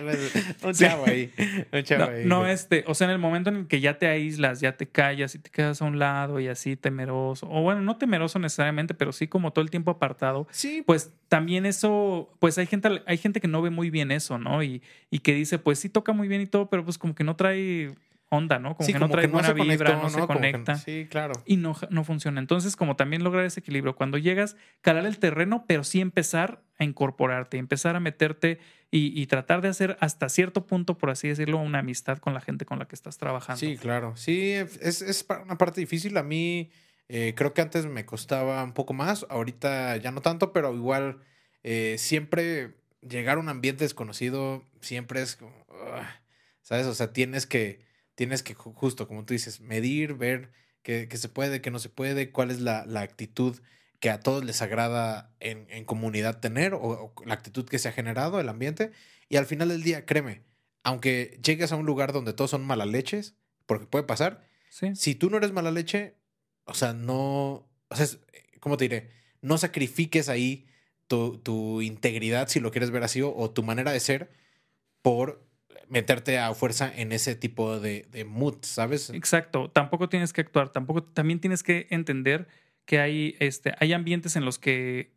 un 0.62 0.72
chavo 0.72 1.05
ahí. 1.07 1.32
Un 1.72 1.82
chavo 1.82 2.05
No, 2.07 2.11
ahí. 2.11 2.24
no 2.24 2.47
este, 2.47 2.84
o 2.86 2.94
sea, 2.94 3.07
en 3.07 3.12
el 3.12 3.18
momento 3.18 3.51
en 3.51 3.57
el 3.57 3.66
que 3.66 3.80
ya 3.80 3.99
te 3.99 4.07
aíslas, 4.07 4.61
ya 4.61 4.76
te 4.76 4.86
callas 4.86 5.34
y 5.34 5.38
te 5.38 5.51
quedas 5.51 5.80
a 5.82 5.84
un 5.84 5.99
lado 5.99 6.40
y 6.40 6.49
así 6.49 6.76
temeroso, 6.76 7.49
o 7.51 7.62
bueno, 7.62 7.80
no 7.82 7.97
temeroso 7.97 8.38
necesariamente, 8.38 8.94
pero 8.94 9.12
sí 9.12 9.26
como 9.28 9.53
todo 9.53 9.62
el 9.62 9.70
tiempo 9.70 9.90
apartado, 9.90 10.47
Sí, 10.51 10.82
pues 10.86 11.12
también 11.28 11.66
eso, 11.66 12.30
pues 12.38 12.57
hay 12.59 12.66
gente, 12.66 13.03
hay 13.07 13.18
gente 13.18 13.40
que 13.40 13.49
no 13.49 13.61
ve 13.62 13.70
muy 13.70 13.90
bien 13.90 14.11
eso, 14.11 14.38
¿no? 14.38 14.62
Y, 14.62 14.82
y 15.11 15.18
que 15.20 15.34
dice, 15.34 15.59
pues 15.59 15.78
sí 15.78 15.88
toca 15.88 16.12
muy 16.12 16.28
bien 16.28 16.40
y 16.40 16.47
todo, 16.47 16.70
pero 16.70 16.84
pues 16.84 16.99
como 16.99 17.14
que 17.14 17.24
no 17.24 17.36
trae 17.36 17.92
onda, 18.29 18.59
¿no? 18.59 18.74
Como 18.77 18.87
sí, 18.87 18.93
que 18.93 18.99
no 18.99 19.09
trae 19.09 19.27
buena 19.29 19.49
se 19.49 19.55
vibra, 19.55 20.01
conectó, 20.01 20.03
no 20.03 20.11
se 20.11 20.20
que- 20.20 20.27
conecta. 20.27 20.74
sí, 20.77 21.07
claro. 21.11 21.35
y 21.47 21.57
no, 21.59 21.77
no 21.91 22.03
funciona. 22.05 22.41
Entonces, 22.41 22.74
como 22.77 22.97
también 22.97 23.22
lograr 23.22 23.45
ese 23.45 23.61
equilibrio, 23.61 23.95
cuando 23.95 24.18
llegas, 24.18 24.57
calar 24.81 25.07
el 25.07 25.18
terreno, 25.18 25.64
pero 25.68 25.85
sí 25.85 26.01
empezar 26.01 26.62
a 26.79 26.85
incorporarte, 26.85 27.57
empezar 27.59 27.95
a 27.97 28.01
meterte 28.01 28.59
y, 28.91 29.20
y 29.20 29.27
tratar 29.27 29.61
de 29.62 29.68
hacer 29.68 29.97
hasta 30.01 30.29
cierto 30.29 30.66
punto, 30.66 30.99
por 30.99 31.11
así 31.11 31.29
decirlo, 31.29 31.59
una 31.59 31.79
amistad 31.81 32.18
con 32.18 32.35
la 32.35 32.41
gente 32.41 32.64
con 32.66 32.79
la 32.79 32.87
que 32.89 32.95
estás 32.97 33.16
trabajando. 33.18 33.61
Sí, 33.61 33.77
claro. 33.77 34.16
Sí, 34.16 34.53
es, 34.53 35.03
es 35.03 35.27
una 35.45 35.57
parte 35.59 35.81
difícil. 35.81 36.16
A 36.16 36.22
mí, 36.22 36.70
Eh, 37.09 37.35
creo 37.37 37.55
que 37.55 37.62
antes 37.62 37.87
me 37.87 38.05
costaba 38.05 38.64
un 38.64 38.72
poco 38.72 38.93
más, 38.93 39.24
ahorita 39.31 39.97
ya 39.99 40.11
no 40.11 40.20
tanto, 40.22 40.53
pero 40.53 40.74
igual 40.74 41.20
eh, 41.62 41.95
siempre 41.99 42.74
llegar 43.01 43.37
a 43.37 43.41
un 43.41 43.49
ambiente 43.49 43.85
desconocido 43.85 44.64
siempre 44.81 45.22
es 45.22 45.37
como, 45.37 45.55
ugh, 45.68 46.03
¿sabes? 46.62 46.85
O 46.89 46.95
sea, 46.95 47.12
tienes 47.12 47.47
que, 47.47 47.86
tienes 48.17 48.43
que 48.43 48.57
ju- 48.57 48.75
justo, 48.75 49.07
como 49.07 49.25
tú 49.25 49.33
dices, 49.35 49.61
medir, 49.61 50.14
ver 50.14 50.51
qué, 50.83 51.07
qué 51.09 51.17
se 51.17 51.29
puede, 51.29 51.61
qué 51.61 51.71
no 51.71 51.79
se 51.79 51.89
puede, 51.89 52.33
cuál 52.33 52.51
es 52.51 52.61
la, 52.61 52.85
la 52.87 53.01
actitud 53.03 53.57
que 54.01 54.11
a 54.11 54.19
todos 54.21 54.45
les 54.45 54.61
agrada 54.61 55.33
en, 55.41 55.67
en 55.71 55.85
comunidad 55.85 56.41
tener 56.41 56.75
o, 56.75 56.81
o 56.81 57.14
la 57.25 57.35
actitud 57.35 57.67
que 57.69 57.79
se 57.79 57.89
ha 57.89 57.93
generado, 57.93 58.41
el 58.41 58.49
ambiente. 58.49 58.91
Y 59.29 59.37
al 59.37 59.47
final 59.47 59.69
del 59.69 59.83
día, 59.85 60.05
créeme, 60.05 60.43
aunque 60.83 61.39
llegues 61.43 61.71
a 61.73 61.77
un 61.77 61.87
lugar 61.87 62.12
donde 62.12 62.33
todos 62.33 62.51
son 62.51 62.64
mala 62.67 62.85
leches, 62.87 63.37
porque 63.67 63.87
puede 63.87 64.05
pasar, 64.05 64.45
Sí. 64.69 64.95
si 64.97 65.14
tú 65.14 65.31
no 65.31 65.37
eres 65.39 65.53
mala 65.53 65.71
leche, 65.71 66.17
o 66.64 66.75
sea, 66.75 66.93
no, 66.93 67.69
o 67.89 67.95
sea, 67.97 68.05
es- 68.05 68.19
¿cómo 68.61 68.77
te 68.77 68.85
diré? 68.85 69.11
No 69.41 69.57
sacrifiques 69.59 70.29
ahí 70.29 70.67
tu, 71.07 71.39
tu 71.39 71.81
integridad, 71.83 72.49
si 72.49 72.61
lo 72.61 72.71
quieres 72.73 72.91
ver 72.91 73.03
así, 73.05 73.23
o, 73.23 73.35
o 73.35 73.51
tu 73.51 73.62
manera 73.62 73.93
de 73.93 74.01
ser 74.01 74.31
por 75.03 75.45
meterte 75.89 76.39
a 76.39 76.53
fuerza 76.55 76.93
en 76.95 77.12
ese 77.12 77.34
tipo 77.34 77.78
de, 77.80 78.07
de 78.11 78.24
mood, 78.24 78.57
¿sabes? 78.62 79.11
Exacto, 79.11 79.70
tampoco 79.70 80.09
tienes 80.09 80.32
que 80.32 80.41
actuar, 80.41 80.70
tampoco 80.70 81.03
también 81.03 81.41
tienes 81.41 81.62
que 81.62 81.87
entender 81.91 82.49
que 82.84 83.01
hay 83.01 83.37
este 83.41 83.74
hay 83.78 83.93
ambientes 83.93 84.37
en 84.37 84.45
los 84.45 84.59
que 84.59 85.16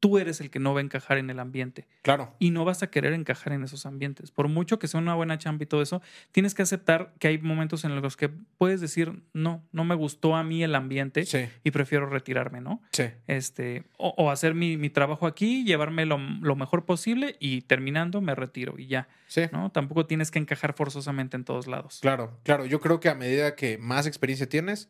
tú 0.00 0.18
eres 0.18 0.40
el 0.40 0.50
que 0.50 0.58
no 0.58 0.72
va 0.72 0.80
a 0.80 0.82
encajar 0.82 1.18
en 1.18 1.28
el 1.28 1.38
ambiente 1.38 1.86
Claro, 2.02 2.34
y 2.38 2.50
no 2.50 2.64
vas 2.64 2.82
a 2.82 2.90
querer 2.90 3.12
encajar 3.12 3.52
en 3.52 3.62
esos 3.62 3.84
ambientes. 3.84 4.30
Por 4.30 4.48
mucho 4.48 4.78
que 4.78 4.88
sea 4.88 4.98
una 4.98 5.14
buena 5.14 5.36
chamba 5.38 5.64
y 5.64 5.66
todo 5.66 5.82
eso, 5.82 6.00
tienes 6.32 6.54
que 6.54 6.62
aceptar 6.62 7.12
que 7.18 7.28
hay 7.28 7.38
momentos 7.38 7.84
en 7.84 8.00
los 8.00 8.16
que 8.16 8.30
puedes 8.30 8.80
decir, 8.80 9.22
"No, 9.34 9.62
no 9.72 9.84
me 9.84 9.94
gustó 9.94 10.34
a 10.36 10.42
mí 10.42 10.62
el 10.64 10.74
ambiente 10.74 11.24
sí, 11.26 11.46
y 11.62 11.70
prefiero 11.70 12.06
retirarme", 12.06 12.60
¿no? 12.60 12.82
sí, 12.92 13.04
Este, 13.26 13.84
o, 13.98 14.14
o 14.16 14.30
hacer 14.30 14.54
mi, 14.54 14.76
mi 14.78 14.88
trabajo 14.90 15.26
aquí, 15.26 15.64
llevarme 15.64 16.06
lo, 16.06 16.18
lo 16.18 16.56
mejor 16.56 16.86
posible 16.86 17.36
y 17.38 17.60
terminando 17.62 18.20
me 18.22 18.34
retiro 18.34 18.74
y 18.78 18.86
ya, 18.86 19.08
sí. 19.26 19.42
¿no? 19.52 19.70
Tampoco 19.70 20.06
tienes 20.06 20.30
que 20.30 20.38
encajar 20.38 20.72
forzosamente 20.72 21.36
en 21.36 21.44
todos 21.44 21.66
lados. 21.66 21.98
Claro, 22.00 22.38
claro. 22.42 22.64
Yo 22.64 22.80
creo 22.80 23.00
que 23.00 23.10
a 23.10 23.14
medida 23.14 23.54
que 23.54 23.76
más 23.76 24.06
experiencia 24.06 24.48
tienes, 24.48 24.88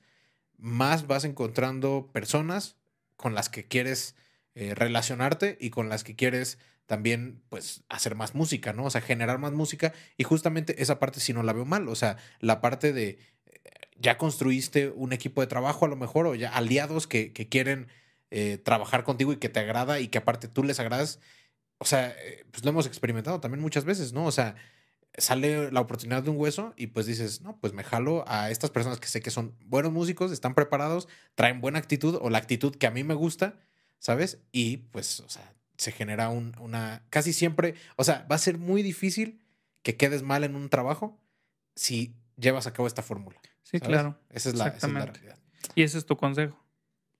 más 0.56 1.06
vas 1.06 1.24
encontrando 1.24 2.10
personas 2.12 2.76
con 3.16 3.34
las 3.34 3.48
que 3.48 3.64
quieres 3.66 4.14
eh, 4.54 4.74
relacionarte 4.74 5.56
y 5.60 5.70
con 5.70 5.88
las 5.88 6.04
que 6.04 6.16
quieres 6.16 6.58
también, 6.86 7.42
pues, 7.48 7.84
hacer 7.88 8.16
más 8.16 8.34
música, 8.34 8.72
¿no? 8.72 8.84
O 8.84 8.90
sea, 8.90 9.00
generar 9.00 9.38
más 9.38 9.52
música. 9.52 9.92
Y 10.16 10.24
justamente 10.24 10.82
esa 10.82 10.98
parte 10.98 11.20
sí 11.20 11.32
no 11.32 11.42
la 11.42 11.52
veo 11.52 11.64
mal. 11.64 11.88
O 11.88 11.94
sea, 11.94 12.16
la 12.40 12.60
parte 12.60 12.92
de 12.92 13.18
ya 14.00 14.16
construiste 14.16 14.88
un 14.88 15.12
equipo 15.12 15.40
de 15.40 15.46
trabajo 15.46 15.84
a 15.84 15.88
lo 15.88 15.96
mejor 15.96 16.26
o 16.26 16.34
ya 16.34 16.50
aliados 16.50 17.06
que, 17.06 17.32
que 17.32 17.48
quieren 17.48 17.88
eh, 18.30 18.58
trabajar 18.58 19.04
contigo 19.04 19.32
y 19.32 19.36
que 19.36 19.48
te 19.48 19.60
agrada 19.60 20.00
y 20.00 20.08
que 20.08 20.18
aparte 20.18 20.48
tú 20.48 20.64
les 20.64 20.80
agradas. 20.80 21.20
O 21.78 21.84
sea, 21.84 22.10
eh, 22.10 22.44
pues 22.50 22.64
lo 22.64 22.70
hemos 22.70 22.86
experimentado 22.86 23.40
también 23.40 23.60
muchas 23.62 23.84
veces, 23.84 24.12
¿no? 24.12 24.24
O 24.24 24.32
sea, 24.32 24.56
sale 25.18 25.70
la 25.72 25.80
oportunidad 25.80 26.22
de 26.22 26.30
un 26.30 26.38
hueso 26.38 26.72
y 26.76 26.88
pues 26.88 27.06
dices, 27.06 27.42
no, 27.42 27.58
pues 27.60 27.72
me 27.74 27.84
jalo 27.84 28.24
a 28.26 28.50
estas 28.50 28.70
personas 28.70 29.00
que 29.00 29.08
sé 29.08 29.20
que 29.20 29.30
son 29.30 29.56
buenos 29.66 29.92
músicos, 29.92 30.32
están 30.32 30.54
preparados, 30.54 31.08
traen 31.34 31.60
buena 31.60 31.78
actitud 31.78 32.18
o 32.20 32.30
la 32.30 32.38
actitud 32.38 32.74
que 32.74 32.86
a 32.86 32.90
mí 32.90 33.04
me 33.04 33.14
gusta, 33.14 33.58
¿sabes? 34.00 34.38
Y 34.50 34.78
pues, 34.78 35.20
o 35.20 35.28
sea, 35.28 35.52
se 35.76 35.92
genera 35.92 36.28
un- 36.28 36.56
una, 36.58 37.02
casi 37.10 37.32
siempre, 37.32 37.74
o 37.96 38.02
sea, 38.04 38.26
va 38.30 38.34
a 38.34 38.38
ser 38.38 38.58
muy 38.58 38.82
difícil 38.82 39.40
que 39.82 39.96
quedes 39.96 40.22
mal 40.24 40.42
en 40.42 40.56
un 40.56 40.68
trabajo 40.68 41.16
si 41.76 42.16
llevas 42.36 42.66
a 42.66 42.72
cabo 42.72 42.88
esta 42.88 43.02
fórmula. 43.02 43.38
Sí, 43.62 43.78
¿sabes? 43.78 43.88
claro. 43.88 44.18
Esa 44.30 44.48
es, 44.48 44.56
la, 44.56 44.66
esa 44.66 44.76
es 44.76 44.82
la 44.82 44.88
Exactamente. 44.98 45.20
realidad. 45.20 45.38
Y 45.76 45.82
ese 45.84 45.98
es 45.98 46.06
tu 46.06 46.16
consejo. 46.16 46.58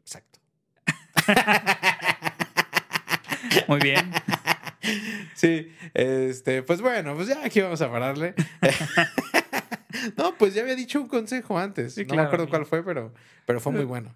Exacto. 0.01 0.41
Muy 3.69 3.81
bien. 3.81 4.11
Sí, 5.35 5.71
este, 5.95 6.63
pues 6.63 6.81
bueno, 6.81 7.15
pues 7.15 7.29
ya 7.29 7.45
aquí 7.45 7.61
vamos 7.61 7.81
a 7.81 7.91
pararle. 7.91 8.35
no, 10.17 10.35
pues 10.37 10.55
ya 10.55 10.63
había 10.63 10.75
dicho 10.75 11.01
un 11.01 11.07
consejo 11.07 11.59
antes. 11.59 11.95
Sí, 11.95 12.05
no 12.07 12.17
me 12.17 12.23
acuerdo 12.23 12.49
cuál 12.49 12.67
fue, 12.67 12.83
pero, 12.83 13.15
pero 13.47 13.61
fue 13.61 13.73
muy 13.73 13.85
bueno. 13.85 14.15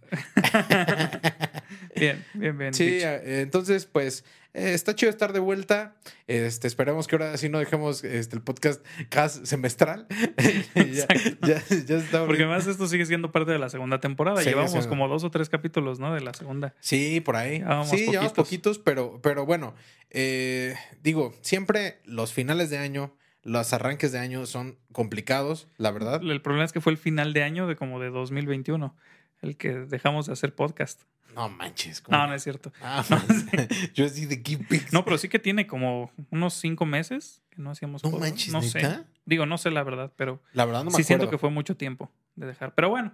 Bien, 1.96 2.24
bien, 2.34 2.56
bien. 2.58 2.74
Sí, 2.74 2.86
dicho. 2.86 3.06
eh, 3.06 3.40
entonces, 3.40 3.86
pues, 3.86 4.24
eh, 4.54 4.72
está 4.72 4.94
chido 4.94 5.10
estar 5.10 5.32
de 5.32 5.40
vuelta. 5.40 5.96
Este, 6.28 6.68
esperemos 6.68 7.08
que 7.08 7.16
ahora 7.16 7.36
sí 7.36 7.48
no 7.48 7.58
dejemos 7.58 8.04
este, 8.04 8.36
el 8.36 8.42
podcast 8.42 8.84
casi 9.08 9.44
semestral. 9.46 10.06
ya, 10.76 10.80
Exacto. 10.80 11.46
ya, 11.46 11.62
ya 11.86 11.96
está 11.96 12.24
Porque 12.24 12.44
además 12.44 12.66
esto 12.68 12.86
sigue 12.86 13.04
siendo 13.04 13.32
parte 13.32 13.50
de 13.50 13.58
la 13.58 13.68
segunda 13.68 14.00
temporada. 14.00 14.42
Llevamos 14.42 14.86
como 14.86 15.08
dos 15.08 15.24
o 15.24 15.30
tres 15.30 15.48
capítulos, 15.48 15.98
¿no? 15.98 16.14
De 16.14 16.20
la 16.20 16.32
segunda. 16.34 16.74
Sí, 16.78 17.20
por 17.20 17.34
ahí. 17.34 17.64
Sí, 17.84 18.06
llevamos 18.06 18.32
poquitos. 18.32 18.32
poquitos, 18.32 18.78
pero, 18.78 19.20
pero 19.22 19.44
bueno, 19.44 19.74
eh, 20.10 20.76
digo, 21.02 21.34
siempre 21.40 21.98
los 22.04 22.32
finales 22.32 22.70
de 22.70 22.78
año, 22.78 23.16
los 23.42 23.72
arranques 23.72 24.12
de 24.12 24.20
año 24.20 24.46
son 24.46 24.78
complicados, 24.92 25.66
la 25.78 25.90
verdad. 25.90 26.22
El 26.22 26.40
problema 26.40 26.64
es 26.64 26.72
que 26.72 26.80
fue 26.80 26.92
el 26.92 26.98
final 26.98 27.32
de 27.32 27.42
año 27.42 27.66
de 27.66 27.74
como 27.74 27.98
de 27.98 28.10
2021, 28.10 28.96
el 29.42 29.56
que 29.56 29.72
dejamos 29.72 30.26
de 30.26 30.32
hacer 30.34 30.54
podcast. 30.54 31.02
No 31.34 31.48
manches. 31.48 32.00
¿cómo? 32.00 32.16
No, 32.16 32.26
no 32.28 32.34
es 32.34 32.42
cierto. 32.42 32.72
Ah, 32.82 33.04
yo 33.94 34.06
así 34.06 34.26
de 34.26 34.42
qué. 34.42 34.58
No, 34.92 35.04
pero 35.04 35.18
sí 35.18 35.28
que 35.28 35.38
tiene 35.38 35.66
como 35.66 36.10
unos 36.30 36.54
cinco 36.54 36.86
meses 36.86 37.42
que 37.50 37.60
no 37.62 37.70
hacíamos 37.70 38.02
No 38.04 38.10
podcast. 38.10 38.30
manches, 38.30 38.52
No 38.52 38.62
sé. 38.62 39.00
Digo, 39.26 39.46
no 39.46 39.58
sé 39.58 39.70
la 39.70 39.82
verdad, 39.82 40.12
pero 40.16 40.42
La 40.52 40.64
verdad 40.64 40.80
no 40.84 40.90
me 40.90 40.96
sí 40.96 41.02
acuerdo. 41.02 41.06
siento 41.06 41.30
que 41.30 41.38
fue 41.38 41.50
mucho 41.50 41.76
tiempo 41.76 42.10
de 42.36 42.46
dejar. 42.46 42.74
Pero 42.74 42.90
bueno, 42.90 43.12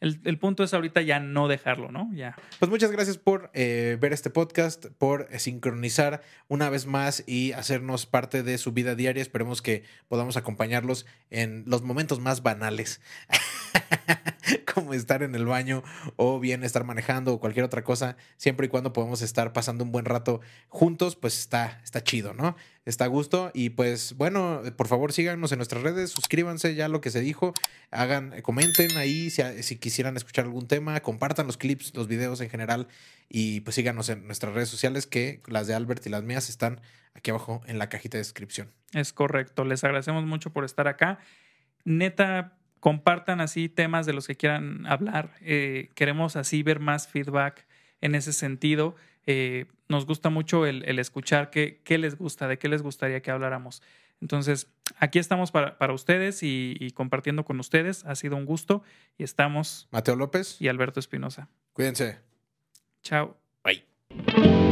el, 0.00 0.20
el 0.24 0.38
punto 0.38 0.62
es 0.64 0.74
ahorita 0.74 1.00
ya 1.00 1.18
no 1.20 1.48
dejarlo, 1.48 1.90
¿no? 1.90 2.10
Ya. 2.12 2.36
Pues 2.58 2.70
muchas 2.70 2.90
gracias 2.90 3.16
por 3.16 3.50
eh, 3.54 3.96
ver 3.98 4.12
este 4.12 4.28
podcast, 4.28 4.86
por 4.98 5.26
eh, 5.30 5.38
sincronizar 5.38 6.20
una 6.48 6.68
vez 6.68 6.84
más 6.84 7.24
y 7.26 7.52
hacernos 7.52 8.04
parte 8.04 8.42
de 8.42 8.58
su 8.58 8.72
vida 8.72 8.94
diaria. 8.94 9.22
Esperemos 9.22 9.62
que 9.62 9.84
podamos 10.08 10.36
acompañarlos 10.36 11.06
en 11.30 11.64
los 11.66 11.80
momentos 11.82 12.20
más 12.20 12.42
banales, 12.42 13.00
como 14.74 14.94
estar 14.94 15.22
en 15.22 15.34
el 15.34 15.46
baño 15.46 15.82
o 16.16 16.38
bien 16.38 16.62
estar 16.62 16.84
manejando 16.84 17.34
o 17.34 17.40
cualquier 17.40 17.64
otra 17.64 17.82
cosa, 17.82 18.16
siempre 18.36 18.66
y 18.66 18.68
cuando 18.68 18.92
podamos 18.92 19.22
estar 19.22 19.52
pasando 19.52 19.84
un 19.84 19.92
buen 19.92 20.04
rato 20.04 20.40
juntos, 20.68 21.16
pues 21.16 21.38
está, 21.38 21.80
está 21.84 22.02
chido, 22.02 22.34
¿no? 22.34 22.56
Está 22.84 23.06
a 23.06 23.08
gusto 23.08 23.50
y 23.54 23.70
pues 23.70 24.14
bueno, 24.16 24.62
por 24.76 24.86
favor 24.86 25.12
síganos 25.12 25.50
en 25.52 25.58
nuestras 25.58 25.82
redes, 25.82 26.10
suscríbanse 26.10 26.74
ya 26.74 26.88
lo 26.88 27.00
que 27.00 27.10
se 27.10 27.20
dijo, 27.20 27.52
hagan, 27.90 28.40
comenten 28.42 28.96
ahí 28.96 29.30
si, 29.30 29.42
si 29.62 29.76
quisieran 29.76 30.16
escuchar 30.16 30.44
algún 30.44 30.68
tema, 30.68 31.00
compartan 31.00 31.46
los 31.46 31.56
clips, 31.56 31.92
los 31.94 32.06
videos 32.06 32.40
en 32.40 32.50
general 32.50 32.88
y 33.28 33.60
pues 33.60 33.74
síganos 33.74 34.08
en 34.08 34.26
nuestras 34.26 34.54
redes 34.54 34.68
sociales 34.68 35.06
que 35.06 35.40
las 35.46 35.66
de 35.66 35.74
Albert 35.74 36.06
y 36.06 36.10
las 36.10 36.22
mías 36.22 36.48
están 36.48 36.80
aquí 37.14 37.30
abajo 37.30 37.62
en 37.66 37.78
la 37.78 37.88
cajita 37.88 38.18
de 38.18 38.20
descripción. 38.20 38.70
Es 38.92 39.12
correcto. 39.12 39.64
Les 39.64 39.82
agradecemos 39.84 40.24
mucho 40.24 40.52
por 40.52 40.64
estar 40.64 40.86
acá. 40.86 41.18
Neta, 41.84 42.58
compartan 42.80 43.40
así 43.40 43.68
temas 43.68 44.06
de 44.06 44.12
los 44.12 44.26
que 44.26 44.36
quieran 44.36 44.86
hablar. 44.86 45.34
Eh, 45.40 45.90
queremos 45.94 46.36
así 46.36 46.62
ver 46.62 46.80
más 46.80 47.08
feedback 47.08 47.66
en 48.00 48.14
ese 48.14 48.32
sentido. 48.32 48.94
Eh, 49.26 49.66
nos 49.88 50.06
gusta 50.06 50.30
mucho 50.30 50.66
el, 50.66 50.84
el 50.86 50.98
escuchar 50.98 51.50
qué, 51.50 51.80
qué 51.84 51.98
les 51.98 52.16
gusta, 52.16 52.48
de 52.48 52.58
qué 52.58 52.68
les 52.68 52.82
gustaría 52.82 53.20
que 53.22 53.30
habláramos. 53.30 53.82
Entonces, 54.20 54.68
aquí 54.98 55.18
estamos 55.18 55.50
para, 55.50 55.78
para 55.78 55.92
ustedes 55.92 56.42
y, 56.42 56.76
y 56.80 56.92
compartiendo 56.92 57.44
con 57.44 57.60
ustedes. 57.60 58.04
Ha 58.04 58.14
sido 58.14 58.36
un 58.36 58.46
gusto 58.46 58.82
y 59.18 59.24
estamos 59.24 59.88
Mateo 59.90 60.16
López, 60.16 60.60
y 60.60 60.68
Alberto 60.68 61.00
Espinosa. 61.00 61.48
cuídense. 61.72 62.18
Chao. 63.02 63.36
Bye. 63.62 64.65